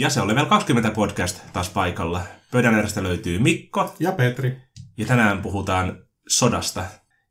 Ja 0.00 0.10
se 0.10 0.20
on 0.20 0.28
Level 0.28 0.46
20 0.46 0.90
podcast 0.90 1.40
taas 1.52 1.70
paikalla. 1.70 2.22
Pöydän 2.50 2.74
äärestä 2.74 3.02
löytyy 3.02 3.38
Mikko. 3.38 3.94
Ja 3.98 4.12
Petri. 4.12 4.56
Ja 4.96 5.06
tänään 5.06 5.42
puhutaan 5.42 6.04
sodasta. 6.28 6.84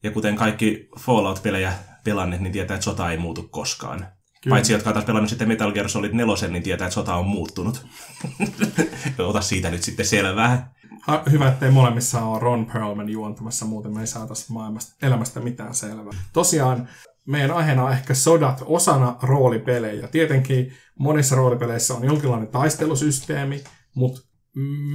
Ja 0.03 0.11
kuten 0.11 0.35
kaikki 0.35 0.89
Fallout-pelejä 0.99 1.73
pelanneet, 2.03 2.41
niin 2.41 2.53
tietää, 2.53 2.75
että 2.75 2.85
sota 2.85 3.11
ei 3.11 3.17
muutu 3.17 3.47
koskaan. 3.51 3.99
Kyllä. 4.43 4.53
Paitsi 4.53 4.73
jotka 4.73 4.89
on 4.89 5.03
pelannut 5.03 5.29
sitten 5.29 5.47
Metal 5.47 5.71
Gear 5.71 5.89
Solid 5.89 6.13
4, 6.13 6.47
niin 6.47 6.63
tietää, 6.63 6.85
että 6.85 6.93
sota 6.93 7.15
on 7.15 7.25
muuttunut. 7.25 7.85
Ota 9.29 9.41
siitä 9.41 9.71
nyt 9.71 9.83
sitten 9.83 10.05
selvää. 10.05 10.73
Ha, 11.01 11.23
hyvä, 11.31 11.47
ettei 11.47 11.71
molemmissa 11.71 12.21
ole 12.21 12.39
Ron 12.39 12.65
Perlman 12.65 13.09
juontamassa, 13.09 13.65
muuten 13.65 13.93
me 13.93 13.99
ei 13.99 14.07
saataisi 14.07 14.53
maailmasta, 14.53 14.95
elämästä 15.01 15.39
mitään 15.39 15.75
selvää. 15.75 16.13
Tosiaan 16.33 16.89
meidän 17.29 17.51
aiheena 17.51 17.83
on 17.83 17.91
ehkä 17.91 18.13
sodat 18.13 18.63
osana 18.65 19.15
roolipelejä. 19.21 20.07
Tietenkin 20.07 20.73
monissa 20.99 21.35
roolipeleissä 21.35 21.93
on 21.93 22.03
jonkinlainen 22.03 22.47
taistelusysteemi, 22.47 23.63
mutta 23.95 24.21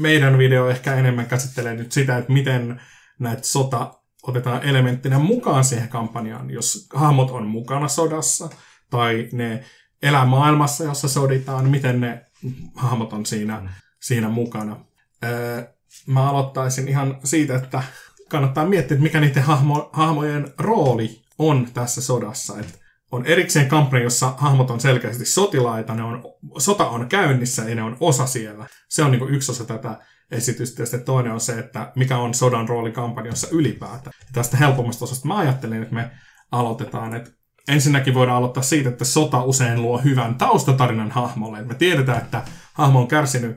meidän 0.01 0.39
video 0.39 0.69
ehkä 0.69 0.95
enemmän 0.95 1.27
käsittelee 1.27 1.75
nyt 1.75 1.93
sitä, 1.93 2.19
että 2.19 2.33
miten 2.33 2.81
näitä 3.19 3.43
sota 3.43 3.95
otetaan 4.23 4.63
elementtinä 4.63 5.19
mukaan 5.19 5.65
siihen 5.65 5.89
kampanjaan, 5.89 6.51
jos 6.51 6.89
hahmot 6.95 7.31
on 7.31 7.47
mukana 7.47 7.89
sodassa, 7.89 8.49
tai 8.91 9.29
ne 9.33 9.65
elää 10.03 10.25
maailmassa, 10.25 10.85
jossa 10.85 11.09
soditaan, 11.09 11.71
miten 11.71 12.01
ne 12.01 12.25
hahmot 12.75 13.13
on 13.13 13.27
siinä, 13.27 13.61
mm. 13.61 13.69
siinä 14.01 14.29
mukana. 14.29 14.85
Öö, 15.25 15.63
mä 16.07 16.31
aloittaisin 16.31 16.89
ihan 16.89 17.19
siitä, 17.25 17.57
että 17.57 17.83
kannattaa 18.31 18.67
miettiä, 18.67 18.95
että 18.95 19.03
mikä 19.03 19.21
niiden 19.21 19.43
hahmo, 19.43 19.91
hahmojen 19.93 20.53
rooli 20.59 21.24
on 21.39 21.69
tässä 21.75 22.01
sodassa. 22.01 22.59
Et 22.59 22.81
on 23.13 23.27
erikseen 23.27 23.69
kampanja, 23.69 24.05
jossa 24.05 24.35
hahmot 24.37 24.71
on 24.71 24.81
selkeästi 24.81 25.25
sotilaita, 25.25 25.95
ne 25.95 26.03
on, 26.03 26.23
sota 26.59 26.89
on 26.89 27.09
käynnissä 27.09 27.63
ja 27.63 27.75
ne 27.75 27.83
on 27.83 27.97
osa 28.01 28.27
siellä. 28.27 28.67
Se 28.89 29.03
on 29.03 29.11
niin 29.11 29.29
yksi 29.29 29.53
osa 29.53 29.65
tätä 29.65 29.99
esitystä. 30.31 30.83
Ja 30.83 30.87
sitten 30.87 31.05
toinen 31.05 31.33
on 31.33 31.41
se, 31.41 31.59
että 31.59 31.93
mikä 31.97 32.19
on 32.19 32.35
sodan 32.35 32.69
rooli 32.69 32.93
kampanjassa 32.93 33.49
ylipäätään. 33.51 34.13
Ja 34.21 34.29
tästä 34.33 34.57
helpommasta 34.57 35.05
osasta 35.05 35.29
mä 35.29 35.39
ajattelin, 35.39 35.83
että 35.83 35.95
me 35.95 36.11
aloitetaan, 36.53 37.15
että 37.15 37.31
ensinnäkin 37.69 38.15
voidaan 38.15 38.37
aloittaa 38.37 38.63
siitä, 38.63 38.89
että 38.89 39.05
sota 39.05 39.43
usein 39.43 39.83
luo 39.83 39.99
hyvän 39.99 40.35
taustatarinan 40.35 41.11
hahmolle. 41.11 41.65
Me 41.65 41.75
tiedetään, 41.75 42.19
että 42.19 42.43
hahmo 42.75 43.01
on 43.01 43.09
kärsinyt 43.09 43.57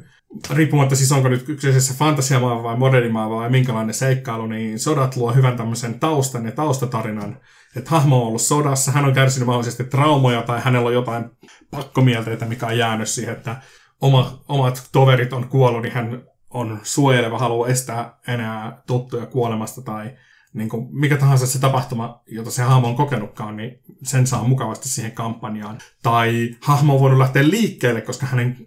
riippumatta 0.49 0.95
siis 0.95 1.11
onko 1.11 1.29
nyt 1.29 1.43
kyseisessä 1.43 1.93
fantasiamaa 1.97 2.63
vai 2.63 2.77
modernimaa 2.77 3.29
vai 3.29 3.49
minkälainen 3.49 3.93
seikkailu, 3.93 4.47
niin 4.47 4.79
sodat 4.79 5.15
luo 5.15 5.33
hyvän 5.33 5.57
tämmöisen 5.57 5.99
taustan 5.99 6.45
ja 6.45 6.51
taustatarinan. 6.51 7.39
Että 7.75 7.89
hahmo 7.89 8.21
on 8.21 8.27
ollut 8.27 8.41
sodassa, 8.41 8.91
hän 8.91 9.05
on 9.05 9.13
kärsinyt 9.13 9.45
mahdollisesti 9.45 9.83
traumoja 9.83 10.41
tai 10.41 10.61
hänellä 10.61 10.87
on 10.87 10.93
jotain 10.93 11.25
pakkomielteitä, 11.71 12.45
mikä 12.45 12.67
on 12.67 12.77
jäänyt 12.77 13.09
siihen, 13.09 13.33
että 13.33 13.55
oma, 14.01 14.43
omat 14.47 14.89
toverit 14.91 15.33
on 15.33 15.49
kuollut, 15.49 15.81
niin 15.81 15.93
hän 15.93 16.21
on 16.49 16.79
suojeleva, 16.83 17.39
haluaa 17.39 17.69
estää 17.69 18.17
enää 18.27 18.81
tuttuja 18.87 19.25
kuolemasta 19.25 19.81
tai 19.81 20.11
niin 20.53 20.69
kuin 20.69 20.87
mikä 20.91 21.17
tahansa 21.17 21.47
se 21.47 21.59
tapahtuma, 21.59 22.21
jota 22.27 22.51
se 22.51 22.61
hahmo 22.61 22.87
on 22.87 22.95
kokenutkaan, 22.95 23.57
niin 23.57 23.79
sen 24.03 24.27
saa 24.27 24.43
mukavasti 24.43 24.89
siihen 24.89 25.11
kampanjaan. 25.11 25.77
Tai 26.03 26.55
hahmo 26.61 26.93
on 26.93 26.99
voinut 26.99 27.19
lähteä 27.19 27.49
liikkeelle, 27.49 28.01
koska 28.01 28.25
hänen 28.25 28.57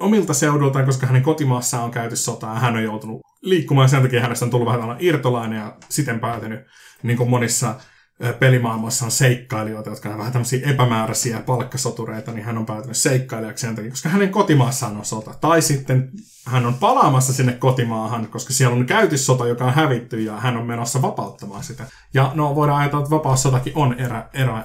omilta 0.00 0.34
seudultaan, 0.34 0.84
koska 0.84 1.06
hänen 1.06 1.22
kotimaassaan 1.22 1.84
on 1.84 1.90
käyty 1.90 2.16
sotaa 2.16 2.54
ja 2.54 2.60
hän 2.60 2.76
on 2.76 2.82
joutunut 2.82 3.20
liikkumaan. 3.42 3.88
Sen 3.88 4.02
takia 4.02 4.20
hänestä 4.20 4.44
on 4.44 4.50
tullut 4.50 4.68
vähän 4.68 4.96
irtolainen 5.00 5.58
ja 5.58 5.76
siten 5.88 6.20
päätynyt 6.20 6.60
niin 7.02 7.16
kuin 7.16 7.30
monissa 7.30 7.74
pelimaailmassa 8.38 9.04
on 9.04 9.10
seikkailijoita, 9.10 9.90
jotka 9.90 10.08
ovat 10.08 10.18
vähän 10.18 10.32
tämmöisiä 10.32 10.70
epämääräisiä 10.70 11.40
palkkasotureita, 11.40 12.32
niin 12.32 12.44
hän 12.44 12.58
on 12.58 12.66
päätynyt 12.66 12.96
seikkailijaksi 12.96 13.66
sen 13.66 13.76
takia, 13.76 13.90
koska 13.90 14.08
hänen 14.08 14.30
kotimaassaan 14.30 14.96
on 14.96 15.04
sota. 15.04 15.34
Tai 15.40 15.62
sitten 15.62 16.10
hän 16.46 16.66
on 16.66 16.74
palaamassa 16.74 17.32
sinne 17.32 17.52
kotimaahan, 17.52 18.28
koska 18.28 18.52
siellä 18.52 18.76
on 18.76 18.86
käyty 18.86 19.18
sota, 19.18 19.46
joka 19.46 19.64
on 19.64 19.74
hävitty, 19.74 20.20
ja 20.20 20.36
hän 20.36 20.56
on 20.56 20.66
menossa 20.66 21.02
vapauttamaan 21.02 21.64
sitä. 21.64 21.86
Ja 22.14 22.32
no, 22.34 22.54
voidaan 22.54 22.80
ajatella, 22.80 23.02
että 23.04 23.14
vapaussotakin 23.14 23.72
on 23.76 24.00
erä, 24.00 24.28
erä, 24.32 24.64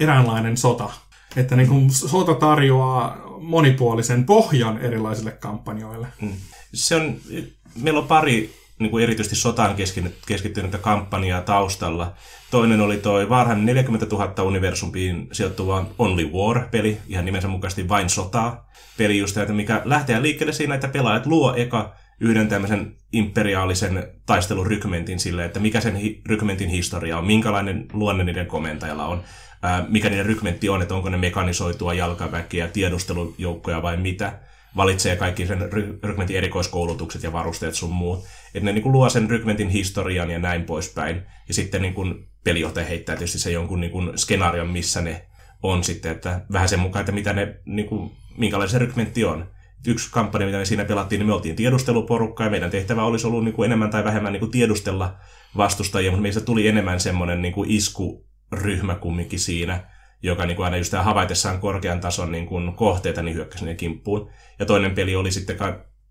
eräänlainen 0.00 0.56
sota. 0.56 0.90
Että 1.36 1.56
niin 1.56 1.68
kuin 1.68 1.90
sota 1.90 2.34
tarjoaa 2.34 3.16
monipuolisen 3.40 4.24
pohjan 4.24 4.78
erilaisille 4.78 5.30
kampanjoille. 5.30 6.06
Mm. 6.20 6.32
Se 6.74 6.96
on, 6.96 7.16
meillä 7.82 8.00
on 8.00 8.06
pari 8.06 8.61
niin 8.82 8.90
kuin 8.90 9.04
erityisesti 9.04 9.36
sotaan 9.36 9.76
keskittynyttä 10.26 10.78
kampanjaa 10.78 11.40
taustalla. 11.40 12.12
Toinen 12.50 12.80
oli 12.80 12.96
toi 12.96 13.28
varhainen 13.28 13.66
40 13.66 14.06
000 14.06 14.42
universumiin 14.42 15.28
sijoittuva 15.32 15.86
Only 15.98 16.24
War-peli, 16.24 16.98
ihan 17.08 17.24
nimensä 17.24 17.48
mukaisesti 17.48 17.88
vain 17.88 18.08
sotaa. 18.08 18.70
Peli 18.98 19.18
just 19.18 19.36
että 19.36 19.52
mikä 19.52 19.82
lähtee 19.84 20.22
liikkeelle 20.22 20.52
siinä, 20.52 20.74
että 20.74 20.88
pelaajat 20.88 21.26
luo 21.26 21.54
eka 21.56 21.94
yhden 22.20 22.48
tämmöisen 22.48 22.96
imperiaalisen 23.12 24.08
taistelurykmentin 24.26 25.18
sille, 25.18 25.44
että 25.44 25.60
mikä 25.60 25.80
sen 25.80 25.96
hi- 25.96 26.20
rykmentin 26.26 26.68
historia 26.68 27.18
on, 27.18 27.26
minkälainen 27.26 27.86
luonne 27.92 28.24
niiden 28.24 28.46
komentajalla 28.46 29.06
on, 29.06 29.22
ää, 29.62 29.84
mikä 29.88 30.08
niiden 30.08 30.26
rykmentti 30.26 30.68
on, 30.68 30.82
että 30.82 30.94
onko 30.94 31.08
ne 31.08 31.16
mekanisoitua 31.16 31.94
jalkaväkiä, 31.94 32.68
tiedustelujoukkoja 32.68 33.82
vai 33.82 33.96
mitä 33.96 34.32
valitsee 34.76 35.16
kaikki 35.16 35.46
sen 35.46 35.60
ry- 35.72 35.98
rykmentin 36.02 36.36
erikoiskoulutukset 36.36 37.22
ja 37.22 37.32
varusteet 37.32 37.74
sun 37.74 37.92
muut. 37.92 38.24
Että 38.54 38.64
ne 38.64 38.72
niin 38.72 38.82
kuin 38.82 38.92
luo 38.92 39.08
sen 39.08 39.30
rykmentin 39.30 39.68
historian 39.68 40.30
ja 40.30 40.38
näin 40.38 40.64
poispäin. 40.64 41.22
Ja 41.48 41.54
sitten 41.54 41.82
niin 41.82 41.94
kuin 41.94 42.28
pelijohtaja 42.44 42.86
heittää 42.86 43.16
tietysti 43.16 43.38
se 43.38 43.50
jonkun 43.50 43.80
niin 43.80 43.92
kuin 43.92 44.18
skenaarion, 44.18 44.70
missä 44.70 45.00
ne 45.00 45.26
on 45.62 45.84
sitten, 45.84 46.12
että 46.12 46.40
vähän 46.52 46.68
sen 46.68 46.80
mukaan, 46.80 47.00
että 47.00 47.12
mitä 47.12 47.32
ne, 47.32 47.54
niin 47.64 47.88
kuin, 47.88 48.10
minkälainen 48.38 48.70
se 48.70 48.78
rykmentti 48.78 49.24
on. 49.24 49.50
Yksi 49.86 50.08
kampanja, 50.12 50.46
mitä 50.46 50.58
me 50.58 50.64
siinä 50.64 50.84
pelattiin, 50.84 51.18
niin 51.18 51.26
me 51.26 51.34
oltiin 51.34 51.56
tiedusteluporukka 51.56 52.44
ja 52.44 52.50
meidän 52.50 52.70
tehtävä 52.70 53.04
olisi 53.04 53.26
ollut 53.26 53.44
niin 53.44 53.54
kuin 53.54 53.66
enemmän 53.66 53.90
tai 53.90 54.04
vähemmän 54.04 54.32
niin 54.32 54.40
kuin 54.40 54.50
tiedustella 54.50 55.16
vastustajia, 55.56 56.10
mutta 56.10 56.22
meistä 56.22 56.40
tuli 56.40 56.68
enemmän 56.68 57.00
semmoinen 57.00 57.42
niin 57.42 57.54
kuin 57.54 57.70
iskuryhmä 57.70 58.94
kumminkin 58.94 59.38
siinä 59.38 59.91
joka 60.22 60.46
niin 60.46 60.56
kuin 60.56 60.64
aina 60.64 60.76
just 60.76 60.92
havaitessaan 60.92 61.60
korkean 61.60 62.00
tason 62.00 62.32
niin 62.32 62.46
kuin 62.46 62.72
kohteita, 62.72 63.22
niin 63.22 63.34
hyökkäsi 63.34 63.64
ne 63.64 63.74
kimppuun. 63.74 64.30
Ja 64.58 64.66
toinen 64.66 64.94
peli 64.94 65.16
oli 65.16 65.30
sitten 65.30 65.58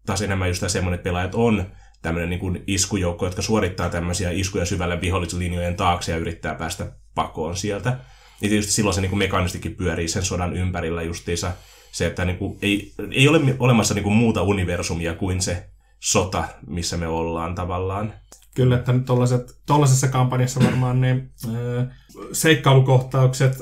taas 0.05 0.21
enemmän 0.21 0.47
just 0.47 0.63
semmoinen, 0.67 0.95
että 0.95 1.03
pelaajat 1.03 1.35
on 1.35 1.65
tämmöinen 2.01 2.29
niin 2.29 2.39
kuin 2.39 2.63
iskujoukko, 2.67 3.25
jotka 3.25 3.41
suorittaa 3.41 3.89
tämmöisiä 3.89 4.31
iskuja 4.31 4.65
syvälle 4.65 5.01
vihollislinjojen 5.01 5.75
taakse 5.75 6.11
ja 6.11 6.17
yrittää 6.17 6.55
päästä 6.55 6.91
pakoon 7.15 7.57
sieltä. 7.57 7.89
Ja 8.41 8.49
tietysti 8.49 8.71
silloin 8.71 8.93
se 8.93 9.01
niin 9.01 9.09
kuin 9.09 9.19
mekanistikin 9.19 9.75
pyörii 9.75 10.07
sen 10.07 10.23
sodan 10.23 10.57
ympärillä 10.57 11.01
justiinsa 11.01 11.51
se, 11.91 12.05
että 12.05 12.25
niin 12.25 12.37
kuin 12.37 12.59
ei, 12.61 12.93
ei 13.11 13.27
ole 13.27 13.39
olemassa 13.59 13.93
niin 13.93 14.03
kuin 14.03 14.15
muuta 14.15 14.41
universumia 14.41 15.13
kuin 15.13 15.41
se 15.41 15.69
sota, 15.99 16.43
missä 16.67 16.97
me 16.97 17.07
ollaan 17.07 17.55
tavallaan. 17.55 18.13
Kyllä, 18.55 18.75
että 18.75 18.93
tuollaisessa 19.65 20.07
kampanjassa 20.07 20.59
varmaan 20.63 21.01
ne 21.01 21.29
seikkailukohtaukset 22.31 23.57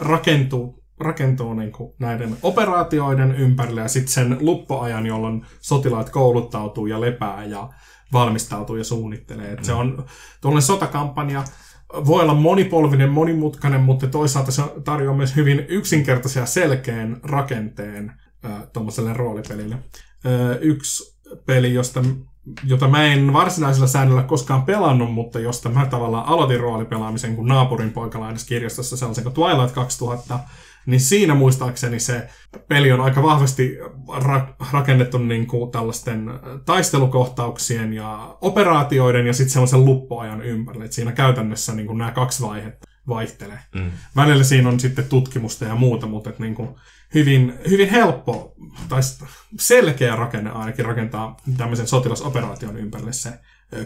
rakentuu, 0.00 0.82
rakentuu 1.00 1.54
niin 1.54 1.72
kuin 1.72 1.92
näiden 1.98 2.36
operaatioiden 2.42 3.34
ympärille 3.34 3.80
ja 3.80 3.88
sitten 3.88 4.12
sen 4.12 4.36
luppoajan, 4.40 5.06
jolloin 5.06 5.46
sotilaat 5.60 6.10
kouluttautuu 6.10 6.86
ja 6.86 7.00
lepää 7.00 7.44
ja 7.44 7.68
valmistautuu 8.12 8.76
ja 8.76 8.84
suunnittelee. 8.84 9.56
Mm. 9.56 9.62
Se 9.62 9.72
on 9.72 10.04
tuollainen 10.40 10.66
sotakampanja, 10.66 11.44
voi 12.06 12.22
olla 12.22 12.34
monipolvinen, 12.34 13.10
monimutkainen, 13.10 13.80
mutta 13.80 14.06
toisaalta 14.06 14.52
se 14.52 14.62
tarjoaa 14.84 15.16
myös 15.16 15.36
hyvin 15.36 15.66
yksinkertaisia 15.68 16.46
selkeän 16.46 17.20
rakenteen 17.22 18.12
tuommoiselle 18.72 19.12
roolipelille. 19.12 19.76
yksi 20.60 21.18
peli, 21.46 21.74
josta 21.74 22.04
jota 22.64 22.88
mä 22.88 23.04
en 23.04 23.32
varsinaisella 23.32 23.86
säännöllä 23.86 24.22
koskaan 24.22 24.62
pelannut, 24.62 25.12
mutta 25.12 25.40
josta 25.40 25.68
mä 25.68 25.86
tavallaan 25.86 26.26
aloitin 26.26 26.60
roolipelaamisen, 26.60 27.36
kun 27.36 27.48
naapurin 27.48 27.90
poika 27.90 28.20
lainasi 28.20 28.46
kirjastossa 28.46 28.96
sellaisen 28.96 29.24
kuin 29.24 29.34
Twilight 29.34 29.74
2000, 29.74 30.38
niin 30.86 31.00
siinä 31.00 31.34
muistaakseni 31.34 32.00
se 32.00 32.28
peli 32.68 32.92
on 32.92 33.00
aika 33.00 33.22
vahvasti 33.22 33.78
ra- 34.08 34.66
rakennettu 34.72 35.18
niin 35.18 35.46
kuin 35.46 35.70
tällaisten 35.70 36.30
taistelukohtauksien 36.64 37.92
ja 37.92 38.36
operaatioiden 38.40 39.26
ja 39.26 39.32
sitten 39.32 39.52
semmoisen 39.52 39.84
luppoajan 39.84 40.42
ympärille. 40.42 40.84
Et 40.84 40.92
siinä 40.92 41.12
käytännössä 41.12 41.74
niin 41.74 41.86
kuin 41.86 41.98
nämä 41.98 42.10
kaksi 42.10 42.42
vaihetta 42.42 42.91
vaihtelee. 43.08 43.58
Mm. 43.74 43.90
Välillä 44.16 44.44
siinä 44.44 44.68
on 44.68 44.80
sitten 44.80 45.04
tutkimusta 45.04 45.64
ja 45.64 45.74
muuta, 45.74 46.06
mutta 46.06 46.30
et 46.30 46.38
niin 46.38 46.54
kuin 46.54 46.68
hyvin, 47.14 47.54
hyvin 47.68 47.90
helppo 47.90 48.54
tai 48.88 49.00
selkeä 49.58 50.16
rakenne 50.16 50.50
ainakin 50.50 50.84
rakentaa 50.84 51.36
tämmöisen 51.56 51.86
sotilasoperaation 51.86 52.76
ympärille 52.76 53.12
se 53.12 53.30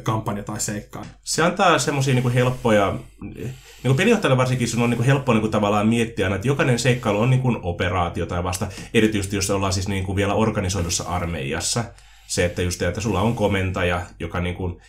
kampanja 0.02 0.42
tai 0.42 0.60
seikkaan. 0.60 1.06
Se 1.22 1.42
antaa 1.42 1.78
semmoisia 1.78 2.14
niin 2.14 2.32
helppoja, 2.32 2.98
niin 3.20 3.54
kuin 3.84 3.96
pelijohtajalle 3.96 4.36
varsinkin 4.36 4.68
sun 4.68 4.82
on 4.82 4.90
niin 4.90 4.96
kuin 4.96 5.06
helppo 5.06 5.32
niin 5.32 5.40
kuin 5.40 5.50
tavallaan 5.50 5.88
miettiä, 5.88 6.34
että 6.34 6.48
jokainen 6.48 6.78
seikkailu 6.78 7.20
on 7.20 7.30
niin 7.30 7.42
kuin 7.42 7.58
operaatio 7.62 8.26
tai 8.26 8.44
vasta, 8.44 8.66
erityisesti 8.94 9.36
jos 9.36 9.50
ollaan 9.50 9.72
siis 9.72 9.88
niin 9.88 10.04
kuin 10.04 10.16
vielä 10.16 10.34
organisoidussa 10.34 11.04
armeijassa, 11.04 11.84
se, 12.26 12.44
että 12.44 12.62
just 12.62 12.82
että 12.82 13.00
sulla 13.00 13.20
on 13.20 13.34
komentaja, 13.34 14.02
joka 14.20 14.40
niin 14.40 14.54
kuin, 14.54 14.80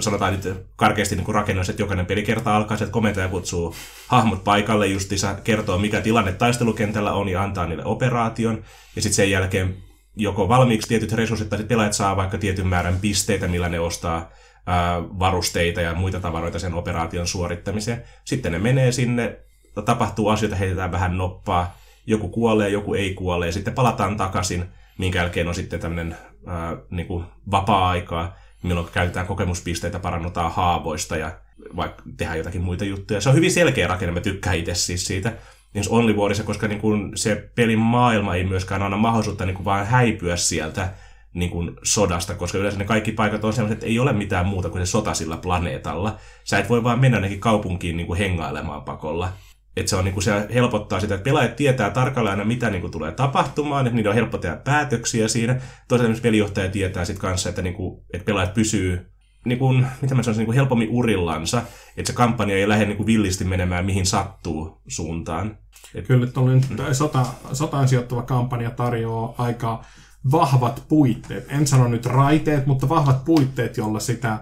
sanotaan 0.00 0.32
nyt 0.32 0.54
karkeasti 0.76 1.16
niin 1.16 1.34
rakennus, 1.34 1.68
että 1.68 1.82
jokainen 1.82 2.06
pelikerta 2.06 2.56
alkaa, 2.56 2.74
että 2.74 2.86
komentaja 2.86 3.28
kutsuu 3.28 3.74
hahmot 4.08 4.44
paikalle, 4.44 4.86
justiinsa 4.86 5.34
kertoo, 5.34 5.78
mikä 5.78 6.00
tilanne 6.00 6.32
taistelukentällä 6.32 7.12
on 7.12 7.28
ja 7.28 7.42
antaa 7.42 7.66
niille 7.66 7.84
operaation. 7.84 8.64
Ja 8.96 9.02
sitten 9.02 9.16
sen 9.16 9.30
jälkeen 9.30 9.76
joko 10.16 10.48
valmiiksi 10.48 10.88
tietyt 10.88 11.12
resurssit 11.12 11.48
tai 11.48 11.64
pelaajat 11.64 11.92
saa 11.92 12.16
vaikka 12.16 12.38
tietyn 12.38 12.66
määrän 12.66 12.98
pisteitä, 13.00 13.48
millä 13.48 13.68
ne 13.68 13.80
ostaa 13.80 14.30
ää, 14.66 15.02
varusteita 15.02 15.80
ja 15.80 15.94
muita 15.94 16.20
tavaroita 16.20 16.58
sen 16.58 16.74
operaation 16.74 17.26
suorittamiseen. 17.26 18.02
Sitten 18.24 18.52
ne 18.52 18.58
menee 18.58 18.92
sinne, 18.92 19.38
tapahtuu 19.84 20.28
asioita, 20.28 20.56
heitetään 20.56 20.92
vähän 20.92 21.18
noppaa, 21.18 21.76
joku 22.06 22.28
kuolee, 22.28 22.68
joku 22.68 22.94
ei 22.94 23.14
kuole 23.14 23.46
ja 23.46 23.52
sitten 23.52 23.74
palataan 23.74 24.16
takaisin, 24.16 24.64
minkä 24.98 25.18
jälkeen 25.18 25.48
on 25.48 25.54
sitten 25.54 25.80
tämmöinen 25.80 26.16
ää, 26.46 26.76
niin 26.90 27.06
kuin 27.06 27.24
vapaa-aikaa, 27.50 28.36
milloin 28.62 28.88
käytetään 28.92 29.26
kokemuspisteitä, 29.26 29.98
parannutaan 29.98 30.52
haavoista 30.52 31.16
ja 31.16 31.30
vaikka 31.76 32.02
tehdään 32.16 32.38
jotakin 32.38 32.62
muita 32.62 32.84
juttuja. 32.84 33.20
Se 33.20 33.28
on 33.28 33.34
hyvin 33.34 33.52
selkeä 33.52 33.86
rakenne, 33.86 34.12
mä 34.12 34.20
tykkään 34.20 34.56
itse 34.56 34.74
siis 34.74 35.06
siitä. 35.06 35.32
Niin 35.74 35.84
Only 35.88 36.12
Warissa, 36.12 36.44
koska 36.44 36.68
niin 36.68 36.80
kuin 36.80 37.12
se 37.14 37.50
pelin 37.54 37.78
maailma 37.78 38.34
ei 38.34 38.44
myöskään 38.44 38.82
anna 38.82 38.96
mahdollisuutta 38.96 39.46
niin 39.46 39.56
kuin 39.56 39.64
vaan 39.64 39.86
häipyä 39.86 40.36
sieltä 40.36 40.92
niin 41.34 41.50
kuin 41.50 41.70
sodasta, 41.82 42.34
koska 42.34 42.58
yleensä 42.58 42.78
ne 42.78 42.84
kaikki 42.84 43.12
paikat 43.12 43.44
on 43.44 43.52
sellaiset, 43.52 43.76
että 43.76 43.86
ei 43.86 43.98
ole 43.98 44.12
mitään 44.12 44.46
muuta 44.46 44.70
kuin 44.70 44.86
se 44.86 44.90
sota 44.90 45.14
sillä 45.14 45.36
planeetalla. 45.36 46.16
Sä 46.44 46.58
et 46.58 46.68
voi 46.68 46.84
vaan 46.84 47.00
mennä 47.00 47.16
ainakin 47.16 47.40
kaupunkiin 47.40 47.96
niin 47.96 48.06
kuin 48.06 48.18
hengailemaan 48.18 48.82
pakolla 48.82 49.32
että 49.76 49.90
se, 49.90 49.96
on, 49.96 50.04
niin 50.04 50.14
kuin, 50.14 50.24
se 50.24 50.46
helpottaa 50.54 51.00
sitä, 51.00 51.14
että 51.14 51.24
pelaajat 51.24 51.56
tietää 51.56 51.90
tarkalleen 51.90 52.38
aina, 52.38 52.44
mitä 52.44 52.70
niin 52.70 52.80
kuin, 52.80 52.90
tulee 52.90 53.12
tapahtumaan, 53.12 53.86
että 53.86 53.96
niiden 53.96 54.10
on 54.10 54.14
helppo 54.14 54.38
tehdä 54.38 54.56
päätöksiä 54.56 55.28
siinä. 55.28 55.60
Toisaalta 55.88 56.20
pelijohtaja 56.22 56.70
tietää 56.70 57.04
sitten 57.04 57.20
kanssa, 57.20 57.48
että, 57.48 57.62
niin 57.62 57.74
kuin, 57.74 58.04
että 58.12 58.24
pelaajat 58.24 58.54
pysyy 58.54 59.06
niin 59.44 59.58
kuin, 59.58 59.86
mitä 60.02 60.14
mä 60.14 60.22
sanoisin, 60.22 60.40
niin 60.40 60.46
kuin 60.46 60.56
helpommin 60.56 60.90
urillansa, 60.90 61.62
että 61.96 62.12
se 62.12 62.16
kampanja 62.16 62.56
ei 62.56 62.68
lähde 62.68 62.84
niin 62.84 62.96
kuin 62.96 63.06
villisti 63.06 63.44
menemään 63.44 63.86
mihin 63.86 64.06
sattuu 64.06 64.82
suuntaan. 64.88 65.58
Et... 65.94 66.06
Kyllä 66.06 66.26
tuollainen 66.26 66.64
mm. 66.70 66.76
sota, 66.92 67.26
sotaan 67.52 67.88
sijoittuva 67.88 68.22
kampanja 68.22 68.70
tarjoaa 68.70 69.34
aika 69.38 69.84
vahvat 70.32 70.82
puitteet. 70.88 71.46
En 71.48 71.66
sano 71.66 71.88
nyt 71.88 72.06
raiteet, 72.06 72.66
mutta 72.66 72.88
vahvat 72.88 73.24
puitteet, 73.24 73.76
jolla 73.76 74.00
sitä, 74.00 74.38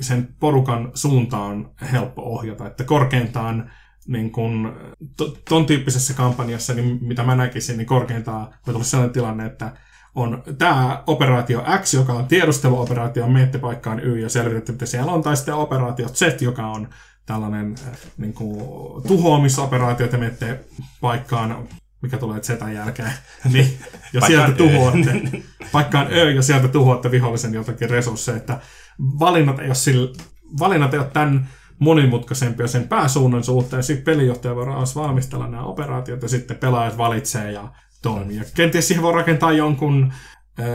sen 0.00 0.28
porukan 0.40 0.90
suuntaan 0.94 1.50
on 1.50 1.70
helppo 1.92 2.22
ohjata. 2.22 2.66
Että 2.66 2.84
korkeintaan 2.84 3.70
niin 4.06 4.30
kun, 4.30 4.76
to, 5.16 5.36
ton 5.48 5.66
tyyppisessä 5.66 6.14
kampanjassa, 6.14 6.74
niin 6.74 6.98
mitä 7.00 7.22
mä 7.22 7.34
näkisin, 7.34 7.76
niin 7.76 7.86
korkeintaan 7.86 8.46
voi 8.66 8.74
tulla 8.74 8.84
sellainen 8.84 9.12
tilanne, 9.12 9.46
että 9.46 9.72
on 10.14 10.42
tämä 10.58 11.02
operaatio 11.06 11.64
X, 11.82 11.94
joka 11.94 12.12
on 12.12 12.26
tiedusteluoperaatio, 12.26 13.26
menette 13.26 13.58
paikkaan 13.58 14.00
Y 14.00 14.18
ja 14.18 14.28
selvitätte, 14.28 14.72
että 14.72 14.86
siellä 14.86 15.12
on, 15.12 15.22
tai 15.22 15.36
sitten 15.36 15.54
operaatio 15.54 16.08
Z, 16.08 16.42
joka 16.42 16.66
on 16.66 16.88
tällainen 17.26 17.74
äh, 17.88 17.98
niin 18.18 18.32
kuin, 18.32 18.58
tuhoamisoperaatio, 19.02 20.04
että 20.04 20.16
menette 20.16 20.60
paikkaan, 21.00 21.68
mikä 22.02 22.18
tulee 22.18 22.40
Z 22.40 22.50
jälkeen, 22.74 23.12
niin, 23.52 23.78
ja 24.12 24.20
sieltä 24.20 24.52
tuhoatte, 24.52 25.22
paikkaan 25.72 26.06
Ö, 26.12 26.32
ja 26.32 26.42
sieltä 26.42 26.68
tuhoatte 26.68 27.10
vihollisen 27.10 27.54
jotakin 27.54 27.90
resursseja, 27.90 28.36
että 28.36 28.60
valinnat 28.98 29.58
ei 29.58 29.66
ole, 29.66 29.74
sillä, 29.74 30.12
valinnat 30.58 30.94
ei 30.94 31.00
ole 31.00 31.10
tämän 31.12 31.48
monimutkaisempia 31.78 32.66
sen 32.66 32.88
pääsuunnan 32.88 33.44
suhteen. 33.44 33.82
Sitten 33.82 34.04
pelijohtaja 34.14 34.56
voi 34.56 34.66
valmistella 34.96 35.48
nämä 35.48 35.64
operaatiot 35.64 36.22
ja 36.22 36.28
sitten 36.28 36.56
pelaajat 36.56 36.98
valitsee 36.98 37.52
ja 37.52 37.72
toimii. 38.02 38.36
Ja 38.36 38.44
kenties 38.54 38.88
siihen 38.88 39.02
voi 39.02 39.12
rakentaa 39.12 39.52
jonkun, 39.52 40.12
äh, 40.60 40.66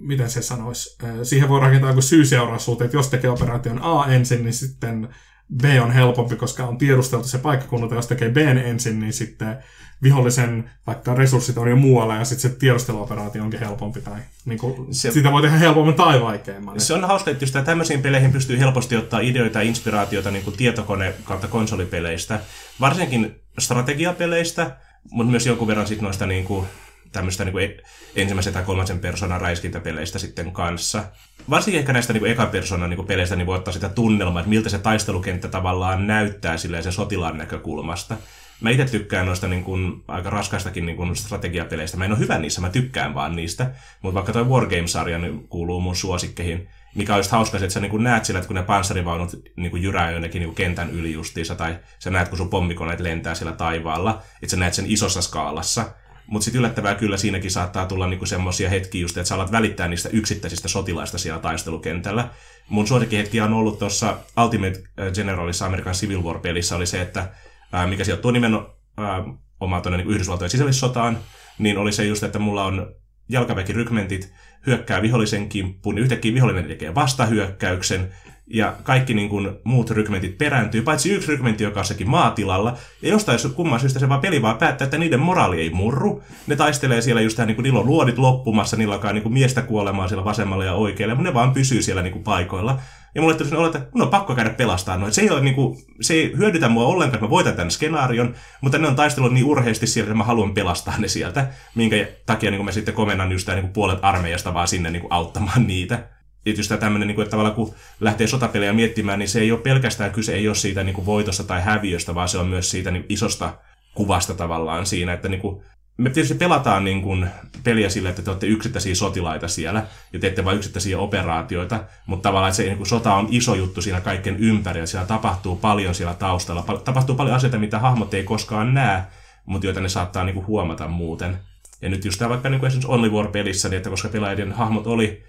miten 0.00 0.30
se 0.30 0.42
sanoisi, 0.42 0.96
äh, 1.04 1.10
siihen 1.22 1.48
voi 1.48 1.60
rakentaa 1.60 1.88
jonkun 1.88 2.02
syy-seuraussuhteen, 2.02 2.86
että 2.86 2.96
jos 2.96 3.08
tekee 3.08 3.30
operaation 3.30 3.82
A 3.82 4.06
ensin, 4.06 4.42
niin 4.42 4.54
sitten 4.54 5.08
B 5.56 5.64
on 5.82 5.92
helpompi, 5.92 6.36
koska 6.36 6.64
on 6.64 6.78
tiedusteltu 6.78 7.28
se 7.28 7.38
paikkakunnalta, 7.38 7.94
jos 7.94 8.06
tekee 8.06 8.30
B 8.30 8.36
ensin, 8.36 9.00
niin 9.00 9.12
sitten 9.12 9.56
vihollisen 10.02 10.70
vaikka 10.86 11.14
resurssit 11.14 11.58
on 11.58 11.68
jo 11.70 11.76
muualla 11.76 12.14
ja 12.14 12.24
sitten 12.24 12.50
se 12.50 12.56
tiedusteluoperaatio 12.56 13.42
onkin 13.42 13.60
helpompi 13.60 14.00
tai 14.00 14.20
niin 14.44 14.58
kuin, 14.58 14.94
se, 14.94 15.10
sitä 15.10 15.32
voi 15.32 15.42
tehdä 15.42 15.56
helpommin 15.56 15.94
tai 15.94 16.20
vaikeammin. 16.20 16.80
Se 16.80 16.94
on 16.94 17.04
hauska, 17.04 17.30
että 17.30 17.44
just 17.44 17.56
tämmöisiin 17.64 18.02
peleihin 18.02 18.32
pystyy 18.32 18.58
helposti 18.58 18.96
ottaa 18.96 19.20
ideoita 19.20 19.58
ja 19.58 19.68
inspiraatiota 19.68 20.30
niin 20.30 20.44
kuin 20.44 20.56
tietokone- 20.56 21.14
kautta 21.24 21.48
konsolipeleistä, 21.48 22.40
varsinkin 22.80 23.40
strategiapeleistä, 23.58 24.76
mutta 25.10 25.30
myös 25.30 25.46
jonkun 25.46 25.68
verran 25.68 25.86
sit 25.86 26.00
noista 26.00 26.26
niin 26.26 26.44
kuin, 26.44 26.66
tämmöistä 27.12 27.44
niin 27.44 27.52
kuin 27.52 27.80
ensimmäisen 28.16 28.52
tai 28.52 28.62
kolmannen 28.62 28.98
persoonan 28.98 29.40
räiskintäpeleistä 29.40 30.18
sitten 30.18 30.52
kanssa. 30.52 31.04
Varsinkin 31.50 31.80
ehkä 31.80 31.92
näistä 31.92 32.12
niin 32.12 32.20
kuin 32.20 32.32
ekan 32.32 32.48
persoonan 32.48 32.90
niin 32.90 33.06
peleistä 33.06 33.36
niin 33.36 33.46
voi 33.46 33.56
ottaa 33.56 33.72
sitä 33.72 33.88
tunnelmaa, 33.88 34.40
että 34.40 34.50
miltä 34.50 34.68
se 34.68 34.78
taistelukenttä 34.78 35.48
tavallaan 35.48 36.06
näyttää 36.06 36.56
silleen 36.56 36.82
sen 36.82 36.92
sotilaan 36.92 37.38
näkökulmasta. 37.38 38.16
Mä 38.60 38.70
itse 38.70 38.84
tykkään 38.84 39.26
noista 39.26 39.48
niin 39.48 39.64
kuin, 39.64 40.02
aika 40.08 40.30
raskaistakin 40.30 40.86
niin 40.86 40.96
kuin 40.96 41.16
strategiapeleistä. 41.16 41.96
Mä 41.96 42.04
en 42.04 42.12
ole 42.12 42.18
hyvä 42.18 42.38
niissä, 42.38 42.60
mä 42.60 42.70
tykkään 42.70 43.14
vaan 43.14 43.36
niistä. 43.36 43.70
Mutta 44.02 44.14
vaikka 44.14 44.32
toi 44.32 44.44
Wargames-sarja 44.44 45.18
niin 45.18 45.48
kuuluu 45.48 45.80
mun 45.80 45.96
suosikkeihin, 45.96 46.68
mikä 46.94 47.14
olisi 47.14 47.30
hauska, 47.30 47.58
että 47.58 47.70
sä 47.70 47.80
niin 47.80 48.02
näet 48.02 48.24
sillä, 48.24 48.38
että 48.38 48.46
kun 48.46 48.56
ne 48.56 48.62
panssarivaunut 48.62 49.30
niin 49.56 49.82
jyrää 49.82 50.10
jonnekin 50.10 50.40
niin 50.40 50.54
kentän 50.54 50.90
yli 50.90 51.12
justiinsa, 51.12 51.54
tai 51.54 51.78
sä 51.98 52.10
näet, 52.10 52.28
kun 52.28 52.38
sun 52.38 52.50
pommikoneet 52.50 53.00
lentää 53.00 53.34
siellä 53.34 53.52
taivaalla, 53.52 54.22
että 54.42 54.50
sä 54.50 54.56
näet 54.56 54.74
sen 54.74 54.86
isossa 54.88 55.22
skaalassa. 55.22 55.84
Mutta 56.26 56.44
sitten 56.44 56.58
yllättävää 56.58 56.94
kyllä 56.94 57.16
siinäkin 57.16 57.50
saattaa 57.50 57.86
tulla 57.86 58.06
niinku 58.06 58.26
semmoisia 58.26 58.70
hetkiä 58.70 59.00
just, 59.00 59.16
että 59.16 59.28
sä 59.28 59.34
alat 59.34 59.52
välittää 59.52 59.88
niistä 59.88 60.08
yksittäisistä 60.12 60.68
sotilaista 60.68 61.18
siellä 61.18 61.40
taistelukentällä. 61.40 62.28
Mun 62.68 62.86
suosikkihetki 62.86 63.40
on 63.40 63.52
ollut 63.52 63.78
tuossa 63.78 64.16
Ultimate 64.44 64.82
Generalissa 65.14 65.66
Amerikan 65.66 65.94
Civil 65.94 66.22
War-pelissä 66.22 66.76
oli 66.76 66.86
se, 66.86 67.00
että 67.00 67.30
ää, 67.72 67.86
mikä 67.86 68.04
sijoittuu 68.04 68.30
nimenomaan 68.30 69.82
tuonne 69.82 69.96
niin 69.96 70.10
Yhdysvaltojen 70.10 70.50
sisällissotaan, 70.50 71.18
niin 71.58 71.78
oli 71.78 71.92
se 71.92 72.04
just, 72.04 72.22
että 72.22 72.38
mulla 72.38 72.64
on 72.64 72.94
jalkaväkirykmentit 73.28 74.32
hyökkää 74.66 75.02
vihollisen 75.02 75.48
kimppuun, 75.48 75.94
niin 75.94 76.02
yhtäkkiä 76.02 76.34
vihollinen 76.34 76.64
tekee 76.64 76.94
vastahyökkäyksen, 76.94 78.12
ja 78.46 78.74
kaikki 78.82 79.14
niin 79.14 79.28
kuin, 79.28 79.50
muut 79.64 79.90
rykmentit 79.90 80.38
perääntyy, 80.38 80.82
paitsi 80.82 81.12
yksi 81.12 81.28
rykmentti, 81.28 81.64
joka 81.64 81.80
on 81.80 81.86
sekin 81.86 82.10
maatilalla. 82.10 82.76
Ja 83.02 83.08
jostain 83.08 83.38
kumman 83.54 83.80
syystä 83.80 83.98
se 83.98 84.08
vaan 84.08 84.20
peli 84.20 84.42
vaan 84.42 84.58
päättää, 84.58 84.84
että 84.84 84.98
niiden 84.98 85.20
moraali 85.20 85.60
ei 85.60 85.70
murru. 85.70 86.22
Ne 86.46 86.56
taistelee 86.56 87.00
siellä 87.00 87.20
just 87.20 87.36
tähän, 87.36 87.46
niin 87.46 87.56
kuin, 87.56 87.64
niillä 87.64 87.80
on 87.80 87.86
luodit 87.86 88.18
loppumassa, 88.18 88.76
niillä 88.76 88.94
alkaa 88.94 89.12
niin 89.12 89.22
kuin, 89.22 89.32
miestä 89.32 89.62
kuolemaan 89.62 90.08
siellä 90.08 90.24
vasemmalla 90.24 90.64
ja 90.64 90.72
oikealla, 90.72 91.14
mutta 91.14 91.30
ne 91.30 91.34
vaan 91.34 91.52
pysyy 91.52 91.82
siellä 91.82 92.02
niin 92.02 92.12
kuin, 92.12 92.24
paikoilla. 92.24 92.78
Ja 93.14 93.22
mulle 93.22 93.34
tuli 93.34 93.50
olla, 93.56 93.66
että 93.66 93.86
mun 93.94 94.02
on 94.02 94.08
pakko 94.08 94.34
käydä 94.34 94.50
pelastaa 94.50 94.96
noin. 94.96 95.12
Se 95.12 95.20
ei, 95.20 95.30
ole, 95.30 95.40
niin 95.40 95.54
kuin, 95.54 95.78
se 96.00 96.14
ei 96.14 96.32
hyödytä 96.36 96.68
mua 96.68 96.86
ollenkaan, 96.86 97.14
että 97.14 97.26
mä 97.26 97.30
voitan 97.30 97.54
tämän 97.54 97.70
skenaarion, 97.70 98.34
mutta 98.60 98.78
ne 98.78 98.88
on 98.88 98.96
taistellut 98.96 99.32
niin 99.32 99.44
urheasti 99.44 99.86
siellä, 99.86 100.06
että 100.06 100.18
mä 100.18 100.24
haluan 100.24 100.54
pelastaa 100.54 100.94
ne 100.98 101.08
sieltä. 101.08 101.48
Minkä 101.74 102.08
takia 102.26 102.50
niin 102.50 102.58
kuin 102.58 102.64
mä 102.64 102.72
sitten 102.72 102.94
komennan 102.94 103.32
just 103.32 103.46
tämän, 103.46 103.56
niin 103.56 103.66
kuin 103.66 103.72
puolet 103.72 103.98
armeijasta 104.02 104.54
vaan 104.54 104.68
sinne 104.68 104.90
niin 104.90 105.00
kuin, 105.00 105.12
auttamaan 105.12 105.66
niitä 105.66 106.15
tietysti 106.54 106.78
tämmöinen, 106.78 107.08
niin 107.08 107.14
kuin, 107.14 107.22
että 107.22 107.30
tavallaan 107.30 107.54
kun 107.54 107.74
lähtee 108.00 108.26
sotapelejä 108.26 108.72
miettimään, 108.72 109.18
niin 109.18 109.28
se 109.28 109.40
ei 109.40 109.52
ole 109.52 109.60
pelkästään 109.60 110.10
kyse 110.10 110.34
ei 110.34 110.48
ole 110.48 110.54
siitä 110.54 110.84
niin 110.84 110.94
kuin 110.94 111.06
voitosta 111.06 111.44
tai 111.44 111.62
häviöstä, 111.62 112.14
vaan 112.14 112.28
se 112.28 112.38
on 112.38 112.46
myös 112.46 112.70
siitä 112.70 112.90
niin 112.90 113.06
isosta 113.08 113.52
kuvasta 113.94 114.34
tavallaan 114.34 114.86
siinä, 114.86 115.12
että 115.12 115.28
niin 115.28 115.40
kuin, 115.40 115.62
me 115.96 116.10
tietysti 116.10 116.38
pelataan 116.38 116.84
niin 116.84 117.02
kuin 117.02 117.28
peliä 117.64 117.88
sillä, 117.88 118.10
että 118.10 118.22
te 118.22 118.30
olette 118.30 118.46
yksittäisiä 118.46 118.94
sotilaita 118.94 119.48
siellä 119.48 119.86
ja 120.12 120.18
teette 120.18 120.44
vain 120.44 120.56
yksittäisiä 120.56 120.98
operaatioita, 120.98 121.84
mutta 122.06 122.28
tavallaan 122.28 122.54
se 122.54 122.62
niin 122.62 122.76
kuin 122.76 122.86
sota 122.86 123.14
on 123.14 123.28
iso 123.30 123.54
juttu 123.54 123.82
siinä 123.82 124.00
kaiken 124.00 124.36
ympärillä. 124.36 124.86
Siellä 124.86 125.06
tapahtuu 125.06 125.56
paljon 125.56 125.94
siellä 125.94 126.14
taustalla. 126.14 126.64
Tapahtuu 126.84 127.16
paljon 127.16 127.36
asioita, 127.36 127.58
mitä 127.58 127.78
hahmot 127.78 128.14
ei 128.14 128.24
koskaan 128.24 128.74
näe, 128.74 129.02
mutta 129.46 129.66
joita 129.66 129.80
ne 129.80 129.88
saattaa 129.88 130.24
niin 130.24 130.34
kuin 130.34 130.46
huomata 130.46 130.88
muuten. 130.88 131.38
Ja 131.82 131.88
nyt 131.88 132.04
just 132.04 132.18
tämä 132.18 132.28
vaikka 132.28 132.48
niin 132.48 132.60
kuin 132.60 132.68
esimerkiksi 132.68 132.92
Only 132.92 133.08
War-pelissä, 133.08 133.68
niin 133.68 133.76
että 133.76 133.90
koska 133.90 134.08
pelaajien 134.08 134.52
hahmot 134.52 134.86
oli 134.86 135.24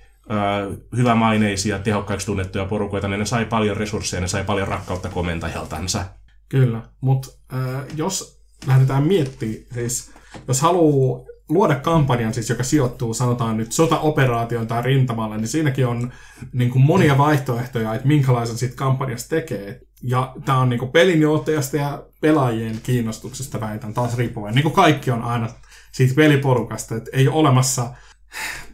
hyvämaineisia, 0.98 1.80
tehokkaiksi 1.80 2.28
tunnettuja 2.28 2.66
porukoita, 2.66 3.08
niin 3.08 3.20
ne 3.20 3.26
sai 3.26 3.46
paljon 3.46 3.78
resursseja, 3.78 4.22
ne 4.22 4.28
sai 4.28 4.44
paljon 4.44 4.68
rakkautta 4.68 5.10
komentajaltansa. 5.10 6.06
Kyllä, 6.50 6.82
mutta 7.02 7.28
äh, 7.54 7.84
jos 7.96 8.42
lähdetään 8.68 9.04
miettimään, 9.04 9.66
siis 9.74 10.12
jos 10.48 10.62
haluaa 10.62 11.28
luoda 11.50 11.76
kampanjan, 11.76 12.34
siis, 12.34 12.50
joka 12.50 12.64
sijoittuu, 12.64 13.14
sanotaan 13.14 13.58
nyt 13.58 13.72
sotaoperaation 13.72 14.68
tai 14.68 14.82
rintamalle, 14.82 15.38
niin 15.38 15.48
siinäkin 15.48 15.88
on 15.88 16.12
niin 16.54 16.70
kuin 16.70 16.86
monia 16.86 17.18
vaihtoehtoja, 17.18 17.94
että 17.94 18.08
minkälaisen 18.08 18.58
siitä 18.58 18.76
kampanjasta 18.76 19.30
tekee. 19.30 19.82
Ja 20.04 20.36
tämä 20.46 20.58
on 20.58 20.70
niin 20.70 20.80
kuin 20.80 20.92
pelinjohtajasta 20.92 21.78
ja 21.78 22.04
pelaajien 22.22 22.80
kiinnostuksesta 22.84 23.60
väitän 23.60 23.94
taas 23.94 24.18
riippuvainen. 24.18 24.56
Niin 24.56 24.64
kuin 24.64 24.74
kaikki 24.74 25.12
on 25.12 25.22
aina 25.22 25.50
siitä 25.92 26.14
peliporukasta, 26.16 26.96
että 26.96 27.10
ei 27.14 27.28
ole 27.28 27.36
olemassa 27.36 27.94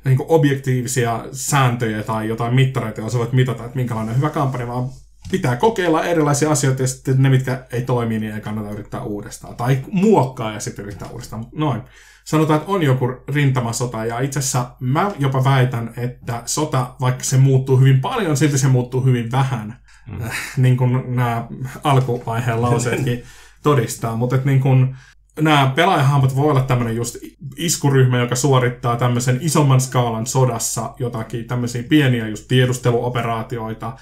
niin 0.06 0.18
kuin 0.18 0.28
objektiivisia 0.30 1.26
sääntöjä 1.32 2.04
tai 2.04 2.28
jotain 2.28 2.56
mittareita, 2.56 3.00
joilla 3.00 3.12
sä 3.12 3.20
voit 3.20 3.34
mitata, 3.34 3.66
että 3.66 3.76
minkälainen 3.76 4.18
hyvä 4.18 4.30
kampanja, 4.30 4.68
vaan 4.68 4.90
pitää 5.32 5.56
kokeilla 5.56 6.04
erilaisia 6.04 6.52
asioita 6.52 6.82
ja 6.82 6.88
sitten 6.88 7.24
ne, 7.24 7.30
mitkä 7.30 7.66
ei 7.72 7.82
toimi, 7.82 8.20
niin 8.20 8.34
ei 8.34 8.42
kannata 8.42 8.72
yrittää 8.72 9.02
uudestaan. 9.02 9.56
Tai 9.56 9.78
muokkaa 9.92 10.52
ja 10.52 10.60
sitten 10.60 10.86
yrittää 10.86 11.10
uudestaan. 11.10 11.46
Noin. 11.56 11.82
sanotaan, 12.26 12.60
että 12.60 12.72
on 12.72 12.84
joku 12.84 13.06
rintamasota, 13.28 14.06
ja 14.06 14.20
itse 14.20 14.40
asiassa 14.40 14.76
mä 14.80 15.12
jopa 15.20 15.44
väitän, 15.44 15.94
että 15.98 16.44
sota, 16.46 16.96
vaikka 17.02 17.24
se 17.24 17.38
muuttuu 17.38 17.78
hyvin 17.78 18.02
paljon, 18.02 18.38
silti 18.38 18.58
se 18.58 18.68
muuttuu 18.68 19.02
hyvin 19.02 19.32
vähän, 19.32 19.78
mm. 20.08 20.20
niin 20.58 20.78
kuin 20.78 21.16
nämä 21.16 21.48
alkuvaiheen 21.84 22.62
lauseetkin 22.62 23.24
todistaa, 23.64 24.16
mutta 24.16 24.36
että 24.36 24.50
niin 24.50 24.60
kuin, 24.60 24.96
nämä 25.42 25.72
pelaajahahmot 25.76 26.36
voi 26.36 26.50
olla 26.50 26.62
tämmöinen 26.62 26.96
just 26.96 27.18
iskuryhmä, 27.58 28.20
joka 28.20 28.36
suorittaa 28.36 28.98
tämmöisen 28.98 29.40
isomman 29.42 29.82
skaalan 29.82 30.28
sodassa 30.28 30.94
jotakin 31.00 31.46
tämmöisiä 31.46 31.84
pieniä 31.84 32.28
just 32.28 32.48
tiedusteluoperaatioita, 32.48 33.94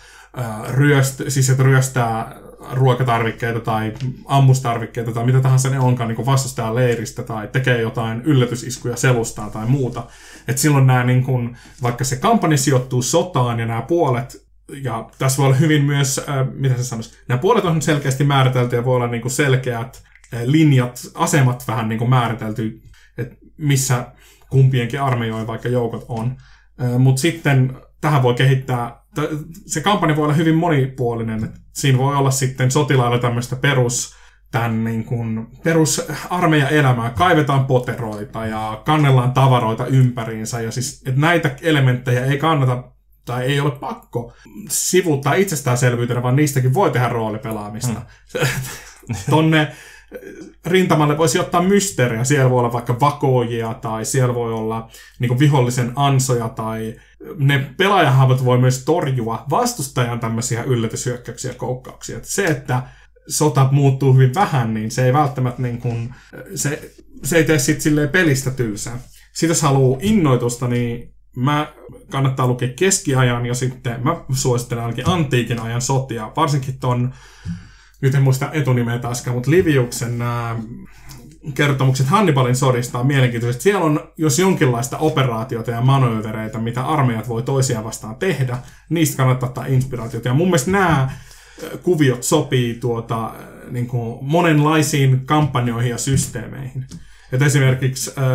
ryöst, 0.70 1.22
siis 1.28 1.50
että 1.50 1.64
ryöstää 1.64 2.36
ruokatarvikkeita 2.72 3.60
tai 3.60 3.94
ammustarvikkeita 4.26 5.12
tai 5.12 5.26
mitä 5.26 5.40
tahansa 5.40 5.70
ne 5.70 5.80
onkaan 5.80 6.10
niin 6.10 6.26
vastustaa 6.26 6.76
leiristä 6.76 7.24
tai 7.24 7.48
tekee 7.48 7.82
jotain 7.82 8.22
yllätysiskuja 8.22 8.96
selustaa 8.96 9.50
tai 9.50 9.66
muuta. 9.66 10.04
Et 10.48 10.58
silloin 10.58 10.88
nämä, 10.88 11.04
niin 11.04 11.24
kun, 11.24 11.58
vaikka 11.82 12.04
se 12.04 12.16
kampanja 12.16 12.58
sijoittuu 12.58 13.02
sotaan 13.02 13.60
ja 13.60 13.66
nämä 13.66 13.82
puolet 13.82 14.48
ja 14.84 15.10
tässä 15.18 15.38
voi 15.38 15.46
olla 15.46 15.58
hyvin 15.58 15.84
myös, 15.84 16.22
äh, 16.30 16.48
mitä 16.54 16.78
se 16.78 16.84
sanoisi, 16.84 17.18
nämä 17.28 17.38
puolet 17.38 17.66
on 17.66 17.82
selkeästi 17.82 18.24
määritelty 18.24 18.76
ja 18.76 18.86
voi 18.86 18.96
olla 18.96 19.08
niin 19.08 19.22
kuin 19.22 19.32
selkeät 19.32 20.04
linjat, 20.46 21.02
asemat 21.16 21.68
vähän 21.68 21.90
niin 21.90 22.00
kuin 22.00 22.10
määritelty, 22.10 22.82
että 23.18 23.36
missä 23.58 24.12
kumpienkin 24.50 25.02
armeijojen 25.02 25.48
vaikka 25.48 25.70
joukot 25.70 26.06
on. 26.08 26.38
Äh, 26.82 26.98
Mutta 27.00 27.22
sitten 27.22 27.78
tähän 28.02 28.24
voi 28.24 28.34
kehittää, 28.34 29.02
se 29.66 29.82
kampanja 29.82 30.16
voi 30.16 30.24
olla 30.24 30.34
hyvin 30.34 30.56
monipuolinen. 30.56 31.54
Siinä 31.74 31.98
voi 31.98 32.16
olla 32.16 32.32
sitten 32.32 32.72
sotilailla 32.72 33.20
tämmöistä 33.20 33.56
perus, 33.56 34.16
tämän 34.52 34.84
niin 34.84 35.06
kuin 35.06 35.48
perusarmeijaelämää. 35.64 37.10
Kaivetaan 37.10 37.66
poteroita 37.66 38.46
ja 38.46 38.82
kannellaan 38.86 39.34
tavaroita 39.34 39.86
ympäriinsä. 39.86 40.62
Ja 40.62 40.72
siis, 40.72 41.04
että 41.08 41.22
näitä 41.22 41.56
elementtejä 41.62 42.26
ei 42.26 42.38
kannata 42.38 42.92
tai 43.26 43.46
ei 43.46 43.60
ole 43.60 43.72
pakko 43.72 44.34
sivuttaa 44.70 45.34
itsestäänselvyytenä, 45.34 46.24
vaan 46.24 46.36
niistäkin 46.36 46.74
voi 46.74 46.92
tehdä 46.92 47.10
roolipelaamista. 47.10 48.02
Hmm. 48.34 48.48
Tonne 49.30 49.72
rintamalle 50.66 51.18
voisi 51.18 51.40
ottaa 51.40 51.62
mysteeriä. 51.62 52.24
Siellä 52.24 52.50
voi 52.50 52.60
olla 52.60 52.74
vaikka 52.74 53.00
vakoojia 53.00 53.74
tai 53.74 54.06
siellä 54.06 54.36
voi 54.36 54.54
olla 54.54 54.90
niin 55.20 55.40
vihollisen 55.40 55.92
ansoja 55.96 56.50
tai 56.50 56.96
ne 57.38 57.74
pelaajahaavot 57.78 58.46
voi 58.46 58.58
myös 58.58 58.86
torjua 58.86 59.46
vastustajan 59.50 60.20
tämmöisiä 60.20 60.64
yllätyshyökkäyksiä 60.64 61.52
ja 61.52 61.56
koukkauksia. 61.56 62.18
Että 62.18 62.32
se, 62.32 62.46
että 62.46 62.84
sota 63.28 63.70
muuttuu 63.72 64.14
hyvin 64.14 64.36
vähän, 64.36 64.74
niin 64.74 64.92
se 64.92 65.06
ei 65.06 65.14
välttämättä 65.14 65.62
niin 65.62 65.78
kuin, 65.78 66.14
se, 66.56 66.92
se 67.24 67.38
ei 67.38 67.44
tee 67.44 67.60
silleen 67.60 68.10
pelistä 68.10 68.52
tylsää. 68.52 69.00
Sitten 69.34 69.50
jos 69.50 69.62
haluaa 69.62 70.00
innoitusta, 70.02 70.68
niin 70.68 71.14
mä 71.36 71.74
kannattaa 72.10 72.48
lukea 72.48 72.70
keskiajan 72.76 73.46
ja 73.46 73.54
sitten 73.54 74.04
mä 74.04 74.16
suosittelen 74.34 74.84
ainakin 74.84 75.10
antiikin 75.10 75.60
ajan 75.60 75.82
sotia, 75.82 76.32
varsinkin 76.36 76.80
ton 76.80 77.14
nyt 78.02 78.16
en 78.16 78.22
muista 78.22 78.52
etunimeä 78.52 79.00
taaskaan, 79.00 79.36
mutta 79.36 79.52
Liviuksen 79.52 80.18
nämä 80.18 80.60
kertomukset 81.54 82.08
Hannibalin 82.08 82.56
sodista 82.56 83.00
on 83.00 83.08
mielenkiintoiset. 83.08 83.62
Siellä 83.62 83.86
on 83.86 84.00
jos 84.18 84.40
jonkinlaista 84.40 84.98
operaatiota 84.98 85.72
ja 85.72 85.82
manöövereitä, 85.82 86.60
mitä 86.60 86.86
armeijat 86.86 87.30
voi 87.30 87.44
toisiaan 87.44 87.84
vastaan 87.84 88.16
tehdä. 88.16 88.58
Niistä 88.90 89.18
kannattaa 89.18 89.50
ottaa 89.50 89.66
inspiraatiota. 89.66 90.28
Ja 90.28 90.34
mun 90.34 90.48
mielestä 90.48 90.72
nämä 90.72 91.12
kuviot 91.84 92.24
sopii 92.24 92.74
tuota, 92.74 93.32
niin 93.72 93.88
kuin 93.88 94.18
monenlaisiin 94.22 95.26
kampanjoihin 95.26 95.90
ja 95.90 95.98
systeemeihin. 95.98 96.86
Et 97.32 97.42
esimerkiksi 97.42 98.12
äh, 98.18 98.26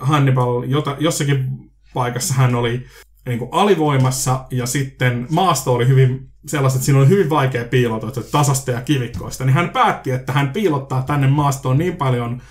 Hannibal, 0.00 0.62
jota, 0.62 0.96
jossakin 1.00 1.48
paikassa 1.94 2.34
hän 2.34 2.54
oli 2.54 2.86
niin 3.26 3.38
kuin 3.38 3.48
alivoimassa 3.52 4.44
ja 4.50 4.66
sitten 4.66 5.26
maasto 5.30 5.72
oli 5.72 5.88
hyvin 5.88 6.28
sellaista, 6.46 6.76
että 6.76 6.84
siinä 6.84 6.98
oli 7.00 7.08
hyvin 7.08 7.30
vaikea 7.30 7.64
piilotua 7.64 8.10
tasasta 8.32 8.70
ja 8.70 8.80
kivikkoista, 8.80 9.44
niin 9.44 9.54
hän 9.54 9.70
päätti, 9.70 10.10
että 10.10 10.32
hän 10.32 10.52
piilottaa 10.52 11.02
tänne 11.02 11.26
maastoon 11.26 11.78
niin 11.78 11.96
paljon 11.96 12.42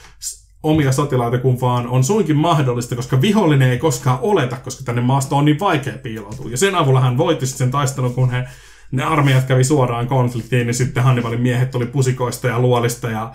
omia 0.64 0.92
sotilaita 0.92 1.38
kuin 1.38 1.62
vaan 1.62 1.88
on 1.88 2.04
suinkin 2.04 2.36
mahdollista, 2.36 2.96
koska 2.96 3.22
vihollinen 3.22 3.70
ei 3.70 3.78
koskaan 3.78 4.20
oleta, 4.22 4.58
koska 4.58 4.84
tänne 4.84 5.02
maastoon 5.02 5.40
on 5.40 5.46
niin 5.46 5.60
vaikea 5.60 5.98
piiloutua. 5.98 6.52
Ja 6.52 6.58
sen 6.58 6.76
avulla 6.76 7.02
hän 7.02 7.18
voitti 7.18 7.48
sen 7.48 7.72
taistelun, 7.72 8.14
kun 8.14 8.30
he, 8.30 8.44
ne 8.92 9.04
armeijat 9.04 9.46
kävi 9.46 9.64
suoraan 9.64 10.08
konfliktiin, 10.08 10.68
niin 10.68 10.76
sitten 10.76 11.04
Hannibalin 11.04 11.42
miehet 11.42 11.72
tuli 11.72 11.86
pusikoista 11.86 12.48
ja 12.48 12.60
luolista 12.60 13.10
ja 13.10 13.34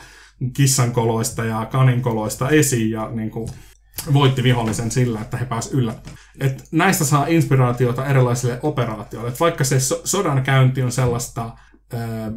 kissankoloista 0.52 1.44
ja 1.44 1.66
kaninkoloista 1.66 2.48
esiin 2.48 2.90
ja 2.90 3.10
niin 3.10 3.30
kuin, 3.30 3.48
voitti 4.12 4.42
vihollisen 4.42 4.90
sillä, 4.90 5.20
että 5.20 5.36
he 5.36 5.44
pääsivät 5.44 5.74
yllättämään. 5.78 6.18
Et 6.40 6.64
näistä 6.72 7.04
saa 7.04 7.26
inspiraatiota 7.26 8.06
erilaisille 8.06 8.58
operaatioille. 8.62 9.30
Et 9.30 9.40
vaikka 9.40 9.64
se 9.64 9.80
so- 9.80 10.00
sodan 10.04 10.42
käynti 10.42 10.82
on 10.82 10.92
sellaista, 10.92 11.50
ää, 11.92 12.32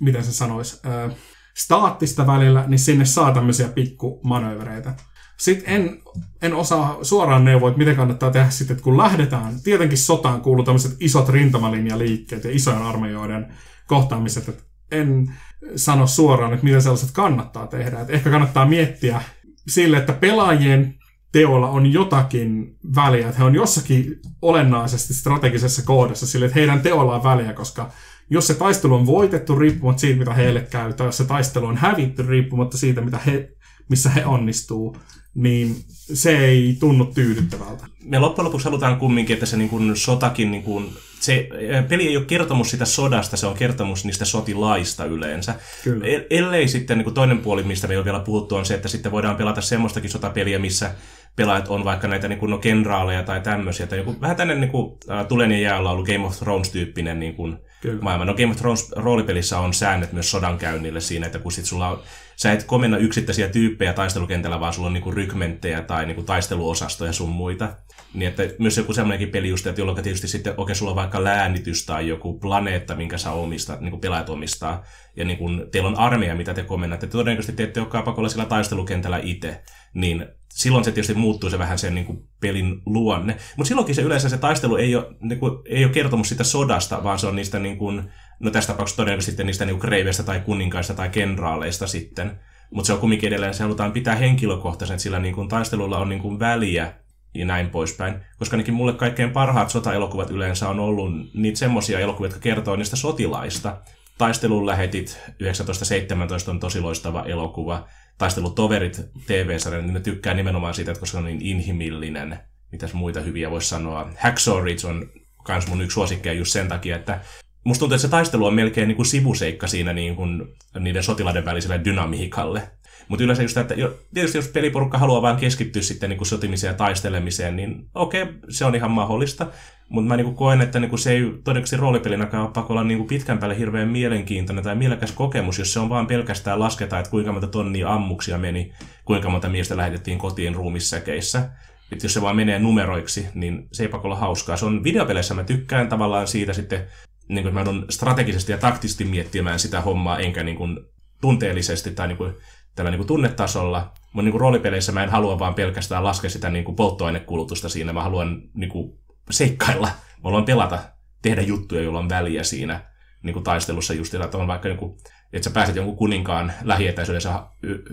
miten 0.00 0.24
se 0.24 0.32
sanoisi, 0.32 0.80
ää, 0.84 1.10
staattista 1.56 2.26
välillä, 2.26 2.64
niin 2.66 2.78
sinne 2.78 3.04
saa 3.04 3.34
tämmöisiä 3.34 3.68
pikkumanövereitä. 3.68 4.94
Sitten 5.38 5.74
en, 5.74 6.02
en 6.42 6.54
osaa 6.54 6.98
suoraan 7.02 7.44
neuvoa, 7.44 7.68
että 7.68 7.78
miten 7.78 7.96
kannattaa 7.96 8.30
tehdä 8.30 8.50
sitten, 8.50 8.74
että 8.74 8.84
kun 8.84 8.98
lähdetään, 8.98 9.62
tietenkin 9.62 9.98
sotaan 9.98 10.40
kuuluu 10.40 10.64
tämmöiset 10.64 10.96
isot 11.00 11.28
rintamalinjaliikkeet 11.28 12.44
ja 12.44 12.50
isojen 12.50 12.82
armeijoiden 12.82 13.54
kohtaamiset, 13.86 14.48
että 14.48 14.62
en 14.90 15.34
sano 15.76 16.06
suoraan, 16.06 16.52
että 16.52 16.64
miten 16.64 16.82
sellaiset 16.82 17.10
kannattaa 17.10 17.66
tehdä. 17.66 18.00
Et 18.00 18.10
ehkä 18.10 18.30
kannattaa 18.30 18.66
miettiä 18.66 19.22
sille, 19.68 19.96
että 19.96 20.12
pelaajien 20.12 20.94
teolla 21.32 21.68
on 21.68 21.92
jotakin 21.92 22.76
väliä, 22.94 23.26
että 23.28 23.38
he 23.38 23.44
on 23.44 23.54
jossakin 23.54 24.20
olennaisesti 24.42 25.14
strategisessa 25.14 25.82
kohdassa 25.82 26.26
sille, 26.26 26.46
että 26.46 26.58
heidän 26.58 26.80
teolla 26.80 27.14
on 27.14 27.24
väliä, 27.24 27.52
koska 27.52 27.90
jos 28.30 28.46
se 28.46 28.54
taistelu 28.54 28.94
on 28.94 29.06
voitettu 29.06 29.58
riippumatta 29.58 30.00
siitä, 30.00 30.18
mitä 30.18 30.34
heille 30.34 30.60
käy, 30.60 30.92
tai 30.92 31.06
jos 31.06 31.16
se 31.16 31.24
taistelu 31.24 31.66
on 31.66 31.76
hävitty 31.76 32.26
riippumatta 32.28 32.78
siitä, 32.78 33.00
mitä 33.00 33.18
he, 33.26 33.50
missä 33.88 34.10
he 34.10 34.26
onnistuu, 34.26 34.96
niin 35.34 35.76
se 36.12 36.38
ei 36.38 36.76
tunnu 36.80 37.04
tyydyttävältä. 37.04 37.86
Me 38.04 38.18
loppujen 38.18 38.44
lopuksi 38.44 38.64
halutaan 38.64 38.98
kumminkin, 38.98 39.34
että 39.34 39.46
se 39.46 39.56
niin 39.56 39.70
kuin 39.70 39.96
sotakin, 39.96 40.50
niin 40.50 40.62
kuin, 40.62 40.92
se 41.20 41.48
peli 41.88 42.06
ei 42.06 42.16
ole 42.16 42.24
kertomus 42.24 42.70
sitä 42.70 42.84
sodasta, 42.84 43.36
se 43.36 43.46
on 43.46 43.54
kertomus 43.54 44.04
niistä 44.04 44.24
sotilaista 44.24 45.04
yleensä. 45.04 45.54
Kyllä. 45.84 46.06
E- 46.06 46.26
ellei 46.30 46.68
sitten 46.68 46.98
niin 46.98 47.04
kuin 47.04 47.14
toinen 47.14 47.38
puoli, 47.38 47.62
mistä 47.62 47.86
me 47.86 47.94
ei 47.94 47.98
ole 47.98 48.04
vielä 48.04 48.20
puhuttu, 48.20 48.56
on 48.56 48.66
se, 48.66 48.74
että 48.74 48.88
sitten 48.88 49.12
voidaan 49.12 49.36
pelata 49.36 49.60
semmoistakin 49.60 50.10
sotapeliä, 50.10 50.58
missä 50.58 50.94
pelaajat 51.36 51.68
on 51.68 51.84
vaikka 51.84 52.08
näitä 52.08 52.28
niin 52.28 52.38
kuin, 52.38 52.50
no, 52.50 52.58
kenraaleja 52.58 53.22
tai 53.22 53.40
tämmöisiä. 53.40 53.86
Tai 53.86 53.98
joku, 53.98 54.16
vähän 54.20 54.36
tänne 54.36 54.54
niin 54.54 54.70
kuin, 54.70 54.98
äh, 55.10 55.26
Tulen 55.26 55.52
ja 55.52 55.58
jäällä 55.58 55.90
ollut 55.90 56.06
Game 56.06 56.26
of 56.26 56.38
Thrones-tyyppinen 56.38 57.20
niin 57.20 57.34
kuin, 57.34 57.58
maailma. 58.00 58.24
No 58.24 58.34
Game 58.34 58.50
of 58.50 58.56
Thrones 58.56 58.92
roolipelissä 58.92 59.58
on 59.58 59.74
säännöt 59.74 60.12
myös 60.12 60.30
sodankäynnille 60.30 61.00
siinä, 61.00 61.26
että 61.26 61.38
kun 61.38 61.52
sit 61.52 61.64
sulla 61.64 61.88
on, 61.88 62.02
sä 62.36 62.52
et 62.52 62.64
komenna 62.64 62.96
yksittäisiä 62.96 63.48
tyyppejä 63.48 63.92
taistelukentällä, 63.92 64.60
vaan 64.60 64.72
sulla 64.72 64.86
on 64.86 64.92
niinku 64.92 65.10
rykmenttejä 65.10 65.82
tai 65.82 66.06
niinku 66.06 66.22
taisteluosastoja 66.22 67.12
sun 67.12 67.28
muita. 67.28 67.68
Niin 68.14 68.28
että 68.28 68.42
myös 68.58 68.76
joku 68.76 68.92
semmoinenkin 68.92 69.28
peli 69.28 69.48
just, 69.48 69.66
että 69.66 69.80
jolloin 69.80 70.02
tietysti 70.02 70.28
sitten, 70.28 70.54
okei, 70.56 70.74
sulla 70.74 70.90
on 70.90 70.96
vaikka 70.96 71.24
läänitys 71.24 71.86
tai 71.86 72.08
joku 72.08 72.38
planeetta, 72.38 72.96
minkä 72.96 73.18
sä 73.18 73.32
omistat, 73.32 73.80
niin 73.80 73.90
kuin 73.90 74.00
pelaajat 74.00 74.28
omistaa, 74.28 74.84
ja 75.16 75.24
niin 75.24 75.38
kuin, 75.38 75.70
teillä 75.72 75.88
on 75.88 75.98
armeija, 75.98 76.34
mitä 76.34 76.54
te 76.54 76.62
komennatte. 76.62 77.06
Todennäköisesti 77.06 77.56
te 77.56 77.62
ette 77.62 77.80
olekaan 77.80 78.04
pakolla 78.04 78.28
sillä 78.28 78.44
taistelukentällä 78.44 79.20
itse, 79.22 79.62
niin 79.94 80.26
silloin 80.48 80.84
se 80.84 80.92
tietysti 80.92 81.14
muuttuu 81.14 81.50
se 81.50 81.58
vähän 81.58 81.78
sen 81.78 81.94
niin 81.94 82.06
kuin 82.06 82.28
pelin 82.40 82.82
luonne. 82.86 83.36
Mutta 83.56 83.68
silloinkin 83.68 83.94
se 83.94 84.02
yleensä 84.02 84.28
se 84.28 84.38
taistelu 84.38 84.76
ei 84.76 84.96
ole, 84.96 85.06
niin 85.20 85.40
kuin, 85.40 85.52
ei 85.66 85.84
ole 85.84 85.92
kertomus 85.92 86.28
sitä 86.28 86.44
sodasta, 86.44 87.04
vaan 87.04 87.18
se 87.18 87.26
on 87.26 87.36
niistä, 87.36 87.58
niin 87.58 87.78
kuin, 87.78 88.02
no 88.40 88.50
tässä 88.50 88.72
tapauksessa 88.72 89.02
todennäköisesti 89.02 89.44
niistä 89.44 89.64
niin 89.64 89.78
kreiveistä 89.78 90.22
tai 90.22 90.40
kuninkaista 90.40 90.94
tai 90.94 91.08
kenraaleista 91.08 91.86
sitten. 91.86 92.40
Mutta 92.70 92.86
se 92.86 92.92
on 92.92 92.98
kumminkin 92.98 93.28
edelleen, 93.28 93.54
se 93.54 93.62
halutaan 93.62 93.92
pitää 93.92 94.14
henkilökohtaisen, 94.14 95.00
sillä 95.00 95.18
niin 95.18 95.34
kuin 95.34 95.48
taistelulla 95.48 95.98
on 95.98 96.08
niin 96.08 96.22
kuin 96.22 96.38
väliä 96.38 96.92
ja 97.34 97.46
näin 97.46 97.70
poispäin. 97.70 98.14
Koska 98.38 98.54
ainakin 98.54 98.74
mulle 98.74 98.92
kaikkein 98.92 99.30
parhaat 99.30 99.70
sotaelokuvat 99.70 100.30
yleensä 100.30 100.68
on 100.68 100.80
ollut 100.80 101.12
niitä 101.34 101.58
semmoisia 101.58 101.98
elokuvia, 101.98 102.26
jotka 102.26 102.40
kertoo 102.40 102.76
niistä 102.76 102.96
sotilaista. 102.96 103.76
Taistelun 104.18 104.66
lähetit 104.66 105.20
1917 105.24 106.50
on 106.50 106.60
tosi 106.60 106.80
loistava 106.80 107.24
elokuva 107.24 107.88
taistelutoverit 108.18 109.00
TV-sarjan, 109.26 109.84
niin 109.84 109.94
ne 109.94 110.00
tykkää 110.00 110.34
nimenomaan 110.34 110.74
siitä, 110.74 110.90
että 110.90 111.00
koska 111.00 111.12
se 111.12 111.18
on 111.18 111.24
niin 111.24 111.42
inhimillinen. 111.42 112.38
Mitäs 112.72 112.92
muita 112.92 113.20
hyviä 113.20 113.50
voisi 113.50 113.68
sanoa. 113.68 114.10
Hacksaw 114.18 114.64
Ridge 114.64 114.86
on 114.86 115.10
kans 115.44 115.66
mun 115.68 115.82
yksi 115.82 115.94
suosikkeja 115.94 116.32
just 116.32 116.52
sen 116.52 116.68
takia, 116.68 116.96
että 116.96 117.20
musta 117.64 117.80
tuntuu, 117.80 117.94
että 117.94 118.02
se 118.02 118.10
taistelu 118.10 118.46
on 118.46 118.54
melkein 118.54 118.88
niin 118.88 118.96
kuin 118.96 119.06
sivuseikka 119.06 119.66
siinä 119.66 119.92
niin 119.92 120.16
kuin 120.16 120.42
niiden 120.78 121.02
sotilaiden 121.02 121.44
väliselle 121.44 121.80
dynamiikalle. 121.84 122.70
Mutta 123.10 123.24
yleensä 123.24 123.42
just, 123.42 123.56
että 123.56 123.74
jo, 123.74 123.98
tietysti 124.14 124.38
jos 124.38 124.48
peliporukka 124.48 124.98
haluaa 124.98 125.22
vain 125.22 125.36
keskittyä 125.36 125.82
sitten 125.82 126.10
niin 126.10 126.26
sotimiseen 126.26 126.70
ja 126.70 126.76
taistelemiseen, 126.76 127.56
niin 127.56 127.88
okei, 127.94 128.22
okay, 128.22 128.34
se 128.48 128.64
on 128.64 128.74
ihan 128.74 128.90
mahdollista. 128.90 129.46
Mutta 129.88 130.08
mä 130.08 130.16
niin 130.16 130.34
koen, 130.34 130.60
että 130.60 130.80
niin 130.80 130.98
se 130.98 131.12
ei 131.12 131.20
todennäköisesti 131.44 131.76
roolipelinakaan 131.76 132.42
ole 132.42 132.52
pakko 132.54 132.72
olla 132.72 132.84
niin 132.84 133.06
pitkän 133.06 133.38
päälle 133.38 133.58
hirveän 133.58 133.88
mielenkiintoinen 133.88 134.64
tai 134.64 134.74
mielekäs 134.74 135.12
kokemus, 135.12 135.58
jos 135.58 135.72
se 135.72 135.80
on 135.80 135.88
vaan 135.88 136.06
pelkästään 136.06 136.58
lasketa, 136.58 136.98
että 136.98 137.10
kuinka 137.10 137.32
monta 137.32 137.46
tonnia 137.46 137.94
ammuksia 137.94 138.38
meni, 138.38 138.72
kuinka 139.04 139.30
monta 139.30 139.48
miestä 139.48 139.76
lähetettiin 139.76 140.18
kotiin 140.18 140.54
ruumissäkeissä. 140.54 141.50
Että 141.92 142.04
jos 142.04 142.14
se 142.14 142.22
vaan 142.22 142.36
menee 142.36 142.58
numeroiksi, 142.58 143.26
niin 143.34 143.68
se 143.72 143.82
ei 143.82 143.88
pakko 143.88 144.08
olla 144.08 144.16
hauskaa. 144.16 144.56
Se 144.56 144.64
on 144.64 144.84
videopeleissä, 144.84 145.34
mä 145.34 145.44
tykkään 145.44 145.88
tavallaan 145.88 146.26
siitä 146.26 146.52
sitten, 146.52 146.82
niin 147.28 147.42
kuin 147.42 147.54
mä 147.54 147.60
joudun 147.60 147.86
strategisesti 147.88 148.52
ja 148.52 148.58
taktisesti 148.58 149.04
miettimään 149.04 149.58
sitä 149.58 149.80
hommaa, 149.80 150.18
enkä 150.18 150.44
niin 150.44 150.56
kuin 150.56 150.78
tunteellisesti 151.20 151.90
tai 151.90 152.08
niin 152.08 152.18
kuin, 152.18 152.34
tällä 152.80 152.90
niin 152.90 152.98
kuin 152.98 153.06
tunnetasolla. 153.06 153.92
Mutta 154.12 154.22
niin 154.22 154.32
kuin 154.32 154.40
roolipeleissä 154.40 154.92
mä 154.92 155.02
en 155.02 155.10
halua 155.10 155.38
vaan 155.38 155.54
pelkästään 155.54 156.04
laskea 156.04 156.30
sitä 156.30 156.50
niin 156.50 156.64
kuin 156.64 156.76
polttoainekulutusta 156.76 157.68
siinä, 157.68 157.92
mä 157.92 158.02
haluan 158.02 158.42
niin 158.54 158.70
kuin 158.70 158.98
seikkailla. 159.30 159.86
Mä 159.86 160.24
haluan 160.24 160.44
pelata, 160.44 160.78
tehdä 161.22 161.42
juttuja, 161.42 161.82
joilla 161.82 161.98
on 161.98 162.08
väliä 162.08 162.42
siinä 162.42 162.80
niin 163.22 163.34
kuin 163.34 163.44
taistelussa 163.44 163.94
just, 163.94 164.14
että 164.14 164.38
on 164.38 164.46
vaikka 164.46 164.68
joku, 164.68 164.98
että 165.32 165.44
sä 165.44 165.54
pääset 165.54 165.76
jonkun 165.76 165.96
kuninkaan 165.96 166.52
lähietäisyyden, 166.62 167.20
sä 167.20 167.42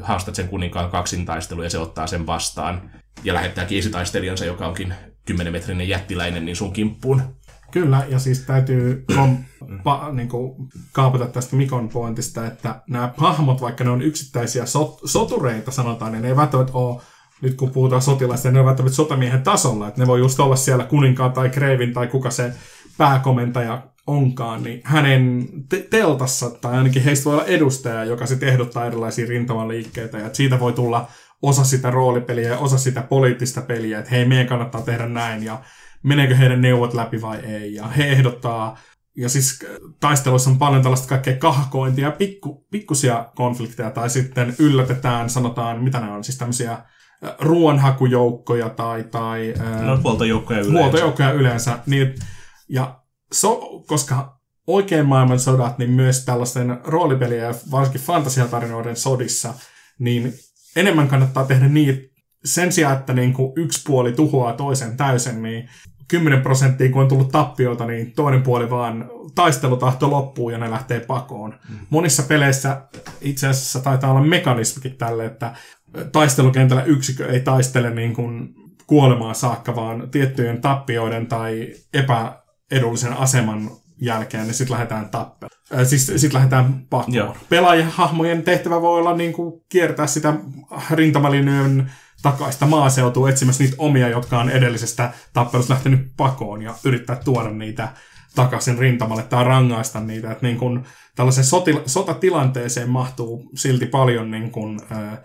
haastat 0.01 0.35
sen 0.35 0.47
kuninkaan 0.47 0.89
kaksintaistelu 0.89 1.63
ja 1.63 1.69
se 1.69 1.77
ottaa 1.77 2.07
sen 2.07 2.27
vastaan 2.27 2.91
ja 3.23 3.33
lähettää 3.33 3.65
kiisitaistelijansa, 3.65 4.45
joka 4.45 4.67
onkin 4.67 4.93
10 5.25 5.53
metrinen 5.53 5.89
jättiläinen, 5.89 6.45
niin 6.45 6.55
sun 6.55 6.73
kimppuun. 6.73 7.21
Kyllä, 7.71 8.05
ja 8.09 8.19
siis 8.19 8.39
täytyy 8.39 9.05
kom, 9.15 9.37
pa, 9.83 10.09
niin 10.11 10.29
kaapata 10.91 11.27
tästä 11.27 11.55
Mikon 11.55 11.89
pointista, 11.89 12.47
että 12.47 12.81
nämä 12.89 13.13
hahmot, 13.17 13.61
vaikka 13.61 13.83
ne 13.83 13.89
on 13.89 14.01
yksittäisiä 14.01 14.65
sot, 14.65 14.99
sotureita, 15.05 15.71
sanotaan, 15.71 16.11
niin 16.11 16.21
ne 16.21 16.27
ei 16.27 16.35
välttämättä 16.35 16.73
ole 16.73 17.01
nyt 17.41 17.55
kun 17.55 17.71
puhutaan 17.71 18.01
sotilaista, 18.01 18.51
ne 18.51 18.59
ovat 18.59 18.81
sotamiehen 18.91 19.43
tasolla, 19.43 19.87
että 19.87 20.01
ne 20.01 20.07
voi 20.07 20.19
just 20.19 20.39
olla 20.39 20.55
siellä 20.55 20.83
kuninkaan 20.83 21.33
tai 21.33 21.49
kreivin 21.49 21.93
tai 21.93 22.07
kuka 22.07 22.31
se 22.31 22.53
pääkomentaja 22.97 23.81
onkaan, 24.07 24.63
niin 24.63 24.81
hänen 24.83 25.47
te- 25.69 25.87
teltassa, 25.89 26.49
tai 26.49 26.77
ainakin 26.77 27.03
heistä 27.03 27.25
voi 27.25 27.33
olla 27.33 27.45
edustaja, 27.45 28.03
joka 28.03 28.25
sitten 28.25 28.49
ehdottaa 28.49 28.85
erilaisia 28.85 29.27
rintamaliikkeitä, 29.29 30.17
ja 30.17 30.29
siitä 30.33 30.59
voi 30.59 30.73
tulla 30.73 31.07
osa 31.41 31.63
sitä 31.63 31.91
roolipeliä 31.91 32.49
ja 32.49 32.57
osa 32.57 32.77
sitä 32.77 33.01
poliittista 33.01 33.61
peliä, 33.61 33.99
että 33.99 34.11
hei, 34.11 34.25
meidän 34.25 34.47
kannattaa 34.47 34.81
tehdä 34.81 35.05
näin, 35.05 35.43
ja 35.43 35.61
meneekö 36.07 36.35
heidän 36.35 36.61
neuvot 36.61 36.93
läpi 36.93 37.21
vai 37.21 37.37
ei, 37.37 37.73
ja 37.73 37.87
he 37.87 38.07
ehdottaa 38.07 38.77
ja 39.17 39.29
siis 39.29 39.65
taisteluissa 39.99 40.49
on 40.49 40.57
paljon 40.57 40.83
tällaista 40.83 41.07
kaikkea 41.07 41.37
kahkointia, 41.37 42.11
pikku, 42.11 42.67
pikkusia 42.71 43.25
konflikteja, 43.35 43.91
tai 43.91 44.09
sitten 44.09 44.55
yllätetään, 44.59 45.29
sanotaan, 45.29 45.83
mitä 45.83 45.99
ne 45.99 46.11
on, 46.11 46.23
siis 46.23 46.37
tämmöisiä 46.37 46.77
ruoanhakujoukkoja 47.39 48.69
tai... 48.69 49.03
tai 49.03 49.53
no, 49.81 49.99
huoltojoukkoja 50.03 50.59
yleensä. 50.59 50.79
Huoltojoukkoja 50.79 51.31
yleensä. 51.31 51.79
Niin, 51.85 52.15
ja 52.69 52.99
so, 53.33 53.59
koska 53.87 54.39
oikein 54.67 55.05
maailman 55.05 55.39
sodat, 55.39 55.77
niin 55.77 55.91
myös 55.91 56.25
tällaisten 56.25 56.79
roolipelien 56.83 57.43
ja 57.43 57.53
varsinkin 57.71 58.01
fantasiatarinoiden 58.01 58.95
sodissa, 58.95 59.53
niin 59.99 60.33
enemmän 60.75 61.07
kannattaa 61.07 61.45
tehdä 61.45 61.67
niin, 61.67 62.09
sen 62.45 62.71
sijaan, 62.71 62.97
että 62.97 63.13
niin 63.13 63.33
kuin 63.33 63.53
yksi 63.55 63.81
puoli 63.87 64.11
tuhoaa 64.11 64.53
toisen 64.53 64.97
täysin, 64.97 65.43
niin 65.43 65.69
10 66.07 66.41
prosenttia, 66.41 66.91
kun 66.91 67.01
on 67.01 67.07
tullut 67.07 67.31
tappiota, 67.31 67.85
niin 67.85 68.11
toinen 68.11 68.41
puoli 68.41 68.69
vaan 68.69 69.09
taistelutahto 69.35 70.11
loppuu 70.11 70.49
ja 70.49 70.57
ne 70.57 70.71
lähtee 70.71 70.99
pakoon. 70.99 71.55
Mm. 71.69 71.75
Monissa 71.89 72.23
peleissä 72.23 72.81
itse 73.21 73.47
asiassa 73.47 73.79
taitaa 73.79 74.11
olla 74.11 74.23
mekanismikin 74.23 74.97
tälle, 74.97 75.25
että 75.25 75.55
taistelukentällä 76.11 76.83
yksikö 76.83 77.27
ei 77.31 77.39
taistele 77.39 77.89
niin 77.89 78.13
kuin 78.13 78.55
kuolemaan 78.87 79.35
saakka, 79.35 79.75
vaan 79.75 80.09
tiettyjen 80.09 80.61
tappioiden 80.61 81.27
tai 81.27 81.73
epäedullisen 81.93 83.13
aseman 83.13 83.71
jälkeen, 84.01 84.43
niin 84.43 84.53
sitten 84.53 84.73
lähdetään 84.73 85.09
tappelemaan. 85.09 85.61
Äh, 85.73 85.87
siis 85.87 86.05
sitten 86.05 86.33
lähdetään 86.33 86.85
pakkoon. 86.89 87.35
Pelaajahahmojen 87.49 88.43
tehtävä 88.43 88.81
voi 88.81 88.99
olla 88.99 89.15
niin 89.15 89.33
kuin 89.33 89.61
kiertää 89.69 90.07
sitä 90.07 90.33
rintamalinjojen 90.91 91.91
takaista 92.21 92.65
maaseutua 92.65 93.29
etsimässä 93.29 93.63
niitä 93.63 93.75
omia, 93.77 94.09
jotka 94.09 94.39
on 94.39 94.49
edellisestä 94.49 95.13
tappelusta 95.33 95.73
lähtenyt 95.73 96.11
pakoon 96.17 96.61
ja 96.61 96.73
yrittää 96.83 97.15
tuoda 97.15 97.49
niitä 97.49 97.89
takaisin 98.37 98.77
rintamalle 98.77 99.23
tai 99.23 99.43
rangaista 99.43 99.99
niitä. 99.99 100.31
Että 100.31 100.45
niin 100.45 100.57
kun 100.57 100.83
tällaisen 101.15 101.43
soti, 101.43 101.81
sotatilanteeseen 101.85 102.89
mahtuu 102.89 103.49
silti 103.55 103.85
paljon 103.85 104.31
niin 104.31 104.51
kun, 104.51 104.79
ää, 104.89 105.21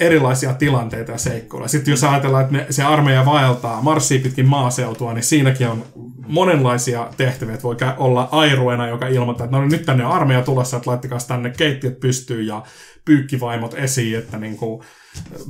erilaisia 0.00 0.54
tilanteita 0.54 1.12
ja 1.12 1.18
seikkoja. 1.18 1.68
Sitten 1.68 1.92
jos 1.92 2.04
ajatellaan, 2.04 2.44
että 2.44 2.56
ne, 2.56 2.66
se 2.70 2.82
armeija 2.82 3.26
vaeltaa, 3.26 3.82
marssii 3.82 4.18
pitkin 4.18 4.46
maaseutua, 4.46 5.12
niin 5.12 5.22
siinäkin 5.22 5.68
on 5.68 5.84
monenlaisia 6.26 7.08
tehtäviä. 7.16 7.54
Että 7.54 7.64
voi 7.64 7.76
olla 7.98 8.28
airuena, 8.32 8.88
joka 8.88 9.06
ilmoittaa, 9.06 9.44
että 9.44 9.56
no 9.56 9.66
nyt 9.66 9.86
tänne 9.86 10.06
on 10.06 10.12
armeija 10.12 10.42
tulossa, 10.42 10.76
että 10.76 10.90
laittakaa 10.90 11.18
tänne 11.28 11.50
keittiöt 11.50 12.00
pystyyn 12.00 12.46
ja 12.46 12.62
pyykkivaimot 13.04 13.74
esiin, 13.74 14.18
että 14.18 14.38
niin 14.38 14.56
kun, 14.56 14.84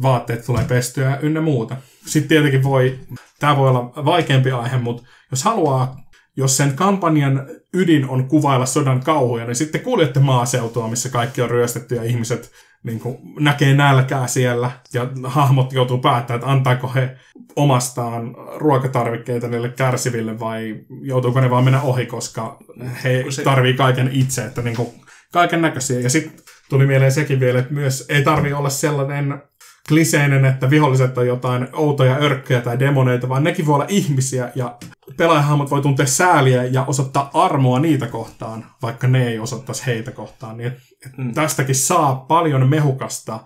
vaatteet 0.03 0.47
tulee 0.47 0.65
pestyä 0.65 1.19
ynnä 1.23 1.41
muuta. 1.41 1.77
Sitten 2.07 2.29
tietenkin 2.29 2.63
voi, 2.63 2.99
tämä 3.39 3.57
voi 3.57 3.69
olla 3.69 3.93
vaikeampi 4.05 4.51
aihe, 4.51 4.79
mutta 4.79 5.03
jos 5.31 5.45
haluaa 5.45 5.97
jos 6.37 6.57
sen 6.57 6.77
kampanjan 6.77 7.47
ydin 7.75 8.09
on 8.09 8.29
kuvailla 8.29 8.67
sodan 8.67 9.01
kauhuja, 9.01 9.47
niin 9.47 9.57
sitten 9.57 9.81
kuljette 9.81 10.21
maaseutua, 10.21 10.89
missä 10.89 11.09
kaikki 11.09 11.43
on 11.43 11.51
ryöstetty 11.51 11.95
ja 11.95 12.03
ihmiset 12.03 12.53
niin 12.83 13.01
kuin, 13.01 13.19
näkee 13.41 13.75
nälkää 13.75 14.27
siellä 14.27 14.71
ja 14.95 15.09
hahmot 15.25 15.73
joutuu 15.73 15.99
päättämään, 15.99 16.39
että 16.41 16.51
antaako 16.51 16.93
he 16.95 17.17
omastaan 17.57 18.35
ruokatarvikkeita 18.57 19.49
niille 19.49 19.69
kärsiville 19.69 20.41
vai 20.41 20.77
joutuuko 21.03 21.41
ne 21.41 21.51
vaan 21.51 21.65
mennä 21.65 21.83
ohi, 21.83 22.07
koska 22.07 22.59
he 23.05 23.25
tarvii 23.45 23.75
kaiken 23.75 24.11
itse, 24.13 24.45
että 24.45 24.63
niin 24.63 24.77
kuin, 24.77 24.89
kaiken 25.33 25.63
näköisiä. 25.63 26.01
Ja 26.01 26.11
sitten 26.11 26.45
tuli 26.70 26.87
mieleen 26.87 27.12
sekin 27.12 27.40
vielä, 27.40 27.59
että 27.59 27.74
myös 27.74 28.06
ei 28.09 28.22
tarvi 28.22 28.52
olla 28.52 28.70
sellainen 28.70 29.42
kliseinen, 29.88 30.44
että 30.44 30.70
viholliset 30.70 31.18
on 31.18 31.26
jotain 31.26 31.68
outoja 31.72 32.16
örkköjä 32.16 32.61
tai 32.61 32.78
demoneita, 32.78 33.28
vaan 33.28 33.44
nekin 33.44 33.66
voi 33.66 33.74
olla 33.74 33.87
ihmisiä 33.88 34.52
ja 34.54 34.76
pelaajahahmot 35.16 35.70
voi 35.70 35.83
tuntea 35.83 36.06
sääliä 36.06 36.64
ja 36.64 36.85
osoittaa 36.85 37.30
armoa 37.35 37.80
niitä 37.80 38.06
kohtaan, 38.06 38.66
vaikka 38.83 39.06
ne 39.06 39.28
ei 39.28 39.38
osoittaisi 39.38 39.87
heitä 39.87 40.11
kohtaan. 40.11 40.56
Niin 40.56 40.72
mm. 41.16 41.35
Tästäkin 41.35 41.74
saa 41.74 42.14
paljon 42.16 42.68
mehukasta 42.68 43.40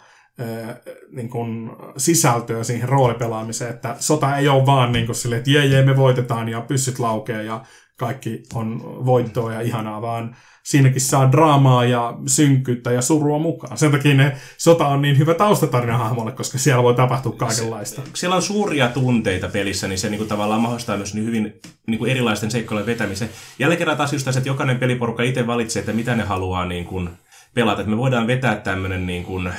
niin 1.12 1.28
kun 1.28 1.76
sisältöä 1.96 2.64
siihen 2.64 2.88
roolipelaamiseen, 2.88 3.70
että 3.70 3.96
sota 3.98 4.36
ei 4.36 4.48
ole 4.48 4.66
vaan 4.66 4.92
niin 4.92 5.14
silleen, 5.14 5.38
että 5.38 5.50
jee, 5.50 5.66
jee, 5.66 5.84
me 5.84 5.96
voitetaan 5.96 6.48
ja 6.48 6.60
pyssyt 6.60 6.98
laukee 6.98 7.42
ja 7.42 7.64
kaikki 7.96 8.42
on 8.54 8.82
voittoa 9.04 9.52
ja 9.52 9.60
ihanaa, 9.60 10.02
vaan 10.02 10.36
siinäkin 10.64 11.00
saa 11.00 11.32
draamaa 11.32 11.84
ja 11.84 12.14
synkkyyttä 12.26 12.92
ja 12.92 13.02
surua 13.02 13.38
mukaan. 13.38 13.78
Sen 13.78 13.92
takia 13.92 14.14
ne 14.14 14.36
sota 14.58 14.86
on 14.86 15.02
niin 15.02 15.18
hyvä 15.18 15.34
taustatarina 15.34 15.98
hahmolle, 15.98 16.32
koska 16.32 16.58
siellä 16.58 16.82
voi 16.82 16.94
tapahtua 16.94 17.32
kaikenlaista. 17.32 18.02
Se, 18.04 18.10
siellä 18.14 18.36
on 18.36 18.42
suuria 18.42 18.88
tunteita 18.88 19.48
pelissä, 19.48 19.88
niin 19.88 19.98
se 19.98 20.10
niin 20.10 20.18
kuin, 20.18 20.28
tavallaan 20.28 20.60
mahdollistaa 20.60 20.96
myös 20.96 21.14
niin 21.14 21.26
hyvin 21.26 21.60
niin 21.86 21.98
kuin 21.98 22.10
erilaisten 22.10 22.50
seikkojen 22.50 22.86
vetämisen. 22.86 23.30
Jälleen 23.58 23.78
kerran 23.78 23.96
taas 23.96 24.12
just 24.12 24.24
tässä, 24.24 24.38
että 24.38 24.50
jokainen 24.50 24.78
peliporukka 24.78 25.22
itse 25.22 25.46
valitsee, 25.46 25.80
että 25.80 25.92
mitä 25.92 26.14
ne 26.14 26.22
haluaa 26.22 26.66
niin 26.66 26.84
kuin, 26.84 27.10
pelata. 27.54 27.80
Että 27.80 27.90
me 27.90 27.96
voidaan 27.96 28.26
vetää 28.26 28.56
tämmöinen 28.56 29.06
niin 29.06 29.24
kuin, 29.24 29.52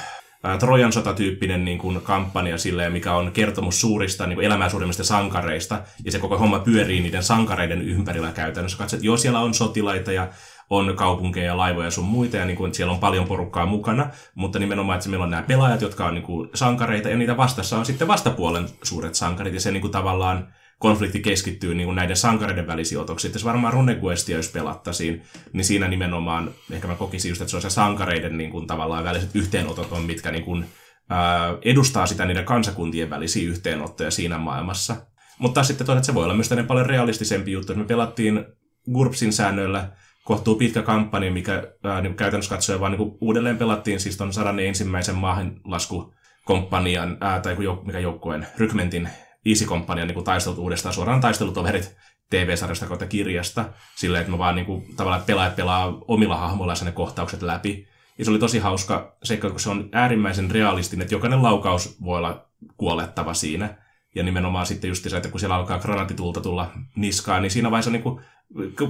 Trojan 0.59 0.91
sota-tyyppinen 0.91 1.65
niin 1.65 1.77
kuin, 1.77 2.01
kampanja 2.01 2.57
silleen, 2.57 2.93
mikä 2.93 3.13
on 3.13 3.31
kertomus 3.31 3.81
suurista 3.81 4.27
niin 4.27 4.41
elämää 4.41 4.69
suurimmista 4.69 5.03
sankareista, 5.03 5.81
ja 6.03 6.11
se 6.11 6.19
koko 6.19 6.37
homma 6.37 6.59
pyörii 6.59 7.01
niiden 7.01 7.23
sankareiden 7.23 7.81
ympärillä 7.81 8.31
käytännössä. 8.31 8.77
Katsot, 8.77 8.97
että 8.97 9.05
joo, 9.05 9.17
siellä 9.17 9.39
on 9.39 9.53
sotilaita 9.53 10.11
ja 10.11 10.27
on 10.69 10.95
kaupunkeja 10.95 11.45
ja 11.45 11.57
laivoja 11.57 11.91
sun 11.91 12.05
muita, 12.05 12.37
ja 12.37 12.45
niin 12.45 12.57
kuin, 12.57 12.67
että 12.67 12.77
siellä 12.77 12.93
on 12.93 12.99
paljon 12.99 13.27
porukkaa 13.27 13.65
mukana, 13.65 14.09
mutta 14.35 14.59
nimenomaan, 14.59 14.97
että 14.97 15.09
meillä 15.09 15.23
on 15.23 15.29
nämä 15.29 15.43
pelaajat, 15.43 15.81
jotka 15.81 16.05
on 16.05 16.13
niin 16.13 16.23
kuin, 16.23 16.49
sankareita, 16.53 17.09
ja 17.09 17.17
niitä 17.17 17.37
vastassa 17.37 17.77
on 17.77 17.85
sitten 17.85 18.07
vastapuolen 18.07 18.69
suuret 18.83 19.15
sankarit, 19.15 19.53
ja 19.53 19.59
se 19.59 19.71
niin 19.71 19.81
kuin, 19.81 19.91
tavallaan 19.91 20.53
konflikti 20.79 21.19
keskittyy 21.19 21.75
niin 21.75 21.85
kuin 21.85 21.95
näiden 21.95 22.17
sankareiden 22.17 22.67
välisiin 22.67 23.01
otoksiin. 23.01 23.33
Jos 23.33 23.45
varmaan 23.45 23.73
Runequestia, 23.73 24.37
jos 24.37 24.49
pelattaisiin, 24.49 25.23
niin 25.53 25.65
siinä 25.65 25.87
nimenomaan, 25.87 26.51
ehkä 26.71 26.87
mä 26.87 26.95
kokisin 26.95 27.29
just, 27.29 27.41
että 27.41 27.49
se 27.49 27.55
on 27.55 27.61
se 27.61 27.69
sankareiden 27.69 28.37
niin 28.37 28.49
kuin, 28.49 28.67
tavallaan 28.67 29.03
väliset 29.03 29.35
yhteenotot 29.35 29.91
on, 29.91 30.03
mitkä 30.03 30.31
niin 30.31 30.43
kuin, 30.43 30.65
ää, 31.09 31.57
edustaa 31.61 32.05
sitä 32.05 32.25
niiden 32.25 32.45
kansakuntien 32.45 33.09
välisiä 33.09 33.49
yhteenottoja 33.49 34.11
siinä 34.11 34.37
maailmassa. 34.37 34.95
Mutta 35.39 35.63
sitten 35.63 35.87
toisaalta 35.87 36.05
se 36.05 36.13
voi 36.13 36.23
olla 36.23 36.33
myös 36.33 36.49
paljon 36.67 36.85
realistisempi 36.85 37.51
juttu. 37.51 37.75
Me 37.75 37.83
pelattiin 37.83 38.45
GURPSin 38.93 39.33
säännöillä 39.33 39.89
kohtuu 40.25 40.55
pitkä 40.55 40.81
kampanja, 40.81 41.31
mikä 41.31 41.63
ää, 41.83 42.01
niin 42.01 42.15
käytännössä 42.15 42.55
katsoen 42.55 42.79
vaan 42.79 42.91
niin 42.91 43.17
uudelleen 43.21 43.57
pelattiin 43.57 43.99
siis 43.99 44.17
tuon 44.17 44.33
sadan 44.33 44.59
ensimmäisen 44.59 45.15
maahanlaskukomppanian, 45.15 47.17
ää, 47.21 47.39
tai 47.39 47.57
mikä 47.85 47.99
joukkueen, 47.99 48.47
rykmentin 48.57 49.09
Easy 49.45 49.65
Companyan 49.65 50.07
niin 50.07 50.23
taistelut 50.23 50.59
uudestaan 50.59 50.93
suoraan 50.93 51.21
taistelutoverit 51.21 51.95
TV-sarjasta 52.29 52.85
kautta 52.85 53.07
kirjasta, 53.07 53.65
silleen, 53.95 54.21
että 54.21 54.31
me 54.31 54.37
vaan 54.37 54.55
niin 54.55 54.65
kuin, 54.65 54.95
tavallaan 54.95 55.23
pelaajat 55.25 55.55
pelaa 55.55 55.97
omilla 56.07 56.37
hahmoilla 56.37 56.73
ne 56.85 56.91
kohtaukset 56.91 57.41
läpi. 57.41 57.87
Ja 58.17 58.25
se 58.25 58.31
oli 58.31 58.39
tosi 58.39 58.59
hauska 58.59 59.17
seikka, 59.23 59.49
kun 59.49 59.59
se 59.59 59.69
on 59.69 59.89
äärimmäisen 59.91 60.51
realistinen, 60.51 61.01
että 61.01 61.15
jokainen 61.15 61.43
laukaus 61.43 62.03
voi 62.03 62.17
olla 62.17 62.49
kuolettava 62.77 63.33
siinä. 63.33 63.77
Ja 64.15 64.23
nimenomaan 64.23 64.65
sitten 64.65 64.87
just 64.87 65.09
se, 65.09 65.17
että 65.17 65.29
kun 65.29 65.39
siellä 65.39 65.55
alkaa 65.55 65.79
granatitulta 65.79 66.41
tulla 66.41 66.71
niskaan, 66.95 67.41
niin 67.41 67.51
siinä 67.51 67.71
vaiheessa 67.71 67.91
niin 67.91 68.03
kuin, 68.03 68.21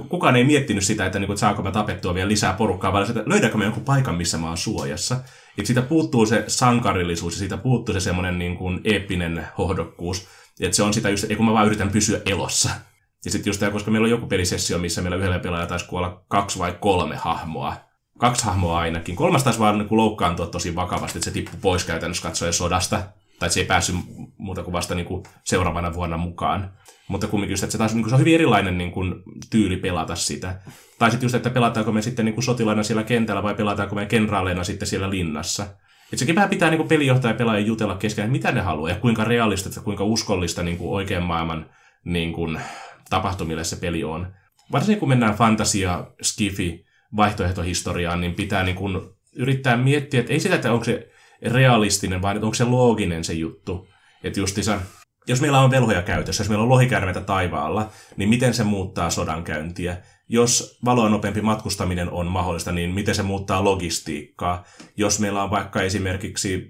kukaan 0.08 0.36
ei 0.36 0.44
miettinyt 0.44 0.84
sitä, 0.84 1.06
että, 1.06 1.18
niin 1.18 1.26
kuin, 1.26 1.34
että 1.34 1.40
saako 1.40 1.62
mä 1.62 1.70
tapettua 1.70 2.14
vielä 2.14 2.28
lisää 2.28 2.52
porukkaa, 2.52 2.92
vaan 2.92 3.10
että 3.10 3.22
löydäänkö 3.26 3.58
me 3.58 3.64
jonkun 3.64 3.84
paikan, 3.84 4.14
missä 4.14 4.38
mä 4.38 4.46
oon 4.48 4.56
suojassa. 4.56 5.14
Että 5.58 5.66
siitä 5.66 5.82
puuttuu 5.82 6.26
se 6.26 6.44
sankarillisuus 6.46 7.34
ja 7.34 7.38
siitä 7.38 7.56
puuttuu 7.56 7.92
se 7.92 8.00
semmoinen 8.00 8.38
niin 8.38 8.56
kuin 8.56 8.80
eeppinen 8.84 9.46
hohdokkuus. 9.58 10.26
Että 10.60 10.76
se 10.76 10.82
on 10.82 10.94
sitä 10.94 11.10
just, 11.10 11.26
kun 11.36 11.46
mä 11.46 11.52
vaan 11.52 11.66
yritän 11.66 11.90
pysyä 11.90 12.20
elossa. 12.26 12.70
Ja 13.24 13.30
sitten 13.30 13.50
just 13.50 13.60
tämä, 13.60 13.72
koska 13.72 13.90
meillä 13.90 14.06
on 14.06 14.10
joku 14.10 14.26
pelisessio, 14.26 14.78
missä 14.78 15.02
meillä 15.02 15.16
yhdellä 15.16 15.38
pelaajalla 15.38 15.68
taisi 15.68 15.86
kuolla 15.86 16.24
kaksi 16.28 16.58
vai 16.58 16.76
kolme 16.80 17.16
hahmoa. 17.16 17.76
Kaksi 18.18 18.44
hahmoa 18.44 18.78
ainakin. 18.78 19.16
Kolmas 19.16 19.44
taisi 19.44 19.58
vaan 19.58 19.78
niin 19.78 19.88
loukkaantua 19.90 20.46
tosi 20.46 20.74
vakavasti, 20.74 21.18
että 21.18 21.24
se 21.24 21.30
tippui 21.30 21.58
pois 21.60 21.84
käytännössä 21.84 22.22
katsoen 22.22 22.52
sodasta. 22.52 23.02
Tai 23.38 23.50
se 23.50 23.60
ei 23.60 23.66
päässyt 23.66 23.96
muuta 24.38 24.62
kuin 24.62 24.72
vasta 24.72 24.94
niin 24.94 25.06
kuin 25.06 25.22
seuraavana 25.44 25.94
vuonna 25.94 26.16
mukaan. 26.16 26.72
Mutta 27.08 27.26
kumminkin 27.26 27.52
just, 27.52 27.62
että 27.62 27.72
se, 27.72 27.78
taas, 27.78 27.94
niin 27.94 28.02
kuin, 28.02 28.10
se 28.10 28.14
on 28.14 28.20
hyvin 28.20 28.34
erilainen 28.34 28.78
niin 28.78 28.90
kuin, 28.90 29.14
tyyli 29.50 29.76
pelata 29.76 30.14
sitä. 30.14 30.60
Tai 30.98 31.10
sitten 31.10 31.24
just, 31.24 31.34
että 31.34 31.50
pelataanko 31.50 31.92
me 31.92 32.02
sitten 32.02 32.24
niin 32.24 32.34
kuin 32.34 32.44
sotilaina 32.44 32.82
siellä 32.82 33.02
kentällä 33.02 33.42
vai 33.42 33.54
pelataanko 33.54 33.94
me 33.94 34.06
kenraaleina 34.06 34.64
sitten 34.64 34.88
siellä 34.88 35.10
linnassa. 35.10 35.62
Että 36.04 36.16
sekin 36.16 36.34
vähän 36.34 36.50
pitää 36.50 36.70
niin 36.70 36.78
kuin 36.78 36.88
pelijohtaja 36.88 37.32
ja 37.32 37.38
pelaaja 37.38 37.60
jutella 37.60 37.96
keskenään, 37.96 38.32
mitä 38.32 38.52
ne 38.52 38.60
haluaa 38.60 38.90
ja 38.90 38.96
kuinka 38.96 39.24
realistista, 39.24 39.80
kuinka 39.80 40.04
uskollista 40.04 40.62
niin 40.62 40.78
kuin 40.78 40.90
oikean 40.90 41.22
maailman 41.22 41.70
niin 42.04 42.32
kuin, 42.32 42.60
tapahtumille 43.10 43.64
se 43.64 43.76
peli 43.76 44.04
on. 44.04 44.34
Varsinkin 44.72 45.00
kun 45.00 45.08
mennään 45.08 45.34
fantasia, 45.34 46.06
skifi, 46.22 46.84
vaihtoehtohistoriaan, 47.16 48.20
niin 48.20 48.34
pitää 48.34 48.62
niin 48.62 48.76
kuin 48.76 49.00
yrittää 49.36 49.76
miettiä, 49.76 50.20
että 50.20 50.32
ei 50.32 50.40
sitä, 50.40 50.54
että 50.54 50.72
onko 50.72 50.84
se 50.84 51.10
realistinen, 51.42 52.22
vaan 52.22 52.44
onko 52.44 52.54
se 52.54 52.64
looginen 52.64 53.24
se 53.24 53.32
juttu. 53.32 53.88
Että 54.24 54.40
justiinsa, 54.40 54.80
jos 55.28 55.40
meillä 55.40 55.60
on 55.60 55.70
velhoja 55.70 56.02
käytössä, 56.02 56.40
jos 56.42 56.48
meillä 56.48 56.62
on 56.62 56.68
lohikärmeitä 56.68 57.20
taivaalla, 57.20 57.90
niin 58.16 58.28
miten 58.28 58.54
se 58.54 58.64
muuttaa 58.64 59.10
sodankäyntiä? 59.10 59.96
Jos 60.28 60.78
valoa 60.84 61.08
nopeampi 61.08 61.40
matkustaminen 61.40 62.10
on 62.10 62.26
mahdollista, 62.26 62.72
niin 62.72 62.90
miten 62.90 63.14
se 63.14 63.22
muuttaa 63.22 63.64
logistiikkaa? 63.64 64.64
Jos 64.96 65.20
meillä 65.20 65.42
on 65.42 65.50
vaikka 65.50 65.82
esimerkiksi 65.82 66.68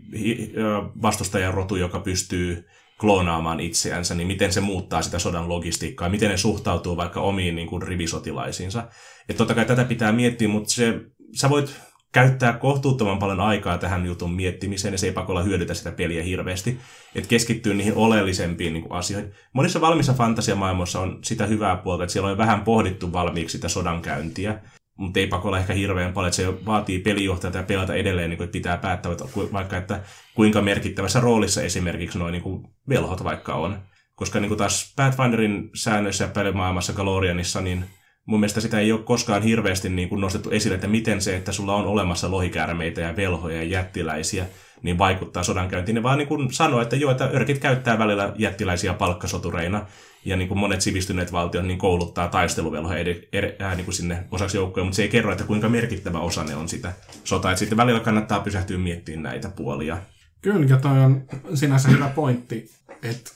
vastustajan 1.03 1.55
rotu, 1.55 1.77
joka 1.77 2.01
pystyy 2.01 2.67
kloonaamaan 3.01 3.61
itseänsä, 3.61 4.15
niin 4.15 4.27
miten 4.27 4.53
se 4.53 4.61
muuttaa 4.61 5.03
sitä 5.03 5.19
sodan 5.19 5.49
logistiikkaa, 5.49 6.09
miten 6.09 6.31
ne 6.31 6.37
suhtautuu 6.37 6.97
vaikka 6.97 7.21
omiin 7.21 7.57
niin 7.57 7.69
kuin, 7.69 7.83
rivisotilaisiinsa. 7.83 8.89
Että 9.29 9.39
totta 9.39 9.55
kai 9.55 9.65
tätä 9.65 9.85
pitää 9.85 10.13
miettiä, 10.13 10.49
mutta 10.49 10.73
se, 10.73 11.01
sä 11.35 11.51
voit 11.51 11.81
käyttää 12.17 12.53
kohtuuttoman 12.53 13.19
paljon 13.19 13.41
aikaa 13.41 13.79
tähän 13.79 14.07
jutun 14.07 14.33
miettimiseen, 14.33 14.95
ja 14.95 14.99
se 14.99 15.07
ei 15.07 15.13
pakolla 15.13 15.43
hyödytä 15.43 15.75
sitä 15.75 15.93
peliä 15.93 16.23
hirveästi. 16.23 16.79
Että 17.15 17.29
keskittyy 17.29 17.75
niihin 17.75 17.95
oleellisempiin 17.95 18.73
niin 18.73 18.83
kuin, 18.83 18.99
asioihin. 18.99 19.33
Monissa 19.53 19.81
valmissa 19.81 20.15
fantasiamaailmoissa 20.15 21.01
on 21.01 21.19
sitä 21.23 21.47
hyvää 21.47 21.77
puolta, 21.77 22.05
että 22.05 22.13
siellä 22.13 22.31
on 22.31 22.39
vähän 22.39 22.61
pohdittu 22.61 23.13
valmiiksi 23.13 23.53
sitä 23.53 23.69
sodankäyntiä, 23.69 24.61
mutta 24.99 25.21
ei 25.21 25.27
pakolla 25.27 25.59
ehkä 25.59 25.73
hirveän 25.73 26.13
paljon, 26.13 26.29
että 26.29 26.37
se 26.37 26.65
vaatii 26.67 26.99
pelijohtajalta 26.99 27.59
ja 27.59 27.65
pelata 27.65 27.95
edelleen, 27.95 28.31
niin 28.31 28.39
kuin, 28.39 28.49
pitää 28.49 28.77
päättää, 28.77 29.13
että 29.13 29.25
vaikka 29.53 29.77
että 29.77 30.01
kuinka 30.35 30.63
merkittävässä 30.63 31.21
roolissa 31.21 31.63
esimerkiksi 31.63 32.19
noin 32.19 32.33
niin 32.33 32.69
velhot 32.89 33.25
vaikka 33.25 33.55
on. 33.55 33.79
Koska 34.15 34.41
niin 34.41 34.49
kuin 34.49 34.59
taas 34.59 34.93
Pathfinderin 34.97 35.71
säännöissä 35.75 36.25
ja 36.25 36.31
pelimaailmassa 36.31 36.93
Galorianissa, 36.93 37.61
niin 37.61 37.85
mun 38.27 38.41
mielestä 38.41 38.61
sitä 38.61 38.81
ei 38.81 38.93
ole 38.93 39.03
koskaan 39.03 39.43
hirveästi 39.43 39.89
niin 39.89 40.09
kuin 40.09 40.21
nostettu 40.21 40.51
esille, 40.51 40.75
että 40.75 40.89
miten 40.89 41.23
se, 41.23 41.37
että 41.37 41.53
sulla 41.53 41.75
on 41.75 41.87
olemassa 41.87 42.31
lohikäärmeitä 42.31 43.01
ja 43.01 43.17
velhoja 43.17 43.57
ja 43.57 43.63
jättiläisiä, 43.63 44.47
niin 44.83 44.99
vaikuttaa 44.99 45.43
sodankäyntiin. 45.43 45.95
Ne 45.95 46.03
vaan 46.03 46.19
niin 46.19 46.29
kuin 46.29 46.53
sanoo, 46.53 46.81
että 46.81 46.97
joo, 46.97 47.11
että 47.11 47.31
örkit 47.35 47.59
käyttää 47.59 47.99
välillä 47.99 48.33
jättiläisiä 48.39 48.95
palkkasotureina, 48.95 49.87
ja 50.25 50.37
niin 50.37 50.49
kuin 50.49 50.59
monet 50.59 50.81
sivistyneet 50.81 51.33
valtiot 51.33 51.67
niin 51.67 51.79
kouluttaa 51.79 52.29
taisteluvelhoja 52.29 52.99
ed- 52.99 53.29
ed- 53.33 53.63
äh, 53.63 53.77
niin 53.77 53.85
kuin 53.85 53.95
sinne 53.95 54.25
osaksi 54.31 54.57
joukkoja, 54.57 54.85
mutta 54.85 54.97
se 54.97 55.03
ei 55.03 55.09
kerro, 55.09 55.33
että 55.33 55.45
kuinka 55.45 55.69
merkittävä 55.69 56.19
osa 56.19 56.45
ne 56.45 56.57
on 56.57 56.69
sitä 56.69 56.93
sotaa. 57.25 57.51
Että 57.51 57.59
sitten 57.59 57.77
välillä 57.77 58.01
kannattaa 58.01 58.41
pysähtyä 58.41 58.79
miettimään 58.79 59.23
näitä 59.23 59.49
puolia. 59.49 59.99
Kyllä, 60.43 60.67
ja 60.67 60.77
toi 60.77 60.99
on 60.99 61.23
sinänsä 61.55 61.89
hyvä 61.89 62.09
pointti, 62.09 62.71
että 63.03 63.31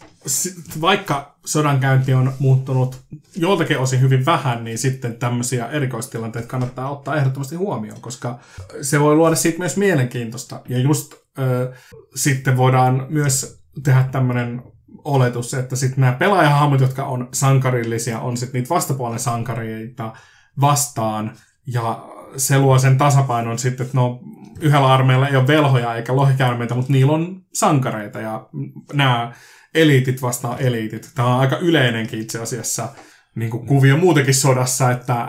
vaikka 0.80 1.38
sodankäynti 1.44 2.14
on 2.14 2.32
muuttunut 2.38 3.00
joltakin 3.36 3.78
osin 3.78 4.00
hyvin 4.00 4.26
vähän, 4.26 4.64
niin 4.64 4.78
sitten 4.78 5.14
tämmöisiä 5.14 5.66
erikoistilanteita 5.66 6.48
kannattaa 6.48 6.90
ottaa 6.90 7.16
ehdottomasti 7.16 7.56
huomioon, 7.56 8.00
koska 8.00 8.38
se 8.82 9.00
voi 9.00 9.14
luoda 9.14 9.36
siitä 9.36 9.58
myös 9.58 9.76
mielenkiintoista. 9.76 10.60
Ja 10.68 10.78
just 10.78 11.12
äh, 11.12 11.78
sitten 12.14 12.56
voidaan 12.56 13.06
myös 13.08 13.62
tehdä 13.82 14.04
tämmöinen 14.12 14.62
oletus, 15.04 15.54
että 15.54 15.76
sitten 15.76 16.00
nämä 16.00 16.12
pelaajahahmot, 16.12 16.80
jotka 16.80 17.04
on 17.04 17.28
sankarillisia, 17.32 18.20
on 18.20 18.36
sitten 18.36 18.60
niitä 18.60 18.74
vastapuolen 18.74 19.18
sankareita 19.18 20.12
vastaan, 20.60 21.32
ja 21.66 22.04
se 22.36 22.58
luo 22.58 22.78
sen 22.78 22.98
tasapainon 22.98 23.58
sitten, 23.58 23.86
että 23.86 23.98
no 23.98 24.20
yhdellä 24.60 24.92
armeijalla 24.92 25.28
ei 25.28 25.36
ole 25.36 25.46
velhoja 25.46 25.94
eikä 25.94 26.16
lohikäärmeitä, 26.16 26.74
mutta 26.74 26.92
niillä 26.92 27.12
on 27.12 27.42
sankareita, 27.52 28.20
ja 28.20 28.48
nämä 28.92 29.32
eliitit 29.74 30.22
vastaan 30.22 30.60
eliitit. 30.60 31.10
Tämä 31.14 31.34
on 31.34 31.40
aika 31.40 31.56
yleinenkin 31.58 32.20
itse 32.20 32.38
asiassa 32.38 32.88
niin 33.34 33.50
kuin 33.50 33.66
kuvio 33.66 33.96
muutenkin 33.96 34.34
sodassa, 34.34 34.90
että 34.90 35.28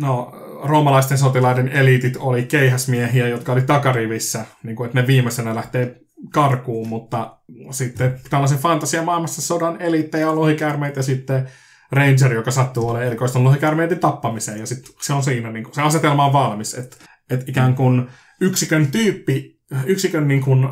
no, 0.00 0.32
roomalaisten 0.64 1.18
sotilaiden 1.18 1.68
eliitit 1.68 2.16
oli 2.16 2.42
keihäsmiehiä, 2.42 3.28
jotka 3.28 3.52
oli 3.52 3.62
takarivissä, 3.62 4.44
niin 4.62 4.76
kuin, 4.76 4.86
että 4.86 5.00
ne 5.00 5.06
viimeisenä 5.06 5.54
lähtee 5.54 6.00
karkuun, 6.32 6.88
mutta 6.88 7.38
sitten 7.70 8.20
tällaisen 8.30 8.58
fantasiamaailmassa 8.58 9.42
sodan 9.42 9.82
eliittejä 9.82 10.30
on 10.30 10.40
lohikäärmeitä 10.40 10.98
ja 10.98 11.02
sitten 11.02 11.48
Ranger, 11.92 12.32
joka 12.32 12.50
sattuu 12.50 12.88
olemaan 12.88 13.06
erikoista 13.06 13.44
lohikäärmeiden 13.44 13.98
tappamiseen, 13.98 14.60
ja 14.60 14.66
sitten 14.66 14.94
se 15.02 15.12
on 15.12 15.22
siinä, 15.22 15.52
niin 15.52 15.64
kuin, 15.64 15.74
se 15.74 15.82
asetelma 15.82 16.26
on 16.26 16.32
valmis, 16.32 16.74
että 16.74 16.96
et 17.30 17.48
ikään 17.48 17.74
kuin 17.74 18.08
yksikön 18.40 18.86
tyyppi, 18.86 19.60
yksikön 19.86 20.28
niin 20.28 20.40
kuin, 20.40 20.68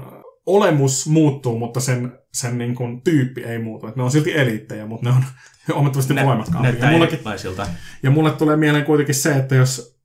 olemus 0.47 1.07
muuttuu, 1.07 1.59
mutta 1.59 1.81
sen, 1.81 2.19
sen 2.33 2.59
niin 2.59 2.75
kuin, 2.75 3.03
tyyppi 3.03 3.45
ei 3.45 3.59
muutu. 3.59 3.87
Et 3.87 3.97
ne 3.97 4.03
on 4.03 4.11
silti 4.11 4.39
eliittejä, 4.39 4.87
mutta 4.87 5.11
ne 5.11 5.17
on 5.17 5.25
huomattavasti 5.75 6.15
voimakkaampia. 6.27 6.71
Ja, 6.73 7.71
ja 8.03 8.11
mulle 8.11 8.31
tulee 8.31 8.57
mieleen 8.57 8.85
kuitenkin 8.85 9.15
se, 9.15 9.33
että 9.37 9.55
jos 9.55 9.97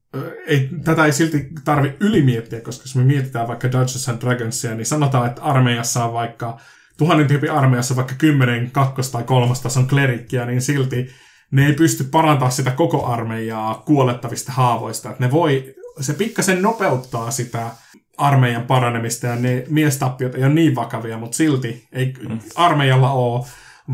ei, 0.47 0.69
tätä 0.83 1.05
ei 1.05 1.11
silti 1.11 1.49
tarvi 1.65 1.93
ylimiettiä, 1.99 2.61
koska 2.61 2.83
jos 2.83 2.95
me 2.95 3.03
mietitään 3.03 3.47
vaikka 3.47 3.71
Dungeons 3.71 4.09
and 4.09 4.21
Dragonsia, 4.21 4.75
niin 4.75 4.85
sanotaan, 4.85 5.27
että 5.27 5.41
armeijassa 5.41 6.05
on 6.05 6.13
vaikka 6.13 6.59
tuhannen 6.97 7.27
tyypin 7.27 7.51
armeijassa 7.51 7.95
vaikka 7.95 8.15
kymmenen 8.17 8.71
kakkos- 8.71 9.11
tai 9.11 9.23
kolmostason 9.23 9.87
klerikkiä, 9.87 10.45
niin 10.45 10.61
silti 10.61 11.07
ne 11.51 11.65
ei 11.65 11.73
pysty 11.73 12.03
parantamaan 12.03 12.51
sitä 12.51 12.71
koko 12.71 13.05
armeijaa 13.05 13.83
kuolettavista 13.85 14.51
haavoista. 14.51 15.09
Että 15.09 15.25
ne 15.25 15.31
voi, 15.31 15.75
se 15.99 16.13
pikkasen 16.13 16.61
nopeuttaa 16.61 17.31
sitä 17.31 17.69
armeijan 18.17 18.63
paranemista 18.63 19.27
ja 19.27 19.35
ne 19.35 19.63
miestappiot 19.69 20.35
ei 20.35 20.43
ole 20.43 20.53
niin 20.53 20.75
vakavia, 20.75 21.17
mutta 21.17 21.37
silti 21.37 21.87
ei 21.91 22.13
mm. 22.29 22.39
armeijalla 22.55 23.11
ole 23.11 23.45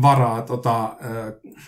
varaa 0.02 0.42
tota, 0.42 0.84
äh, 0.84 0.92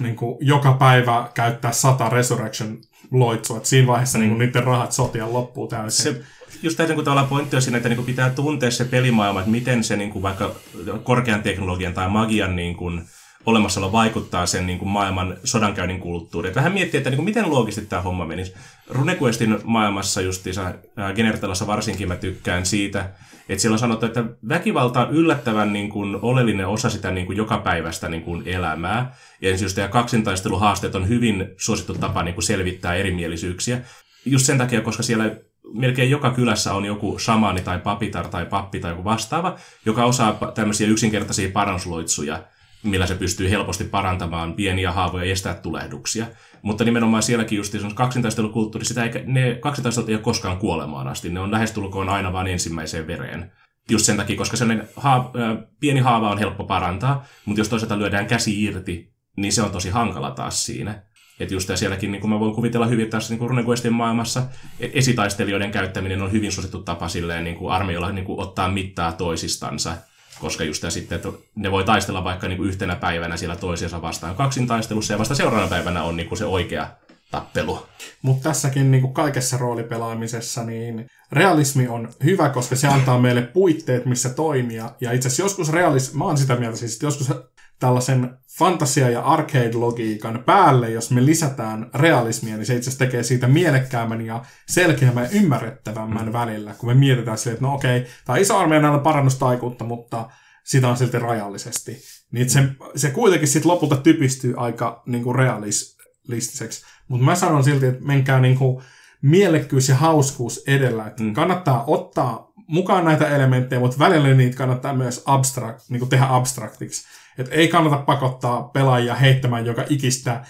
niin 0.01 0.17
kuin 0.17 0.37
joka 0.41 0.73
päivä 0.73 1.31
käyttää 1.35 1.73
sata 1.73 2.09
Resurrection 2.09 2.79
loitsua, 3.11 3.57
että 3.57 3.69
siinä 3.69 3.87
vaiheessa 3.87 4.19
mm. 4.19 4.23
niin 4.23 4.31
kuin, 4.31 4.39
niiden 4.39 4.65
rahat 4.65 4.93
sotia 4.93 5.33
loppuu 5.33 5.69
täysin. 5.69 6.15
Se, 6.15 6.23
just 6.63 6.77
tämä 6.77 6.89
niin 6.89 7.05
tavallaan 7.05 7.29
pointti 7.29 7.57
on 7.57 7.63
siinä, 7.63 7.77
että 7.77 7.89
niin 7.89 7.97
kuin 7.97 8.07
pitää 8.07 8.31
tuntea 8.31 8.71
se 8.71 8.85
pelimaailma, 8.85 9.41
että 9.41 9.51
miten 9.51 9.85
se 9.85 9.97
niin 9.97 10.11
kuin 10.11 10.23
vaikka 10.23 10.55
korkean 11.03 11.43
teknologian 11.43 11.95
tai 11.95 12.09
magian 12.09 12.57
niin 12.57 12.77
kuin, 12.77 13.03
olemassaolo 13.47 13.93
vaikuttaa 13.93 14.47
sen 14.47 14.67
niin 14.67 14.79
kuin 14.79 14.89
maailman 14.89 15.37
sodankäynnin 15.45 16.01
kulttuuriin. 16.01 16.55
Vähän 16.55 16.73
miettiä, 16.73 16.99
että 16.99 17.11
niin 17.11 17.17
kuin, 17.17 17.25
miten 17.25 17.51
loogisesti 17.51 17.91
tämä 17.91 18.03
homma 18.03 18.27
menisi. 18.27 18.55
RuneQuestin 18.91 19.59
maailmassa 19.65 20.21
justiinsa, 20.21 20.75
Genertelassa 21.15 21.67
varsinkin 21.67 22.09
mä 22.09 22.17
tykkään 22.17 22.67
siitä, 22.67 23.11
että 23.49 23.63
siellä 23.63 23.75
on 23.75 23.79
sanottu, 23.79 24.07
että 24.07 24.25
väkivalta 24.49 25.07
on 25.07 25.15
yllättävän 25.15 25.73
niin 25.73 25.89
kuin, 25.89 26.19
oleellinen 26.23 26.67
osa 26.67 26.91
sitä 26.91 27.11
niin 27.11 27.27
kuin, 27.27 27.37
jokapäiväistä 27.37 28.09
niin 28.09 28.23
kuin, 28.23 28.43
elämää. 28.49 29.15
Ja 29.41 29.51
just 29.51 29.75
tämä 29.75 29.89
kaksintaisteluhaasteet 29.89 30.95
on 30.95 31.09
hyvin 31.09 31.49
suosittu 31.57 31.95
tapa 31.95 32.23
niin 32.23 32.35
kuin, 32.35 32.45
selvittää 32.45 32.95
erimielisyyksiä. 32.95 33.81
Just 34.25 34.47
sen 34.47 34.59
takia, 34.59 34.81
koska 34.81 35.03
siellä 35.03 35.37
melkein 35.75 36.11
joka 36.11 36.31
kylässä 36.31 36.75
on 36.75 36.85
joku 36.85 37.19
shamaani 37.19 37.61
tai 37.61 37.79
papitar 37.79 38.29
tai 38.29 38.47
pappi 38.47 38.81
tai 38.81 38.91
joku 38.93 39.05
vastaava, 39.05 39.57
joka 39.87 40.05
osaa 40.05 40.39
tämmöisiä 40.55 40.89
yksinkertaisia 40.89 41.51
parannusloitsuja, 41.53 42.43
millä 42.83 43.07
se 43.07 43.15
pystyy 43.15 43.51
helposti 43.51 43.85
parantamaan 43.85 44.55
pieniä 44.55 44.93
haavoja 44.93 45.25
ja 45.25 45.33
estää 45.33 45.55
tulehduksia. 45.55 46.27
Mutta 46.63 46.85
nimenomaan 46.85 47.23
sielläkin 47.23 47.57
just 47.57 47.75
kaksintaistelukulttuuri, 47.95 48.85
sitä 48.85 49.05
eikä, 49.05 49.23
ne 49.27 49.55
kaksintaistelut 49.61 50.09
ei 50.09 50.15
ole 50.15 50.23
koskaan 50.23 50.59
kuolemaan 50.59 51.09
asti. 51.09 51.31
Ne 51.31 51.41
on 51.41 51.53
lähestulkoon 51.53 52.09
aina 52.09 52.33
vain 52.33 52.47
ensimmäiseen 52.47 53.07
vereen. 53.07 53.53
Just 53.91 54.07
sen 54.07 54.17
takia, 54.17 54.37
koska 54.37 54.57
sellainen 54.57 54.89
haava, 54.97 55.33
pieni 55.81 56.01
haava 56.01 56.31
on 56.31 56.39
helppo 56.39 56.65
parantaa, 56.65 57.25
mutta 57.45 57.61
jos 57.61 57.69
toisaalta 57.69 57.99
lyödään 57.99 58.27
käsi 58.27 58.65
irti, 58.65 59.13
niin 59.37 59.53
se 59.53 59.63
on 59.63 59.71
tosi 59.71 59.91
hankala 59.91 60.31
taas 60.31 60.65
siinä. 60.67 61.03
Että 61.41 61.55
just 61.55 61.71
sielläkin 61.75 62.13
niin 62.13 62.21
kuin 62.21 62.31
mä 62.31 62.41
voin 62.41 62.55
kuvitella 62.55 62.87
hyvin 62.87 63.11
tässä 63.11 63.35
niin 63.35 63.49
RuneQuestin 63.49 63.93
maailmassa, 63.93 64.43
e- 64.81 64.91
esitaistelijoiden 64.93 65.71
käyttäminen 65.71 66.23
on 66.23 66.33
hyvin 66.33 66.53
suosittu 66.53 66.83
tapa 66.83 67.09
silleen 67.09 67.45
niin 67.45 67.57
kuin 67.57 67.73
armeijoilla 67.73 68.13
niin 68.13 68.25
kuin 68.25 68.41
ottaa 68.41 68.71
mittaa 68.71 69.13
toisistansa 69.13 69.97
koska 70.41 70.65
just 70.65 70.83
ja 70.83 70.91
sitten, 70.91 71.17
että 71.17 71.29
ne 71.55 71.71
voi 71.71 71.85
taistella 71.85 72.25
vaikka 72.25 72.49
niin 72.49 72.57
kuin 72.57 72.69
yhtenä 72.69 72.97
päivänä 72.97 73.37
siellä 73.37 73.57
toisiansa 73.57 74.03
vastaan 74.03 74.37
kaksin 74.37 74.67
taistelussa, 74.67 75.15
ja 75.15 75.19
vasta 75.19 75.35
seuraavana 75.35 75.71
päivänä 75.71 76.03
on 76.03 76.17
niin 76.17 76.29
kuin 76.29 76.39
se 76.39 76.45
oikea 76.45 76.89
tappelu. 77.31 77.87
Mutta 78.23 78.49
tässäkin 78.49 78.91
niin 78.91 79.01
kuin 79.01 79.15
kaikessa 79.15 79.59
roolipelaamisessa, 79.59 80.65
niin 80.65 81.07
realismi 81.33 81.89
on 81.89 82.09
hyvä, 82.25 82.49
koska 82.49 82.77
se 82.77 82.89
antaa 82.89 83.19
meille 83.19 83.43
puitteet, 83.43 84.07
missä 84.07 84.31
toimia. 84.31 84.91
Ja 85.01 85.13
itse 85.13 85.29
asiassa 85.29 85.43
joskus 85.43 85.73
realismi, 85.73 86.19
mä 86.19 86.25
oon 86.25 86.39
sitä 86.39 86.57
mieltä 86.57 86.77
siis, 86.77 86.93
että 86.93 87.07
joskus 87.07 87.33
tällaisen 87.81 88.39
fantasia- 88.59 89.11
ja 89.11 89.21
arcade-logiikan 89.21 90.43
päälle, 90.47 90.91
jos 90.91 91.11
me 91.11 91.27
lisätään 91.27 91.91
realismia, 91.95 92.57
niin 92.57 92.67
se 92.67 92.75
itse 92.75 92.91
asiassa 92.91 93.05
tekee 93.05 93.23
siitä 93.23 93.47
mielekkäämmän 93.47 94.27
ja 94.27 94.45
selkeämmän 94.69 95.25
ja 95.25 95.31
ymmärrettävämmän 95.31 96.27
mm. 96.27 96.33
välillä, 96.33 96.75
kun 96.75 96.89
me 96.89 96.95
mietitään 96.95 97.39
silleen, 97.39 97.55
että 97.55 97.67
no 97.67 97.75
okei, 97.75 98.07
tämä 98.25 98.39
iso 98.39 98.59
armeija 98.59 98.83
näillä 98.83 98.99
parannustaikuutta, 98.99 99.85
mutta 99.85 100.31
sitä 100.65 100.89
on 100.89 100.97
silti 100.97 101.19
rajallisesti. 101.19 102.03
Niin 102.33 102.51
se, 102.51 102.63
se 102.97 103.11
kuitenkin 103.11 103.49
sitten 103.49 103.71
lopulta 103.71 103.97
typistyy 103.97 104.55
aika 104.57 105.03
niin 105.07 105.23
kuin 105.23 105.37
realistiseksi. 105.37 106.85
Mutta 107.09 107.25
mä 107.25 107.35
sanon 107.35 107.65
silti, 107.65 107.87
että 107.87 108.05
menkää 108.05 108.41
niin 108.41 108.59
kuin 108.59 108.85
mielekkyys 109.23 109.89
ja 109.89 109.95
hauskuus 109.95 110.63
edellä. 110.67 111.07
Että 111.07 111.23
mm. 111.23 111.35
Kannattaa 111.35 111.85
ottaa 111.87 112.53
mukaan 112.67 113.05
näitä 113.05 113.29
elementtejä, 113.29 113.81
mutta 113.81 113.99
välillä 113.99 114.35
niitä 114.35 114.57
kannattaa 114.57 114.95
myös 114.95 115.23
abstract, 115.27 115.81
niin 115.89 116.01
kuin 116.01 116.09
tehdä 116.09 116.27
abstraktiksi. 116.29 117.05
Et 117.39 117.49
ei 117.51 117.69
kannata 117.69 117.97
pakottaa 117.97 118.63
pelaajia 118.63 119.15
heittämään 119.15 119.67
joka 119.67 119.85
ikistä 119.89 120.45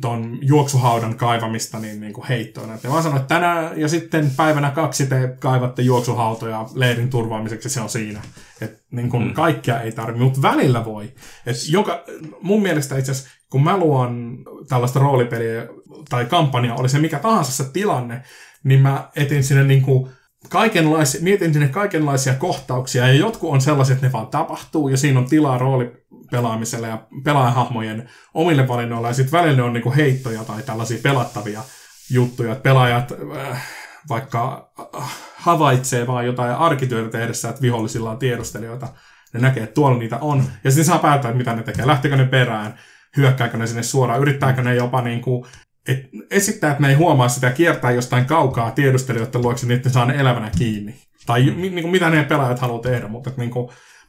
ton 0.00 0.38
juoksuhaudan 0.42 1.16
kaivamista 1.16 1.78
niin, 1.78 2.00
niin 2.00 2.12
kuin 2.12 2.26
heittoon. 2.26 2.74
Et 2.74 2.88
vaan 2.88 3.02
sanoin, 3.02 3.20
että 3.20 3.34
tänään 3.34 3.80
ja 3.80 3.88
sitten 3.88 4.30
päivänä 4.36 4.70
kaksi 4.70 5.06
te 5.06 5.36
kaivatte 5.40 5.82
juoksuhautoja 5.82 6.66
leirin 6.74 7.10
turvaamiseksi, 7.10 7.68
se 7.68 7.80
on 7.80 7.88
siinä. 7.88 8.22
Et 8.60 8.82
niin 8.90 9.10
kuin 9.10 9.22
mm. 9.22 9.34
kaikkea 9.34 9.80
ei 9.80 9.92
tarvitse, 9.92 10.24
mutta 10.24 10.42
välillä 10.42 10.84
voi. 10.84 11.12
Et 11.46 11.56
joka, 11.68 12.04
mun 12.42 12.62
mielestä 12.62 12.98
itse 12.98 13.12
asiassa, 13.12 13.30
kun 13.50 13.64
mä 13.64 13.76
luon 13.76 14.38
tällaista 14.68 14.98
roolipeliä 14.98 15.66
tai 16.08 16.24
kampanjaa, 16.24 16.76
oli 16.76 16.88
se 16.88 16.98
mikä 16.98 17.18
tahansa 17.18 17.52
se 17.52 17.72
tilanne, 17.72 18.22
niin 18.64 18.80
mä 18.80 19.08
etin 19.16 19.44
sinne 19.44 19.64
niin 19.64 19.82
kuin 19.82 20.10
kaikenlaisia, 20.48 21.22
mietin 21.22 21.52
sinne 21.52 21.68
kaikenlaisia 21.68 22.34
kohtauksia, 22.34 23.06
ja 23.06 23.12
jotkut 23.12 23.50
on 23.50 23.60
sellaiset, 23.60 23.94
että 23.94 24.06
ne 24.06 24.12
vaan 24.12 24.26
tapahtuu, 24.26 24.88
ja 24.88 24.96
siinä 24.96 25.18
on 25.18 25.28
tilaa 25.28 25.58
roolipelaamiselle 25.58 26.88
ja 26.88 27.06
pelaajahahmojen 27.24 28.08
omille 28.34 28.68
valinnoille, 28.68 29.08
ja 29.08 29.14
sitten 29.14 29.40
välillä 29.40 29.64
on 29.64 29.72
niinku 29.72 29.92
heittoja 29.96 30.44
tai 30.44 30.62
tällaisia 30.62 30.98
pelattavia 31.02 31.62
juttuja, 32.10 32.52
että 32.52 32.62
pelaajat 32.62 33.12
äh, 33.12 33.66
vaikka 34.08 34.70
äh, 34.96 35.16
havaitsee 35.36 36.06
vaan 36.06 36.26
jotain 36.26 36.54
arkityötä 36.54 37.18
tehdessä, 37.18 37.48
että 37.48 37.62
vihollisilla 37.62 38.10
on 38.10 38.18
tiedustelijoita, 38.18 38.88
ne 39.34 39.40
näkee, 39.40 39.62
että 39.62 39.74
tuolla 39.74 39.98
niitä 39.98 40.18
on, 40.20 40.44
ja 40.64 40.70
sitten 40.70 40.84
saa 40.84 40.98
päättää, 40.98 41.28
että 41.28 41.38
mitä 41.38 41.56
ne 41.56 41.62
tekee, 41.62 41.86
lähtekö 41.86 42.16
ne 42.16 42.24
perään, 42.24 42.78
hyökkääkö 43.16 43.56
ne 43.56 43.66
sinne 43.66 43.82
suoraan, 43.82 44.20
yrittääkö 44.20 44.62
ne 44.62 44.74
jopa 44.74 45.02
niin 45.02 45.20
kuin 45.20 45.46
et 45.88 46.08
esittää, 46.30 46.70
että 46.70 46.82
ne 46.82 46.88
ei 46.88 46.94
huomaa 46.94 47.28
sitä 47.28 47.50
kiertää 47.50 47.90
jostain 47.90 48.24
kaukaa 48.24 48.70
tiedustelijoiden 48.70 49.42
luokse, 49.42 49.66
niin 49.66 49.76
että 49.76 49.88
ne 49.88 49.92
saa 49.92 50.04
ne 50.04 50.16
elävänä 50.16 50.50
kiinni. 50.58 50.94
Tai 51.26 51.50
mm. 51.50 51.60
niin 51.60 51.82
kuin, 51.82 51.90
mitä 51.90 52.10
ne 52.10 52.24
pelaajat 52.24 52.58
haluaa 52.58 52.82
tehdä, 52.82 53.08
mutta 53.08 53.30
että, 53.30 53.42
niin 53.42 53.52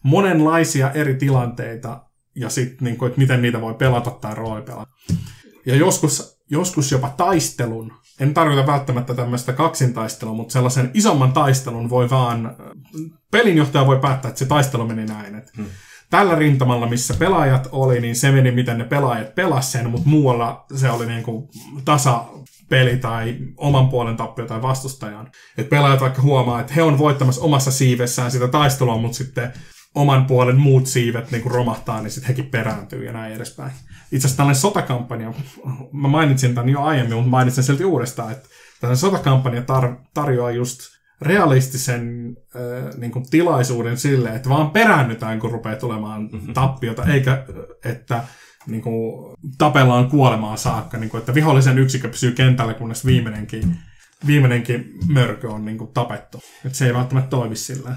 monenlaisia 0.04 0.92
eri 0.92 1.16
tilanteita 1.16 2.02
ja 2.36 2.50
sitten, 2.50 2.86
niin 2.86 3.06
että 3.06 3.20
miten 3.20 3.42
niitä 3.42 3.62
voi 3.62 3.74
pelata 3.74 4.12
tai 4.12 4.36
roolipelata. 4.36 4.92
Ja 5.66 5.76
joskus, 5.76 6.42
joskus 6.50 6.92
jopa 6.92 7.10
taistelun, 7.18 7.94
en 8.20 8.34
tarkoita 8.34 8.68
välttämättä 8.68 9.14
tämmöistä 9.14 9.54
kaksintaistelua, 9.54 10.34
mutta 10.34 10.54
sellaisen 10.54 10.92
isomman 10.94 11.34
taistelun 11.34 11.90
voi 11.90 12.10
vaan, 12.10 12.56
pelinjohtaja 13.32 13.88
voi 13.88 14.00
päättää, 14.00 14.30
että 14.30 14.40
se 14.40 14.46
taistelu 14.46 14.88
meni 14.88 15.06
näin. 15.06 15.36
Että 15.36 15.52
hmm 15.58 15.68
tällä 16.10 16.36
rintamalla, 16.36 16.88
missä 16.88 17.14
pelaajat 17.14 17.68
oli, 17.72 18.02
niin 18.02 18.16
se 18.16 18.32
meni, 18.32 18.52
miten 18.52 18.78
ne 18.78 18.84
pelaajat 18.84 19.36
pelasivat 19.36 19.64
sen, 19.64 19.90
mutta 19.90 20.10
muualla 20.10 20.66
se 20.76 20.90
oli 20.90 21.06
niin 21.06 21.24
kuin 21.24 21.48
tasa 21.86 22.26
peli 22.70 22.98
tai 22.98 23.38
oman 23.58 23.90
puolen 23.90 24.18
tappio 24.18 24.46
tai 24.46 24.62
vastustajan. 24.62 25.32
Et 25.58 25.70
pelaajat 25.70 26.02
vaikka 26.02 26.22
huomaa, 26.22 26.62
että 26.62 26.74
he 26.74 26.84
on 26.84 26.98
voittamassa 26.98 27.42
omassa 27.42 27.72
siivessään 27.72 28.32
sitä 28.32 28.48
taistelua, 28.48 28.98
mutta 28.98 29.18
sitten 29.18 29.54
oman 29.96 30.26
puolen 30.26 30.58
muut 30.58 30.88
siivet 30.88 31.32
niin 31.32 31.52
romahtaa, 31.52 32.02
niin 32.02 32.12
sitten 32.12 32.28
hekin 32.28 32.52
perääntyy 32.52 33.06
ja 33.06 33.14
näin 33.14 33.34
edespäin. 33.34 33.72
Itse 34.12 34.18
asiassa 34.18 34.38
tällainen 34.38 34.62
sotakampanja, 34.62 35.34
mä 35.92 36.08
mainitsin 36.08 36.56
tämän 36.56 36.70
jo 36.70 36.82
aiemmin, 36.82 37.16
mutta 37.16 37.30
mainitsin 37.30 37.64
silti 37.64 37.86
uudestaan, 37.86 38.32
että 38.32 38.50
tällainen 38.82 38.98
sotakampanja 38.98 39.62
tar- 39.62 40.08
tarjoaa 40.14 40.52
just 40.52 40.97
realistisen 41.22 42.36
äh, 42.56 42.96
niin 42.98 43.12
kuin 43.12 43.30
tilaisuuden 43.30 43.98
sille, 43.98 44.30
että 44.30 44.50
vaan 44.50 44.72
peräännytään, 44.72 45.40
kun 45.40 45.52
rupeaa 45.52 45.76
tulemaan 45.76 46.30
mm-hmm. 46.32 46.54
tappiota, 46.54 47.06
eikä 47.06 47.46
että 47.86 48.24
niin 48.68 48.82
kuin, 48.82 49.36
tapellaan 49.58 50.10
kuolemaan 50.10 50.58
saakka, 50.58 50.98
niin 50.98 51.10
kuin, 51.10 51.20
että 51.20 51.34
vihollisen 51.34 51.80
yksikö 51.80 52.10
pysyy 52.10 52.32
kentällä, 52.32 52.74
kunnes 52.74 53.06
viimeinenkin, 53.06 53.76
viimeinenkin 54.28 54.94
mörkö 55.08 55.50
on 55.50 55.66
niin 55.66 55.78
kuin, 55.78 55.94
tapettu. 55.94 56.44
Että 56.66 56.78
se 56.78 56.86
ei 56.86 56.94
välttämättä 56.94 57.30
toimi 57.30 57.56
sillä. 57.56 57.96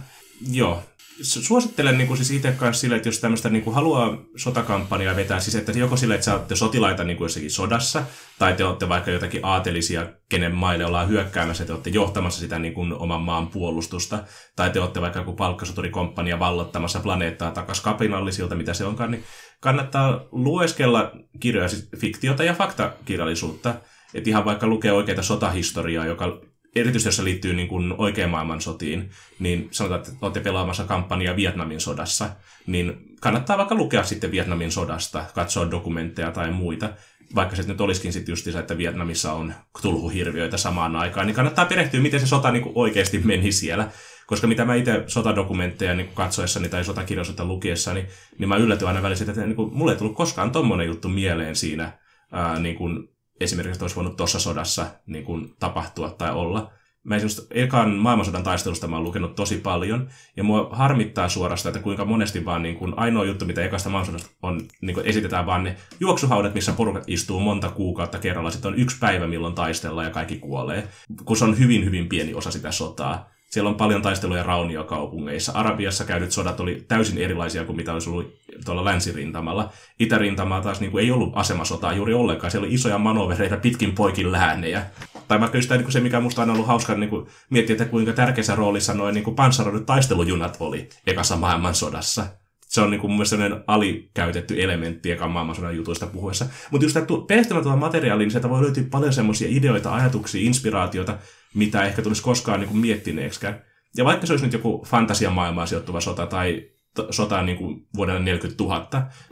Joo, 0.51 0.83
suosittelen 1.23 1.99
niin 1.99 2.09
kuin 2.09 2.17
siis 2.17 2.31
itse 2.31 2.53
kanssa 2.53 2.81
sille, 2.81 2.97
että 2.97 3.09
jos 3.09 3.21
tämmöistä 3.21 3.49
niin 3.49 3.65
kuin 3.65 3.75
haluaa 3.75 4.19
sotakampanjaa 4.37 5.17
vetää, 5.17 5.41
siis 5.41 5.55
että 5.55 5.73
joko 5.73 5.97
sille, 5.97 6.15
että 6.15 6.25
sä 6.25 6.35
olette 6.35 6.57
sotilaita 6.57 7.05
niin 7.05 7.17
kuin 7.17 7.25
jossakin 7.25 7.51
sodassa, 7.51 8.03
tai 8.39 8.53
te 8.53 8.65
olette 8.65 8.89
vaikka 8.89 9.11
jotakin 9.11 9.41
aatelisia, 9.45 10.07
kenen 10.29 10.55
maille 10.55 10.85
ollaan 10.85 11.09
hyökkäämässä, 11.09 11.65
te 11.65 11.73
olette 11.73 11.91
johtamassa 11.91 12.41
sitä 12.41 12.59
niin 12.59 12.75
kuin 12.75 12.93
oman 12.93 13.21
maan 13.21 13.49
puolustusta, 13.49 14.25
tai 14.57 14.71
te 14.71 14.81
olette 14.81 15.01
vaikka 15.01 15.19
joku 15.19 15.33
palkkasoturikompania 15.33 16.39
vallottamassa 16.39 17.01
planeettaa 17.01 17.51
takas 17.51 17.81
kapinallisilta, 17.81 18.55
mitä 18.55 18.75
se 18.75 18.85
onkaan, 18.85 19.11
niin 19.11 19.25
kannattaa 19.61 20.25
lueskella 20.33 21.13
kirjoja, 21.41 21.69
siis 21.69 21.89
fiktiota 21.97 22.45
ja 22.45 22.55
faktakirjallisuutta, 22.55 23.75
että 24.15 24.31
ihan 24.31 24.45
vaikka 24.45 24.67
lukee 24.67 24.93
oikeita 24.93 25.23
sotahistoriaa, 25.23 26.07
joka 26.07 26.41
erityisesti 26.77 27.09
jos 27.09 27.17
se 27.17 27.25
liittyy 27.25 27.55
niin 27.55 27.69
kuin 27.69 27.95
oikean 27.99 28.31
maailman 28.31 28.61
sotiin, 28.61 29.11
niin 29.39 29.69
sanotaan, 29.71 30.01
että 30.01 30.13
olette 30.23 30.41
pelaamassa 30.41 30.85
kampanjaa 30.85 31.37
Vietnamin 31.37 31.81
sodassa, 31.81 32.31
niin 32.67 32.97
kannattaa 33.21 33.59
vaikka 33.59 33.75
lukea 33.75 34.05
sitten 34.05 34.31
Vietnamin 34.31 34.73
sodasta, 34.73 35.25
katsoa 35.35 35.71
dokumentteja 35.71 36.33
tai 36.33 36.51
muita, 36.51 36.91
vaikka 37.35 37.57
se 37.57 37.63
nyt 37.63 37.81
olisikin 37.81 38.13
sitten 38.13 38.33
just 38.33 38.47
että 38.47 38.79
Vietnamissa 38.79 39.33
on 39.33 39.55
tulhuhirviöitä 39.83 40.57
samaan 40.57 40.97
aikaan, 40.97 41.27
niin 41.27 41.35
kannattaa 41.35 41.65
perehtyä, 41.65 42.01
miten 42.01 42.21
se 42.21 42.27
sota 42.27 42.51
niin 42.51 42.63
kuin 42.63 42.73
oikeasti 42.75 43.19
meni 43.19 43.53
siellä. 43.53 43.89
Koska 44.27 44.47
mitä 44.47 44.65
mä 44.65 44.75
itse 44.75 45.05
sotadokumentteja 45.07 45.95
niin 45.95 46.09
katsoessani 46.15 46.69
tai 46.69 46.85
sotakirjallisuutta 46.85 47.45
lukiessani, 47.45 48.07
niin 48.39 48.49
mä 48.49 48.57
yllätyin 48.57 48.89
aina 48.89 49.03
välissä, 49.03 49.25
että 49.29 49.47
niin 49.47 49.57
kuin, 49.57 49.75
mulle 49.75 49.93
ei 49.93 49.99
tullut 49.99 50.17
koskaan 50.17 50.51
tommonen 50.51 50.87
juttu 50.87 51.09
mieleen 51.09 51.57
siinä 51.57 51.93
ää, 52.33 52.59
niin 52.59 52.77
kuin 52.77 53.09
esimerkiksi 53.41 53.85
olisi 53.85 53.97
voinut 53.97 54.17
tuossa 54.17 54.39
sodassa 54.39 54.87
niin 55.07 55.25
kuin, 55.25 55.55
tapahtua 55.59 56.11
tai 56.11 56.33
olla. 56.33 56.71
Mä 57.05 57.17
esimerkiksi 57.17 57.47
ekan 57.51 57.91
maailmansodan 57.91 58.43
taistelusta 58.43 58.89
mä 58.89 58.97
oon 58.97 59.05
lukenut 59.05 59.35
tosi 59.35 59.57
paljon, 59.57 60.09
ja 60.37 60.45
mua 60.45 60.69
harmittaa 60.73 61.29
suorastaan, 61.29 61.71
että 61.71 61.85
kuinka 61.85 62.05
monesti 62.05 62.45
vaan 62.45 62.63
niin 62.63 62.77
kuin, 62.77 62.99
ainoa 62.99 63.25
juttu, 63.25 63.45
mitä 63.45 63.65
ekasta 63.65 63.91
maailmansodasta 63.91 64.37
on, 64.43 64.61
niin 64.81 64.95
kuin, 64.95 65.07
esitetään 65.07 65.47
vaan 65.47 65.65
ne 65.65 65.77
juoksuhaudat, 66.01 66.55
missä 66.55 66.73
porukat 66.73 67.05
istuu 67.07 67.41
monta 67.41 67.69
kuukautta 67.69 68.19
kerralla, 68.19 68.51
sitten 68.51 68.73
on 68.73 68.79
yksi 68.79 68.99
päivä, 69.01 69.27
milloin 69.27 69.55
taistellaan 69.55 70.07
ja 70.07 70.13
kaikki 70.13 70.39
kuolee, 70.39 70.89
kun 71.25 71.37
se 71.37 71.45
on 71.45 71.59
hyvin, 71.59 71.85
hyvin 71.85 72.09
pieni 72.09 72.35
osa 72.35 72.51
sitä 72.51 72.73
sotaa. 72.73 73.31
Siellä 73.51 73.71
on 73.71 73.77
paljon 73.77 74.03
taisteluja 74.03 74.43
rauniokaupungeissa. 74.43 75.53
Arabiassa 75.53 76.05
käydyt 76.05 76.33
sodat 76.33 76.61
oli 76.61 76.85
täysin 76.89 77.19
erilaisia 77.19 77.65
kuin 77.65 77.77
mitä 77.77 77.93
olisi 77.93 78.11
ollut 78.11 78.35
tuolla 78.65 78.85
länsirintamalla. 78.85 79.73
Itärintamaa 79.99 80.61
taas 80.61 80.81
niin 80.81 80.91
kuin, 80.91 81.05
ei 81.05 81.11
ollut 81.11 81.33
asemasotaa 81.35 81.93
juuri 81.93 82.15
ollenkaan. 82.15 82.51
Siellä 82.51 82.67
oli 82.67 82.75
isoja 82.75 82.99
manovereita 82.99 83.57
pitkin 83.57 83.95
poikin 83.95 84.33
läänejä. 84.33 84.87
Tai 85.29 85.41
vaikka 85.41 85.59
just 85.59 85.71
niin 85.71 85.93
se, 85.93 86.01
mikä 86.01 86.21
musta 86.21 86.43
on 86.43 86.51
ollut 86.51 86.67
hauska 86.67 86.95
niin 86.95 87.11
kuin, 87.11 87.27
miettiä, 87.51 87.75
että 87.75 87.85
kuinka 87.85 88.13
tärkeässä 88.13 88.55
roolissa 88.55 88.95
noin 88.95 89.15
niin 89.15 89.35
panssaroidut 89.35 89.87
taistelujunat 89.87 90.57
oli 90.61 90.89
ekassa 91.07 91.37
maailmansodassa. 91.37 92.27
Se 92.61 92.81
on 92.81 92.91
niin 92.91 93.01
kuin, 93.01 93.11
mun 93.11 93.19
mielestä 93.19 93.65
alikäytetty 93.67 94.63
elementti 94.63 95.11
ekan 95.11 95.31
maailmansodan 95.31 95.77
jutuista 95.77 96.07
puhuessa. 96.07 96.47
Mutta 96.71 96.85
just 96.85 96.95
tämä 96.95 97.07
perehtymätön 97.29 97.79
materiaali, 97.79 98.23
niin 98.23 98.31
sieltä 98.31 98.51
voi 98.51 98.63
löytyä 98.63 98.85
paljon 98.91 99.13
semmoisia 99.13 99.49
ideoita, 99.51 99.95
ajatuksia, 99.95 100.47
inspiraatiota, 100.47 101.19
mitä 101.55 101.83
ehkä 101.83 102.03
tulisi 102.03 102.23
koskaan 102.23 102.61
niin 102.61 102.77
miettineeksikään. 102.77 103.63
Ja 103.97 104.05
vaikka 104.05 104.27
se 104.27 104.33
olisi 104.33 104.45
nyt 104.45 104.53
joku 104.53 104.85
fantasiamaailmaan 104.87 105.69
sijoittuva 105.69 106.01
sota 106.01 106.27
tai 106.27 106.71
sota 107.11 107.43
niin 107.43 107.59
kuin 107.59 107.87
vuodelle 107.97 108.21
40 108.21 108.65
000, 108.65 108.89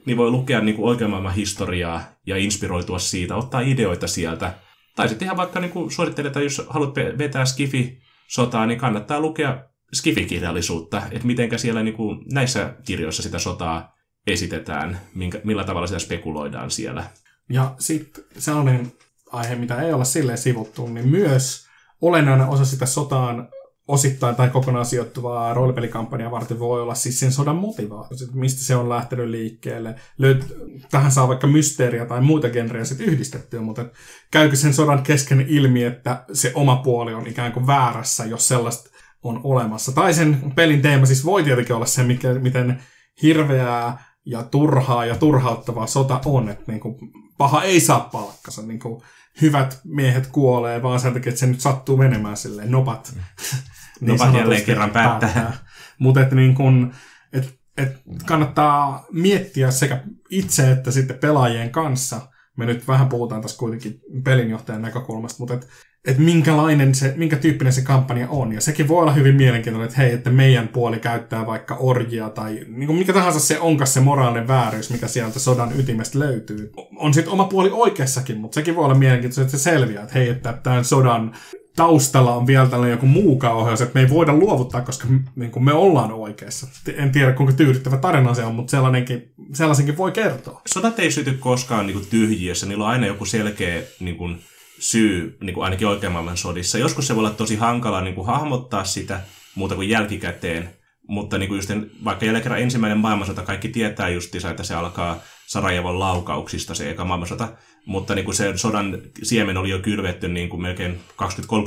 niin 0.07 0.17
voi 0.17 0.31
lukea 0.31 0.61
niin 0.61 0.77
kuin 0.77 0.89
oikean 0.89 1.11
maailman 1.11 1.35
historiaa 1.35 2.03
ja 2.27 2.37
inspiroitua 2.37 2.99
siitä, 2.99 3.37
ottaa 3.37 3.61
ideoita 3.61 4.07
sieltä. 4.07 4.55
Tai 4.97 5.09
sitten 5.09 5.27
ihan 5.27 5.37
vaikka 5.37 5.61
niin 5.61 5.71
kuin 5.71 5.91
että 6.27 6.41
jos 6.41 6.63
haluat 6.69 6.95
vetää 7.19 7.45
skifi-sotaa, 7.45 8.67
niin 8.67 8.79
kannattaa 8.79 9.21
lukea 9.21 9.65
skifikirjallisuutta, 9.93 11.03
että 11.11 11.27
miten 11.27 11.59
siellä 11.59 11.83
niin 11.83 11.95
kuin 11.97 12.25
näissä 12.33 12.75
kirjoissa 12.85 13.23
sitä 13.23 13.39
sotaa 13.39 13.95
esitetään, 14.27 15.01
minkä, 15.15 15.41
millä 15.45 15.65
tavalla 15.65 15.87
sitä 15.87 15.99
spekuloidaan 15.99 16.71
siellä. 16.71 17.05
Ja 17.51 17.75
sitten 17.79 18.25
sellainen 18.39 18.93
aihe, 19.33 19.55
mitä 19.55 19.83
ei 19.83 19.93
olla 19.93 20.05
silleen 20.05 20.39
sivuttu, 20.39 20.87
niin 20.87 21.09
myös 21.09 21.68
olennainen 22.01 22.49
osa 22.49 22.65
sitä 22.65 22.87
sotaan 22.87 23.49
osittain 23.89 24.37
tai 24.37 24.49
kokonaan 24.49 24.87
sijoittuvaa 24.87 25.55
roolipelikampanjaa 25.55 26.31
varten 26.31 26.59
voi 26.59 26.83
olla 26.83 26.95
siis 26.95 27.21
sen 27.21 27.33
sodan 27.33 27.57
motivaatio, 27.57 28.17
mistä 28.33 28.65
se 28.65 28.77
on 28.77 28.89
lähtenyt 28.89 29.29
liikkeelle. 29.29 29.95
Löyt, 30.19 30.57
tähän 30.91 31.13
saa 31.13 31.29
vaikka 31.29 31.47
mysteeriä 31.47 32.07
tai 32.07 32.21
muita 32.21 32.49
genrejä 32.49 32.85
sitten 32.85 33.07
yhdistettyä, 33.07 33.61
mutta 33.61 33.87
käykö 34.31 34.57
sen 34.57 34.75
sodan 34.75 35.03
kesken 35.03 35.41
ilmi, 35.49 35.85
että 35.85 36.25
se 36.33 36.53
oma 36.55 36.77
puoli 36.77 37.15
on 37.15 37.27
ikään 37.27 37.53
kuin 37.53 37.67
väärässä, 37.67 38.25
jos 38.25 38.49
sellaista 38.49 38.91
on 39.23 39.41
olemassa. 39.45 39.93
Tai 39.93 40.15
sen 40.15 40.53
pelin 40.55 40.83
teema 40.83 41.07
siis 41.07 41.25
voi 41.25 41.43
tietenkin 41.43 41.77
olla 41.77 41.87
se, 41.87 42.03
mikä, 42.03 42.35
miten 42.35 42.83
hirveää 43.23 44.05
ja 44.25 44.43
turhaa 44.43 45.07
ja 45.07 45.17
turhauttavaa 45.17 45.87
sota 45.87 46.21
on, 46.25 46.49
että 46.49 46.65
niin 46.67 46.81
kuin, 46.81 46.95
paha 47.39 47.63
ei 47.63 47.81
saa 47.81 48.09
palkkansa. 48.13 48.63
Niin 48.63 48.81
kuin, 48.81 49.03
hyvät 49.41 49.81
miehet 49.85 50.27
kuolee 50.27 50.83
vaan 50.83 51.01
sen 51.01 51.13
takia, 51.13 51.31
että 51.31 51.41
se 51.41 51.47
nyt 51.47 51.61
sattuu 51.61 51.97
menemään 51.97 52.37
silleen 52.37 52.71
nopat. 52.71 53.13
Mm. 53.15 53.23
niin 54.01 54.19
nopat 54.19 54.35
jälleen 54.35 54.65
kerran 54.65 54.91
päättää. 54.91 55.31
päättää. 55.35 55.59
Mutta 55.99 56.21
että 56.21 56.35
niin 56.35 56.55
kun, 56.55 56.95
et, 57.33 57.59
et 57.77 57.97
kannattaa 58.27 59.07
miettiä 59.13 59.71
sekä 59.71 60.03
itse 60.31 60.71
että 60.71 60.91
sitten 60.91 61.19
pelaajien 61.19 61.71
kanssa. 61.71 62.21
Me 62.57 62.67
nyt 62.67 62.89
vähän 62.89 63.09
puhutaan 63.09 63.43
tässä 63.43 63.59
kuitenkin 63.59 64.01
pelinjohtajan 64.25 64.83
näkökulmasta, 64.83 65.37
mutta 65.39 65.55
että 65.55 65.67
että 66.07 66.23
minkälainen 66.23 66.95
se, 66.95 67.15
minkä 67.17 67.37
tyyppinen 67.37 67.73
se 67.73 67.83
kampanja 67.83 68.29
on. 68.29 68.53
Ja 68.53 68.61
sekin 68.61 68.89
voi 68.89 69.03
olla 69.03 69.13
hyvin 69.13 69.35
mielenkiintoinen, 69.35 69.89
että 69.89 70.01
hei, 70.01 70.13
että 70.13 70.31
meidän 70.31 70.69
puoli 70.69 70.99
käyttää 70.99 71.47
vaikka 71.47 71.75
orjia 71.75 72.31
tai 72.31 72.61
niin 72.69 72.87
kuin 72.87 72.99
mikä 72.99 73.13
tahansa 73.13 73.41
se 73.41 73.61
onkaan 73.61 73.89
se 73.89 74.01
moraalinen 74.01 74.49
vääryys, 74.49 74.91
mikä 74.91 75.09
sieltä 75.09 75.39
sodan 75.39 75.81
ytimestä 75.81 76.19
löytyy. 76.19 76.73
On 76.97 77.15
sitten 77.15 77.33
oma 77.33 77.45
puoli 77.45 77.71
oikeassakin, 77.73 78.39
mutta 78.39 78.55
sekin 78.55 78.77
voi 78.77 78.85
olla 78.85 78.95
mielenkiintoista, 78.95 79.43
että 79.43 79.57
se 79.57 79.63
selviää, 79.63 80.03
että 80.03 80.15
hei, 80.15 80.29
että 80.29 80.59
tämän 80.63 80.85
sodan 80.85 81.35
taustalla 81.77 82.35
on 82.35 82.47
vielä 82.47 82.67
tällainen 82.67 82.95
joku 82.95 83.07
muu 83.07 83.37
kauheus, 83.37 83.81
että 83.81 83.95
me 83.95 84.01
ei 84.01 84.11
voida 84.11 84.33
luovuttaa, 84.33 84.81
koska 84.81 85.09
niin 85.37 85.51
kuin 85.51 85.65
me 85.65 85.73
ollaan 85.73 86.13
oikeassa. 86.13 86.67
En 86.97 87.13
tiedä, 87.13 87.33
kuinka 87.33 87.53
tyydyttävä 87.53 87.97
tarina 87.97 88.35
se 88.35 88.45
on, 88.45 88.55
mutta 88.55 88.71
sellainenkin, 88.71 89.33
sellaisenkin 89.53 89.97
voi 89.97 90.13
kertoa. 90.13 90.63
Sodat 90.67 90.99
ei 90.99 91.11
syty 91.11 91.33
koskaan 91.33 91.87
niin 91.87 91.95
kuin 91.95 92.07
tyhjiössä, 92.11 92.67
niillä 92.67 92.85
on 92.85 92.91
aina 92.91 93.07
joku 93.07 93.25
selkeä 93.25 93.83
niin 94.01 94.17
kuin 94.17 94.39
syy 94.79 95.37
niin 95.41 95.55
kuin 95.55 95.65
ainakin 95.65 95.89
oikean 95.89 96.13
maailman 96.13 96.37
sodissa. 96.37 96.79
Joskus 96.79 97.07
se 97.07 97.15
voi 97.15 97.21
olla 97.21 97.31
tosi 97.31 97.57
hankala 97.57 98.01
niin 98.01 98.15
kuin 98.15 98.27
hahmottaa 98.27 98.85
sitä 98.85 99.21
muuta 99.55 99.75
kuin 99.75 99.89
jälkikäteen, 99.89 100.71
mutta 101.09 101.39
niin 101.39 101.49
kuin 101.49 101.59
just, 101.59 101.71
vaikka 102.05 102.25
jälleen 102.25 102.43
kerran 102.43 102.61
ensimmäinen 102.61 102.99
maailmansota, 102.99 103.43
kaikki 103.43 103.69
tietää 103.69 104.09
justiinsa, 104.09 104.51
että 104.51 104.63
se 104.63 104.75
alkaa 104.75 105.21
Sarajevon 105.47 105.99
laukauksista 105.99 106.75
se 106.75 106.91
eka 106.91 107.05
maailmansota, 107.05 107.49
mutta 107.87 108.15
niin 108.15 108.25
kuin 108.25 108.35
se 108.35 108.53
sodan 108.57 108.99
siemen 109.23 109.57
oli 109.57 109.71
jo 109.71 109.79
kylvetty 109.79 110.29
niin 110.29 110.49
kuin 110.49 110.63
melkein 110.63 111.01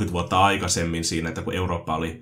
20-30 0.07 0.11
vuotta 0.11 0.39
aikaisemmin 0.45 1.03
siinä, 1.03 1.29
että 1.29 1.41
kun 1.41 1.53
Eurooppa 1.53 1.95
oli 1.95 2.21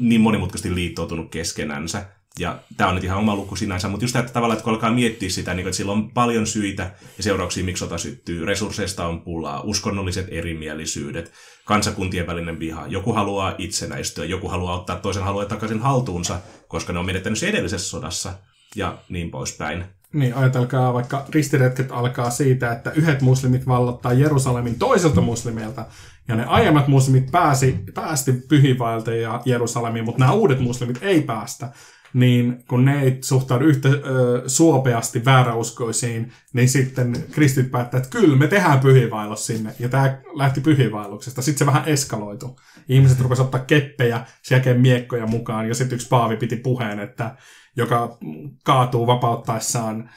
niin 0.00 0.20
monimutkaisesti 0.20 0.74
liittoutunut 0.74 1.30
keskenänsä. 1.30 2.06
Ja 2.38 2.58
tämä 2.76 2.88
on 2.88 2.94
nyt 2.94 3.04
ihan 3.04 3.18
oma 3.18 3.36
luku 3.36 3.56
sinänsä, 3.56 3.88
mutta 3.88 4.04
just 4.04 4.16
että 4.16 4.32
tavallaan, 4.32 4.56
että 4.56 4.64
kun 4.64 4.72
alkaa 4.72 4.92
miettiä 4.92 5.30
sitä, 5.30 5.54
niin 5.54 5.66
että 5.66 5.76
sillä 5.76 5.92
on 5.92 6.10
paljon 6.10 6.46
syitä 6.46 6.90
ja 7.16 7.22
seurauksia, 7.22 7.64
miksi 7.64 7.80
sota 7.80 7.98
syttyy. 7.98 8.44
Resursseista 8.44 9.06
on 9.06 9.20
pulaa, 9.20 9.60
uskonnolliset 9.60 10.26
erimielisyydet, 10.30 11.32
kansakuntien 11.64 12.26
välinen 12.26 12.58
viha. 12.58 12.86
Joku 12.86 13.12
haluaa 13.12 13.54
itsenäistyä, 13.58 14.24
joku 14.24 14.48
haluaa 14.48 14.76
ottaa 14.76 14.96
toisen 14.96 15.22
haluaa 15.22 15.44
takaisin 15.44 15.80
haltuunsa, 15.80 16.38
koska 16.68 16.92
ne 16.92 16.98
on 16.98 17.06
menettänyt 17.06 17.38
se 17.38 17.48
edellisessä 17.48 17.88
sodassa 17.88 18.32
ja 18.76 18.98
niin 19.08 19.30
poispäin. 19.30 19.84
Niin, 20.12 20.34
ajatelkaa 20.34 20.94
vaikka 20.94 21.24
ristiretket 21.28 21.92
alkaa 21.92 22.30
siitä, 22.30 22.72
että 22.72 22.90
yhdet 22.90 23.22
muslimit 23.22 23.66
vallottaa 23.66 24.12
Jerusalemin 24.12 24.78
toiselta 24.78 25.20
muslimilta, 25.20 25.86
ja 26.28 26.36
ne 26.36 26.44
aiemmat 26.44 26.88
muslimit 26.88 27.30
pääsi, 27.30 27.78
päästi 27.94 28.32
pyhivailta 28.32 29.14
ja 29.14 29.42
Jerusalemiin, 29.44 30.04
mutta 30.04 30.18
nämä 30.18 30.32
uudet 30.32 30.60
muslimit 30.60 30.98
ei 31.02 31.22
päästä 31.22 31.68
niin 32.12 32.64
kun 32.68 32.84
ne 32.84 33.02
ei 33.02 33.18
suhtaudu 33.20 33.64
yhtä 33.64 33.88
ö, 33.88 34.42
suopeasti 34.46 35.24
vääräuskoisiin, 35.24 36.32
niin 36.52 36.68
sitten 36.68 37.12
kristit 37.30 37.70
päättää, 37.70 37.98
että 37.98 38.10
kyllä 38.10 38.36
me 38.36 38.46
tehdään 38.46 38.80
pyhivailus 38.80 39.46
sinne. 39.46 39.74
Ja 39.78 39.88
tämä 39.88 40.18
lähti 40.34 40.60
pyhivailuksesta. 40.60 41.42
Sitten 41.42 41.58
se 41.58 41.66
vähän 41.66 41.88
eskaloitu. 41.88 42.60
Ihmiset 42.88 43.20
rupesivat 43.20 43.46
ottaa 43.46 43.66
keppejä, 43.66 44.24
sen 44.42 44.80
miekkoja 44.80 45.26
mukaan, 45.26 45.68
ja 45.68 45.74
sitten 45.74 45.96
yksi 45.96 46.08
paavi 46.08 46.36
piti 46.36 46.56
puheen, 46.56 47.00
että 47.00 47.36
joka 47.76 48.18
kaatuu 48.64 49.06
vapauttaessaan 49.06 50.10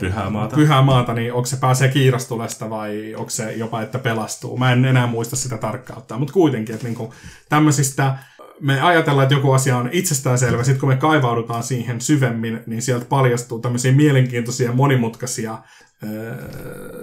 pyhää 0.00 0.30
maata. 0.30 0.56
pyhää 0.56 0.82
maata, 0.82 1.14
niin 1.14 1.32
onko 1.32 1.46
se 1.46 1.56
pääsee 1.56 1.88
kiirastulesta 1.88 2.70
vai 2.70 3.14
onko 3.14 3.30
se 3.30 3.52
jopa, 3.52 3.82
että 3.82 3.98
pelastuu. 3.98 4.56
Mä 4.56 4.72
en 4.72 4.84
enää 4.84 5.06
muista 5.06 5.36
sitä 5.36 5.58
tarkkautta, 5.58 6.18
mutta 6.18 6.32
kuitenkin, 6.32 6.74
että 6.74 6.86
niinku 6.86 7.14
tämmöisistä 7.48 8.18
me 8.60 8.80
ajatellaan, 8.80 9.22
että 9.22 9.34
joku 9.34 9.52
asia 9.52 9.76
on 9.76 9.88
itsestäänselvä, 9.92 10.64
sitten 10.64 10.80
kun 10.80 10.88
me 10.88 10.96
kaivaudutaan 10.96 11.62
siihen 11.62 12.00
syvemmin, 12.00 12.60
niin 12.66 12.82
sieltä 12.82 13.04
paljastuu 13.04 13.58
tämmöisiä 13.58 13.92
mielenkiintoisia, 13.92 14.72
monimutkaisia 14.72 15.58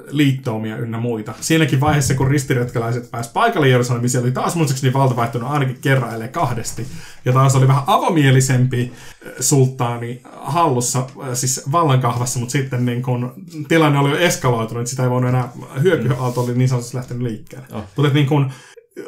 liittoumia 0.10 0.78
ynnä 0.78 1.00
muita. 1.00 1.34
Siinäkin 1.42 1.80
vaiheessa, 1.80 2.14
kun 2.14 2.28
ristiretkeläiset 2.28 3.12
pääsivät 3.12 3.34
paikalle 3.34 3.68
Jerusalemiin, 3.68 4.10
siellä 4.10 4.26
oli 4.26 4.32
taas 4.32 4.56
muistaakseni 4.56 4.94
valta 4.94 5.16
vaihtunut 5.16 5.52
ainakin 5.52 5.78
kerran, 5.82 6.14
ellei 6.14 6.28
kahdesti. 6.28 6.88
Ja 7.26 7.34
taas 7.34 7.56
oli 7.56 7.68
vähän 7.68 7.84
avomielisempi 7.88 8.94
sulttaani 9.40 10.22
hallussa, 10.34 11.08
siis 11.34 11.72
vallankahvassa, 11.72 12.40
mutta 12.40 12.52
sitten 12.52 12.86
niin 12.86 13.04
kun 13.04 13.34
tilanne 13.68 14.00
oli 14.00 14.10
jo 14.10 14.18
eskaloitunut, 14.18 14.82
että 14.82 14.90
sitä 14.90 15.04
ei 15.04 15.10
voinut 15.10 15.30
enää, 15.30 15.50
hyökyaalto 15.84 16.42
oli 16.42 16.54
niin 16.54 16.70
sanotusti 16.70 16.98
lähtenyt 16.98 17.24
liikkeelle. 17.24 17.68
Oh. 17.72 17.84
Mutta 17.96 18.14
niin 18.14 18.28
kun 18.28 18.52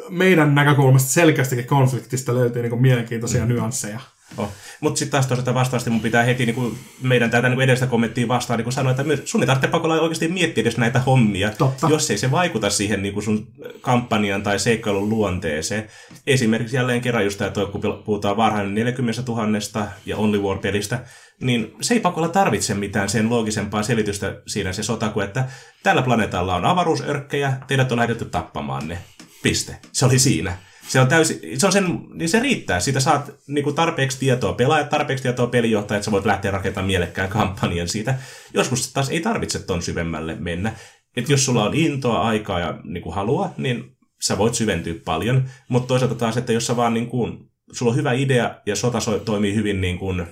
meidän 0.08 0.54
näkökulmasta 0.54 1.10
selkeästikin 1.10 1.66
konfliktista 1.66 2.34
löytyy 2.34 2.62
niin 2.62 2.70
kuin 2.70 2.82
mielenkiintoisia 2.82 3.42
mm. 3.42 3.48
nyansseja. 3.48 4.00
Oh. 4.36 4.48
Mutta 4.80 4.98
sitten 4.98 5.10
taas 5.10 5.26
toisaalta 5.26 5.54
vastaavasti 5.54 5.90
mun 5.90 6.00
pitää 6.00 6.22
heti 6.22 6.46
niin 6.46 6.54
kuin 6.54 6.78
meidän 7.02 7.30
tätä 7.30 7.48
niin 7.48 7.60
edestä 7.60 7.86
kommenttia 7.86 8.28
vastaan 8.28 8.58
niin 8.58 8.64
kuin 8.64 8.72
sanoa, 8.72 8.90
että 8.90 9.04
myös 9.04 9.20
sun 9.24 9.40
ei 9.40 9.46
tarvitse 9.46 9.68
pakolla 9.68 10.00
oikeasti 10.00 10.28
miettiä 10.28 10.62
edes 10.62 10.76
näitä 10.76 11.00
hommia, 11.00 11.50
Totta. 11.58 11.88
jos 11.88 12.10
ei 12.10 12.18
se 12.18 12.30
vaikuta 12.30 12.70
siihen 12.70 13.02
niin 13.02 13.14
kuin 13.14 13.24
sun 13.24 13.46
kampanjan 13.80 14.42
tai 14.42 14.58
seikkailun 14.58 15.08
luonteeseen. 15.08 15.90
Esimerkiksi 16.26 16.76
jälleen 16.76 17.00
kerran 17.00 17.24
just 17.24 17.38
tämä, 17.38 17.66
kun 17.72 18.02
puhutaan 18.04 18.36
varhain 18.36 18.74
40 18.74 19.22
000 19.28 19.86
ja 20.06 20.16
Only 20.16 20.38
War-pelistä, 20.38 21.04
niin 21.40 21.74
se 21.80 21.94
ei 21.94 22.00
pakolla 22.00 22.28
tarvitse 22.28 22.74
mitään 22.74 23.08
sen 23.08 23.30
loogisempaa 23.30 23.82
selitystä 23.82 24.36
siinä 24.46 24.72
se 24.72 24.82
sota 24.82 25.08
kuin, 25.08 25.26
että 25.26 25.44
tällä 25.82 26.02
planeetalla 26.02 26.54
on 26.54 26.64
avaruusörkkejä, 26.64 27.52
teidät 27.66 27.92
on 27.92 27.98
lähetetty 27.98 28.24
tappamaan 28.24 28.88
ne. 28.88 28.98
Piste. 29.42 29.76
Se 29.92 30.06
oli 30.06 30.18
siinä. 30.18 30.58
Se 30.88 31.00
on, 31.00 31.08
täysin, 31.08 31.60
se 31.60 31.66
on 31.66 31.72
sen, 31.72 31.98
niin 32.14 32.28
se 32.28 32.40
riittää. 32.40 32.80
Siitä 32.80 33.00
saat 33.00 33.30
niin 33.46 33.64
kuin 33.64 33.76
tarpeeksi 33.76 34.18
tietoa 34.18 34.52
pelaajat, 34.52 34.88
tarpeeksi 34.88 35.22
tietoa 35.22 35.46
pelijohtajat, 35.46 35.98
että 35.98 36.04
sä 36.04 36.10
voit 36.10 36.24
lähteä 36.24 36.50
rakentamaan 36.50 36.86
mielekkään 36.86 37.28
kampanjan 37.28 37.88
siitä. 37.88 38.14
Joskus 38.54 38.92
taas 38.92 39.08
ei 39.08 39.20
tarvitse 39.20 39.58
ton 39.58 39.82
syvemmälle 39.82 40.34
mennä. 40.34 40.72
Et 41.16 41.28
jos 41.28 41.44
sulla 41.44 41.64
on 41.64 41.74
intoa, 41.74 42.20
aikaa 42.20 42.60
ja 42.60 42.80
niin 42.84 43.02
kuin 43.02 43.14
halua, 43.14 43.54
niin 43.56 43.96
sä 44.22 44.38
voit 44.38 44.54
syventyä 44.54 44.94
paljon. 45.04 45.48
Mutta 45.68 45.88
toisaalta 45.88 46.14
taas, 46.14 46.36
että 46.36 46.52
jos 46.52 46.66
sä 46.66 46.76
vaan 46.76 46.94
niin 46.94 47.06
kuin, 47.06 47.50
sulla 47.72 47.90
on 47.90 47.96
hyvä 47.96 48.12
idea 48.12 48.54
ja 48.66 48.76
sota 48.76 48.98
toimii 49.24 49.54
hyvin 49.54 49.80
niin 49.80 49.98
kuin, 49.98 50.26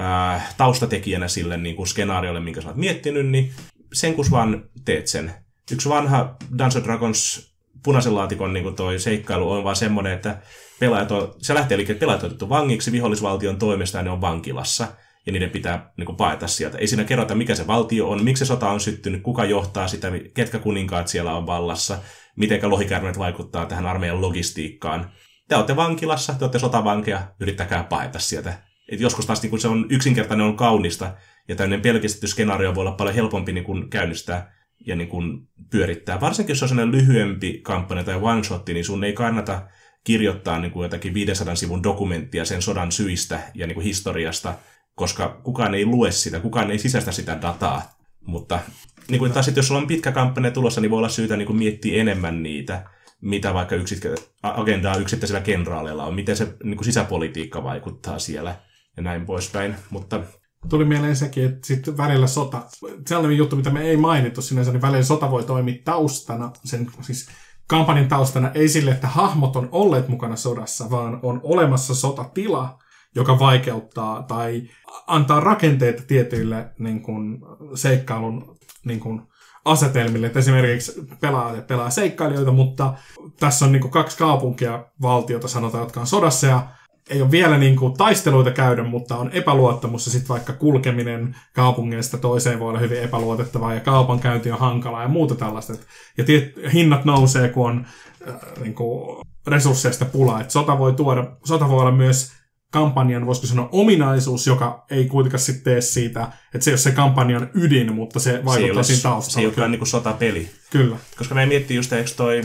äh, 0.00 0.54
taustatekijänä 0.56 1.28
sille 1.28 1.56
niin 1.56 1.76
kuin 1.76 1.86
skenaariolle, 1.86 2.40
minkä 2.40 2.60
sä 2.60 2.68
oot 2.68 2.76
miettinyt, 2.76 3.26
niin 3.26 3.52
sen 3.92 4.14
kun 4.14 4.24
vaan 4.30 4.64
teet 4.84 5.06
sen. 5.06 5.32
Yksi 5.72 5.88
vanha 5.88 6.36
Dungeons 6.58 6.84
Dragons 6.84 7.54
punaisen 7.88 8.14
laatikon 8.14 8.52
niin 8.52 8.76
toi 8.76 8.98
seikkailu 8.98 9.50
on 9.50 9.64
vaan 9.64 9.76
semmoinen, 9.76 10.12
että 10.12 10.38
pelaajat 10.80 11.10
on, 11.10 11.34
se 11.38 11.54
lähtee 11.54 11.76
liikkeelle, 11.76 12.00
pelaajat 12.00 12.22
on 12.22 12.26
otettu 12.26 12.48
vangiksi 12.48 12.92
vihollisvaltion 12.92 13.58
toimesta 13.58 13.98
ja 13.98 14.02
ne 14.02 14.10
on 14.10 14.20
vankilassa 14.20 14.86
ja 15.26 15.32
niiden 15.32 15.50
pitää 15.50 15.92
niin 15.96 16.16
paeta 16.16 16.46
sieltä. 16.46 16.78
Ei 16.78 16.86
siinä 16.86 17.04
kerrota, 17.04 17.34
mikä 17.34 17.54
se 17.54 17.66
valtio 17.66 18.10
on, 18.10 18.24
miksi 18.24 18.44
se 18.44 18.48
sota 18.48 18.70
on 18.70 18.80
syttynyt, 18.80 19.22
kuka 19.22 19.44
johtaa 19.44 19.88
sitä, 19.88 20.12
ketkä 20.34 20.58
kuninkaat 20.58 21.08
siellä 21.08 21.34
on 21.34 21.46
vallassa, 21.46 21.98
miten 22.36 22.70
lohikärmet 22.70 23.18
vaikuttaa 23.18 23.66
tähän 23.66 23.86
armeijan 23.86 24.20
logistiikkaan. 24.20 25.10
Te 25.48 25.56
olette 25.56 25.76
vankilassa, 25.76 26.34
te 26.34 26.44
olette 26.44 26.58
sotavankeja, 26.58 27.20
yrittäkää 27.40 27.84
paeta 27.84 28.18
sieltä. 28.18 28.54
Et 28.92 29.00
joskus 29.00 29.26
taas 29.26 29.42
niin 29.42 29.50
kun 29.50 29.60
se 29.60 29.68
on 29.68 29.86
yksinkertainen, 29.90 30.46
on 30.46 30.56
kaunista, 30.56 31.14
ja 31.48 31.56
tämmöinen 31.56 31.80
pelkistetty 31.80 32.26
skenaario 32.26 32.74
voi 32.74 32.80
olla 32.80 32.92
paljon 32.92 33.14
helpompi 33.14 33.52
niin 33.52 33.90
käynnistää 33.90 34.57
ja 34.86 34.96
niin 34.96 35.08
kuin 35.08 35.48
pyörittää. 35.70 36.20
Varsinkin 36.20 36.54
jos 36.54 36.62
on 36.62 36.68
sellainen 36.68 37.00
lyhyempi 37.00 37.60
kampanja 37.62 38.04
tai 38.04 38.14
one-shotti, 38.14 38.74
niin 38.74 38.84
sun 38.84 39.04
ei 39.04 39.12
kannata 39.12 39.62
kirjoittaa 40.04 40.58
niin 40.58 40.70
kuin 40.70 40.82
jotakin 40.82 41.14
500 41.14 41.54
sivun 41.54 41.82
dokumenttia 41.82 42.44
sen 42.44 42.62
sodan 42.62 42.92
syistä 42.92 43.40
ja 43.54 43.66
niin 43.66 43.74
kuin 43.74 43.84
historiasta, 43.84 44.54
koska 44.94 45.40
kukaan 45.42 45.74
ei 45.74 45.86
lue 45.86 46.10
sitä, 46.10 46.40
kukaan 46.40 46.70
ei 46.70 46.78
sisäistä 46.78 47.12
sitä 47.12 47.38
dataa. 47.42 47.98
Mutta 48.20 48.60
niin 49.08 49.18
kuin 49.18 49.32
taas 49.32 49.46
sit, 49.46 49.56
jos 49.56 49.66
sulla 49.66 49.80
on 49.80 49.86
pitkä 49.86 50.12
kampanja 50.12 50.50
tulossa, 50.50 50.80
niin 50.80 50.90
voi 50.90 50.98
olla 50.98 51.08
syytä 51.08 51.36
niin 51.36 51.46
kuin 51.46 51.58
miettiä 51.58 52.00
enemmän 52.00 52.42
niitä, 52.42 52.82
mitä 53.20 53.54
vaikka 53.54 53.74
yksit, 53.74 54.06
agendaa 54.42 54.96
yksittäisillä 54.96 55.40
kenraaleilla 55.40 56.04
on, 56.04 56.14
miten 56.14 56.36
se 56.36 56.54
niin 56.64 56.76
kuin 56.76 56.84
sisäpolitiikka 56.84 57.64
vaikuttaa 57.64 58.18
siellä 58.18 58.56
ja 58.96 59.02
näin 59.02 59.26
poispäin. 59.26 59.74
Mutta 59.90 60.20
tuli 60.68 60.84
mieleen 60.84 61.16
sekin, 61.16 61.44
että 61.44 61.66
sitten 61.66 61.96
välillä 61.96 62.26
sota, 62.26 62.62
sellainen 63.06 63.36
juttu, 63.36 63.56
mitä 63.56 63.70
me 63.70 63.82
ei 63.82 63.96
mainittu 63.96 64.42
sinänsä, 64.42 64.72
niin 64.72 64.82
välillä 64.82 65.04
sota 65.04 65.30
voi 65.30 65.44
toimia 65.44 65.82
taustana, 65.84 66.50
sen 66.64 66.90
siis 67.00 67.28
kampanjan 67.66 68.08
taustana 68.08 68.50
ei 68.50 68.68
sille, 68.68 68.90
että 68.90 69.06
hahmot 69.06 69.56
on 69.56 69.68
olleet 69.72 70.08
mukana 70.08 70.36
sodassa, 70.36 70.90
vaan 70.90 71.20
on 71.22 71.40
olemassa 71.42 71.94
sotatila, 71.94 72.78
joka 73.14 73.38
vaikeuttaa 73.38 74.22
tai 74.22 74.62
antaa 75.06 75.40
rakenteita 75.40 76.02
tietyille 76.06 76.70
niin 76.78 77.02
kuin, 77.02 77.38
seikkailun 77.74 78.58
niin 78.84 79.00
kuin, 79.00 79.22
asetelmille. 79.64 80.26
Että 80.26 80.38
esimerkiksi 80.38 80.92
pelaa, 81.20 81.54
pelaa 81.66 81.90
seikkailijoita, 81.90 82.52
mutta 82.52 82.94
tässä 83.40 83.64
on 83.64 83.72
niin 83.72 83.82
kuin, 83.82 83.92
kaksi 83.92 84.18
kaupunkia 84.18 84.84
valtiota, 85.02 85.48
sanotaan, 85.48 85.82
jotka 85.82 86.00
on 86.00 86.06
sodassa 86.06 86.46
ja 86.46 86.66
ei 87.10 87.22
ole 87.22 87.30
vielä 87.30 87.58
niin 87.58 87.76
kuin, 87.76 87.94
taisteluita 87.94 88.50
käydä, 88.50 88.82
mutta 88.82 89.16
on 89.16 89.30
epäluottamus 89.32 90.06
ja 90.06 90.12
sitten 90.12 90.28
vaikka 90.28 90.52
kulkeminen 90.52 91.36
kaupungeista 91.52 92.18
toiseen 92.18 92.58
voi 92.58 92.68
olla 92.68 92.78
hyvin 92.78 93.02
epäluotettavaa 93.02 93.74
ja 93.74 93.80
kaupankäynti 93.80 94.50
on 94.50 94.58
hankalaa 94.58 95.02
ja 95.02 95.08
muuta 95.08 95.34
tällaista. 95.34 95.72
Ja 96.18 96.24
tiet, 96.24 96.54
hinnat 96.72 97.04
nousee, 97.04 97.48
kun 97.48 97.70
on 97.70 97.86
äh, 98.28 98.34
niin 98.60 98.74
kuin, 98.74 99.26
resursseista 99.46 100.04
pulaa. 100.04 100.40
Et 100.40 100.50
sota 100.50 100.78
voi 100.78 100.92
tuoda, 100.92 101.36
sota 101.44 101.68
voi 101.68 101.80
olla 101.80 101.92
myös 101.92 102.32
kampanjan, 102.72 103.26
voisiko 103.26 103.46
sanoa, 103.46 103.68
ominaisuus, 103.72 104.46
joka 104.46 104.84
ei 104.90 105.06
kuitenkaan 105.06 105.40
sitten 105.40 105.64
tee 105.64 105.80
siitä, 105.80 106.28
että 106.54 106.64
se 106.64 106.70
ei 106.70 106.72
ole 106.72 106.78
se 106.78 106.90
kampanjan 106.90 107.50
ydin, 107.54 107.94
mutta 107.94 108.20
se 108.20 108.44
vaikuttaa 108.44 108.82
siinä 108.82 109.02
taustalla. 109.02 109.34
Se 109.34 109.40
ei 109.40 109.46
ole 109.46 109.54
kyllä 109.54 109.68
niin 109.68 109.78
kuin 109.78 109.88
sotapeli. 109.88 110.50
Kyllä. 110.70 110.96
Koska 111.18 111.34
mä 111.34 111.46
mietin 111.46 111.76
just, 111.76 111.92
eikö 111.92 112.10
toi 112.16 112.42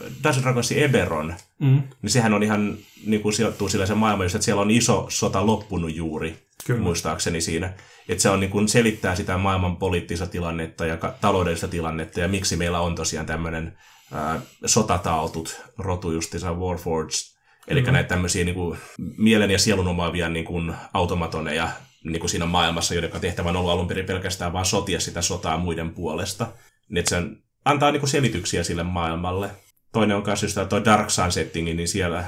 Dungeons 0.00 0.42
Dragonsin 0.42 0.78
Eberon, 0.78 1.34
mm. 1.58 1.82
niin 2.02 2.10
sehän 2.10 2.34
on 2.34 2.42
ihan 2.42 2.76
niin 3.06 3.22
kuin 3.22 3.32
sijoittuu 3.32 3.68
sillä 3.68 3.86
se 3.86 3.94
maailma, 3.94 4.24
just, 4.24 4.34
että 4.34 4.44
siellä 4.44 4.62
on 4.62 4.70
iso 4.70 5.06
sota 5.08 5.46
loppunut 5.46 5.94
juuri, 5.94 6.36
Kyllä. 6.66 6.82
muistaakseni 6.82 7.40
siinä. 7.40 7.72
Että 8.08 8.22
se 8.22 8.30
on 8.30 8.40
niin 8.40 8.50
kuin 8.50 8.68
selittää 8.68 9.16
sitä 9.16 9.38
maailman 9.38 9.76
poliittista 9.76 10.26
tilannetta 10.26 10.86
ja 10.86 10.96
taloudellista 10.96 11.68
tilannetta 11.68 12.20
ja 12.20 12.28
miksi 12.28 12.56
meillä 12.56 12.80
on 12.80 12.94
tosiaan 12.94 13.26
tämmöinen 13.26 13.78
äh, 14.14 14.42
sotatautut 14.66 15.60
rotu 15.78 16.10
justiinsa 16.10 16.52
Warforged, 16.52 17.34
Eli 17.68 17.82
mm. 17.82 17.92
näitä 17.92 18.08
tämmöisiä 18.08 18.44
niin 18.44 18.54
kuin, 18.54 18.78
mielen 19.16 19.50
ja 19.50 19.58
sielun 19.58 19.88
omaavia 19.88 20.28
niin 20.28 20.44
kuin, 20.44 20.74
automatoneja 20.94 21.68
niin 22.04 22.20
kuin 22.20 22.30
siinä 22.30 22.46
maailmassa, 22.46 22.94
joiden 22.94 23.20
tehtävä 23.20 23.48
on 23.48 23.56
ollut 23.56 23.70
alun 23.70 23.88
perin 23.88 24.06
pelkästään 24.06 24.52
vain 24.52 24.66
sotia 24.66 25.00
sitä 25.00 25.22
sotaa 25.22 25.58
muiden 25.58 25.90
puolesta. 25.90 26.46
Niin 26.88 26.98
että 26.98 27.08
se 27.08 27.22
antaa 27.64 27.92
niin 27.92 28.00
kuin, 28.00 28.10
selityksiä 28.10 28.64
sille 28.64 28.82
maailmalle. 28.82 29.50
Toinen 29.94 30.16
on 30.16 30.22
myös 30.26 30.42
just 30.42 30.58
tuo 30.68 30.84
Dark 30.84 31.10
Sun 31.10 31.32
settingi, 31.32 31.74
niin 31.74 31.88
siellä 31.88 32.18
äh, 32.18 32.26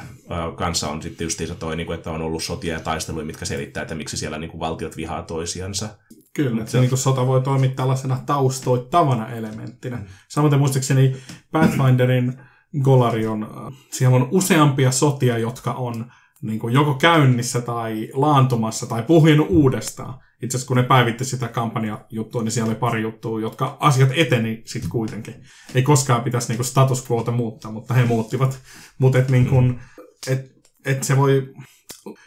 kanssa 0.57 0.89
on 0.89 1.03
sitten 1.03 1.25
justiinsa 1.25 1.55
toi, 1.55 1.77
niin 1.77 1.87
kuin, 1.87 1.99
että 1.99 2.11
on 2.11 2.23
ollut 2.23 2.43
sotia 2.43 2.75
ja 2.75 2.81
taisteluja, 2.81 3.27
mitkä 3.27 3.45
selittää, 3.45 3.83
että 3.83 3.95
miksi 3.95 4.17
siellä 4.17 4.39
niin 4.39 4.51
kuin, 4.51 4.61
valtiot 4.61 4.97
vihaa 4.97 5.23
toisiansa. 5.23 5.89
Kyllä, 6.35 6.61
että 6.61 6.71
se, 6.71 6.81
niin 6.81 6.89
kuin 6.89 6.99
sota 6.99 7.27
voi 7.27 7.43
toimia 7.43 7.71
tällaisena 7.71 8.23
taustoittavana 8.27 9.29
elementtinä. 9.29 10.05
Samoin 10.29 10.59
muistaakseni 10.59 11.17
Pathfinderin 11.53 12.41
Golarion, 12.83 13.73
siellä 13.93 14.17
on 14.17 14.29
useampia 14.31 14.91
sotia, 14.91 15.39
jotka 15.39 15.73
on 15.73 16.13
niin 16.43 16.59
kuin 16.59 16.75
joko 16.75 16.95
käynnissä 16.95 17.61
tai 17.61 18.09
laantumassa 18.13 18.87
tai 18.87 19.03
puhjennut 19.03 19.47
uudestaan. 19.51 20.15
Itse 20.43 20.57
asiassa 20.57 20.69
kun 20.69 20.77
ne 20.77 20.83
päivitti 20.83 21.25
sitä 21.25 21.49
kampanjajuttua, 21.49 22.43
niin 22.43 22.53
siellä 22.53 22.71
oli 22.71 22.79
pari 22.79 23.03
juttua, 23.03 23.41
jotka 23.41 23.77
asiat 23.81 24.11
eteni 24.15 24.63
sitten 24.65 24.91
kuitenkin. 24.91 25.35
Ei 25.75 25.83
koskaan 25.83 26.23
pitäisi 26.23 26.49
niin 26.49 26.57
kuin 26.57 26.67
status 26.67 27.11
quota 27.11 27.33
muuttaa, 27.33 27.73
mutta 27.73 27.95
he 27.95 28.05
muuttivat. 28.05 28.59
Mutta 28.99 29.19
et, 29.19 29.29
niin 29.29 29.47
kuin, 29.47 29.67
mm. 29.67 29.79
et, 30.33 30.53
et 30.85 31.03
se 31.03 31.17
voi 31.17 31.55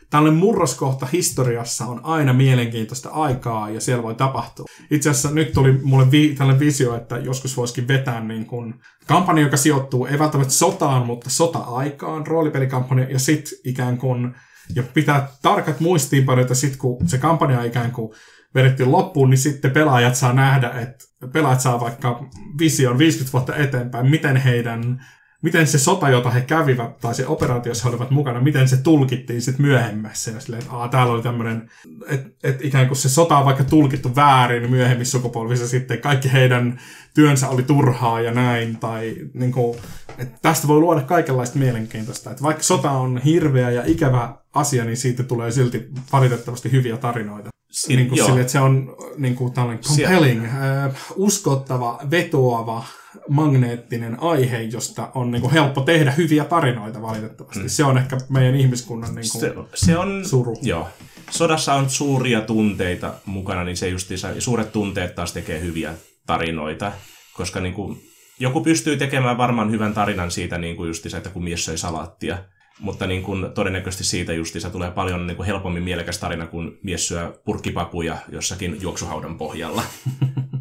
tällainen 0.09 0.39
murroskohta 0.39 1.05
historiassa 1.05 1.85
on 1.85 2.05
aina 2.05 2.33
mielenkiintoista 2.33 3.09
aikaa 3.09 3.69
ja 3.69 3.81
siellä 3.81 4.03
voi 4.03 4.15
tapahtua. 4.15 4.65
Itse 4.91 5.09
asiassa 5.09 5.31
nyt 5.31 5.53
tuli 5.53 5.71
mulle 5.71 6.11
vi- 6.11 6.35
tällainen 6.37 6.59
visio, 6.59 6.95
että 6.95 7.17
joskus 7.17 7.57
voisikin 7.57 7.87
vetää 7.87 8.23
niin 8.23 8.45
kuin 8.45 8.73
kampanja, 9.07 9.43
joka 9.43 9.57
sijoittuu 9.57 10.05
ei 10.05 10.19
välttämättä 10.19 10.53
sotaan, 10.53 11.05
mutta 11.05 11.29
sota-aikaan, 11.29 12.27
roolipelikampanja, 12.27 13.09
ja 13.09 13.19
sitten 13.19 13.59
ikään 13.63 13.97
kuin, 13.97 14.35
ja 14.75 14.83
pitää 14.83 15.27
tarkat 15.41 15.79
muistiinpanot, 15.79 16.41
että 16.41 16.55
sitten 16.55 16.79
kun 16.79 17.09
se 17.09 17.17
kampanja 17.17 17.63
ikään 17.63 17.91
kuin 17.91 18.13
vedetty 18.55 18.85
loppuun, 18.85 19.29
niin 19.29 19.37
sitten 19.37 19.71
pelaajat 19.71 20.15
saa 20.15 20.33
nähdä, 20.33 20.69
että 20.69 21.05
pelaajat 21.33 21.61
saa 21.61 21.79
vaikka 21.79 22.29
vision 22.59 22.97
50 22.97 23.33
vuotta 23.33 23.55
eteenpäin, 23.55 24.09
miten 24.09 24.35
heidän 24.35 24.99
miten 25.41 25.67
se 25.67 25.79
sota, 25.79 26.09
jota 26.09 26.29
he 26.29 26.41
kävivät, 26.41 26.97
tai 26.97 27.15
se 27.15 27.27
operaatio, 27.27 27.71
jossa 27.71 27.83
he 27.83 27.89
olivat 27.89 28.11
mukana, 28.11 28.41
miten 28.41 28.69
se 28.69 28.77
tulkittiin 28.77 29.41
sitten 29.41 29.65
myöhemmässä. 29.65 30.31
Ja 30.31 30.39
silleen, 30.39 30.63
että 30.63 30.75
Aa, 30.75 30.87
täällä 30.87 31.13
oli 31.13 31.21
tämmöinen, 31.21 31.69
että 32.07 32.29
et 32.43 32.65
ikään 32.65 32.87
kuin 32.87 32.97
se 32.97 33.09
sota 33.09 33.37
on 33.37 33.45
vaikka 33.45 33.63
tulkittu 33.63 34.15
väärin 34.15 34.69
myöhemmissä 34.69 35.11
sukupolvissa 35.11 35.67
sitten, 35.67 36.01
kaikki 36.01 36.31
heidän 36.33 36.79
työnsä 37.13 37.49
oli 37.49 37.63
turhaa 37.63 38.21
ja 38.21 38.31
näin, 38.31 38.77
tai 38.77 39.15
niin 39.33 39.51
kuin, 39.51 39.77
että 40.17 40.37
tästä 40.41 40.67
voi 40.67 40.79
luoda 40.79 41.01
kaikenlaista 41.01 41.59
mielenkiintoista. 41.59 42.31
Että 42.31 42.43
vaikka 42.43 42.63
sota 42.63 42.91
on 42.91 43.17
hirveä 43.17 43.69
ja 43.69 43.83
ikävä 43.85 44.35
asia, 44.53 44.85
niin 44.85 44.97
siitä 44.97 45.23
tulee 45.23 45.51
silti 45.51 45.87
valitettavasti 46.11 46.71
hyviä 46.71 46.97
tarinoita. 46.97 47.49
Siin, 47.71 47.97
niin 47.97 48.09
kuin 48.09 48.25
sille, 48.25 48.41
että 48.41 48.51
se 48.51 48.59
on 48.59 48.95
niin 49.17 49.35
kuin 49.35 49.53
tällainen 49.53 49.83
compelling, 49.83 50.45
äh, 50.45 50.95
uskottava, 51.15 51.99
vetoava, 52.11 52.83
magneettinen 53.29 54.23
aihe, 54.23 54.61
josta 54.61 55.11
on 55.15 55.31
niin 55.31 55.41
kuin 55.41 55.53
helppo 55.53 55.81
tehdä 55.81 56.11
hyviä 56.11 56.45
tarinoita 56.45 57.01
valitettavasti. 57.01 57.63
Mm. 57.63 57.69
Se 57.69 57.83
on 57.83 57.97
ehkä 57.97 58.17
meidän 58.29 58.55
ihmiskunnan 58.55 59.15
niin 59.15 59.31
kuin 59.31 59.41
se, 59.41 59.53
se 59.73 59.97
on, 59.97 60.25
suru. 60.25 60.57
Joo. 60.61 60.87
Sodassa 61.29 61.73
on 61.73 61.89
suuria 61.89 62.41
tunteita 62.41 63.13
mukana, 63.25 63.63
niin 63.63 63.77
se 63.77 63.87
justiinsa, 63.87 64.29
suuret 64.39 64.71
tunteet 64.71 65.15
taas 65.15 65.33
tekee 65.33 65.61
hyviä 65.61 65.93
tarinoita, 66.29 66.91
koska 67.33 67.59
niin 67.59 67.73
kuin, 67.73 68.01
joku 68.39 68.61
pystyy 68.61 68.97
tekemään 68.97 69.37
varmaan 69.37 69.71
hyvän 69.71 69.93
tarinan 69.93 70.31
siitä 70.31 70.57
niin 70.57 70.75
kuin 70.75 70.87
justiinsa, 70.87 71.17
että 71.17 71.29
kun 71.29 71.43
mies 71.43 71.65
söi 71.65 71.77
salaattia, 71.77 72.37
mutta 72.79 73.07
niin 73.07 73.23
kuin, 73.23 73.51
todennäköisesti 73.53 74.03
siitä 74.03 74.33
justiinsa 74.33 74.69
tulee 74.69 74.91
paljon 74.91 75.27
niin 75.27 75.37
kuin 75.37 75.45
helpommin 75.45 75.83
mielekäs 75.83 76.17
tarina, 76.17 76.47
kun 76.47 76.77
mies 76.83 77.07
syö 77.07 77.39
purkkipapuja 77.45 78.17
jossakin 78.31 78.77
juoksuhaudan 78.81 79.37
pohjalla. 79.37 79.83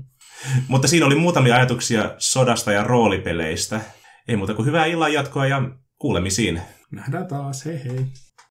Mutta 0.68 0.88
siinä 0.88 1.06
oli 1.06 1.14
muutamia 1.14 1.54
ajatuksia 1.54 2.14
sodasta 2.18 2.72
ja 2.72 2.84
roolipeleistä. 2.84 3.80
Ei 4.28 4.36
muuta 4.36 4.54
kuin 4.54 4.66
hyvää 4.66 4.86
illan 4.86 5.12
jatkoa 5.12 5.46
ja 5.46 5.62
kuulemisiin. 5.98 6.60
Nähdään 6.90 7.26
taas, 7.26 7.64
hei 7.64 7.84
hei. 7.84 8.06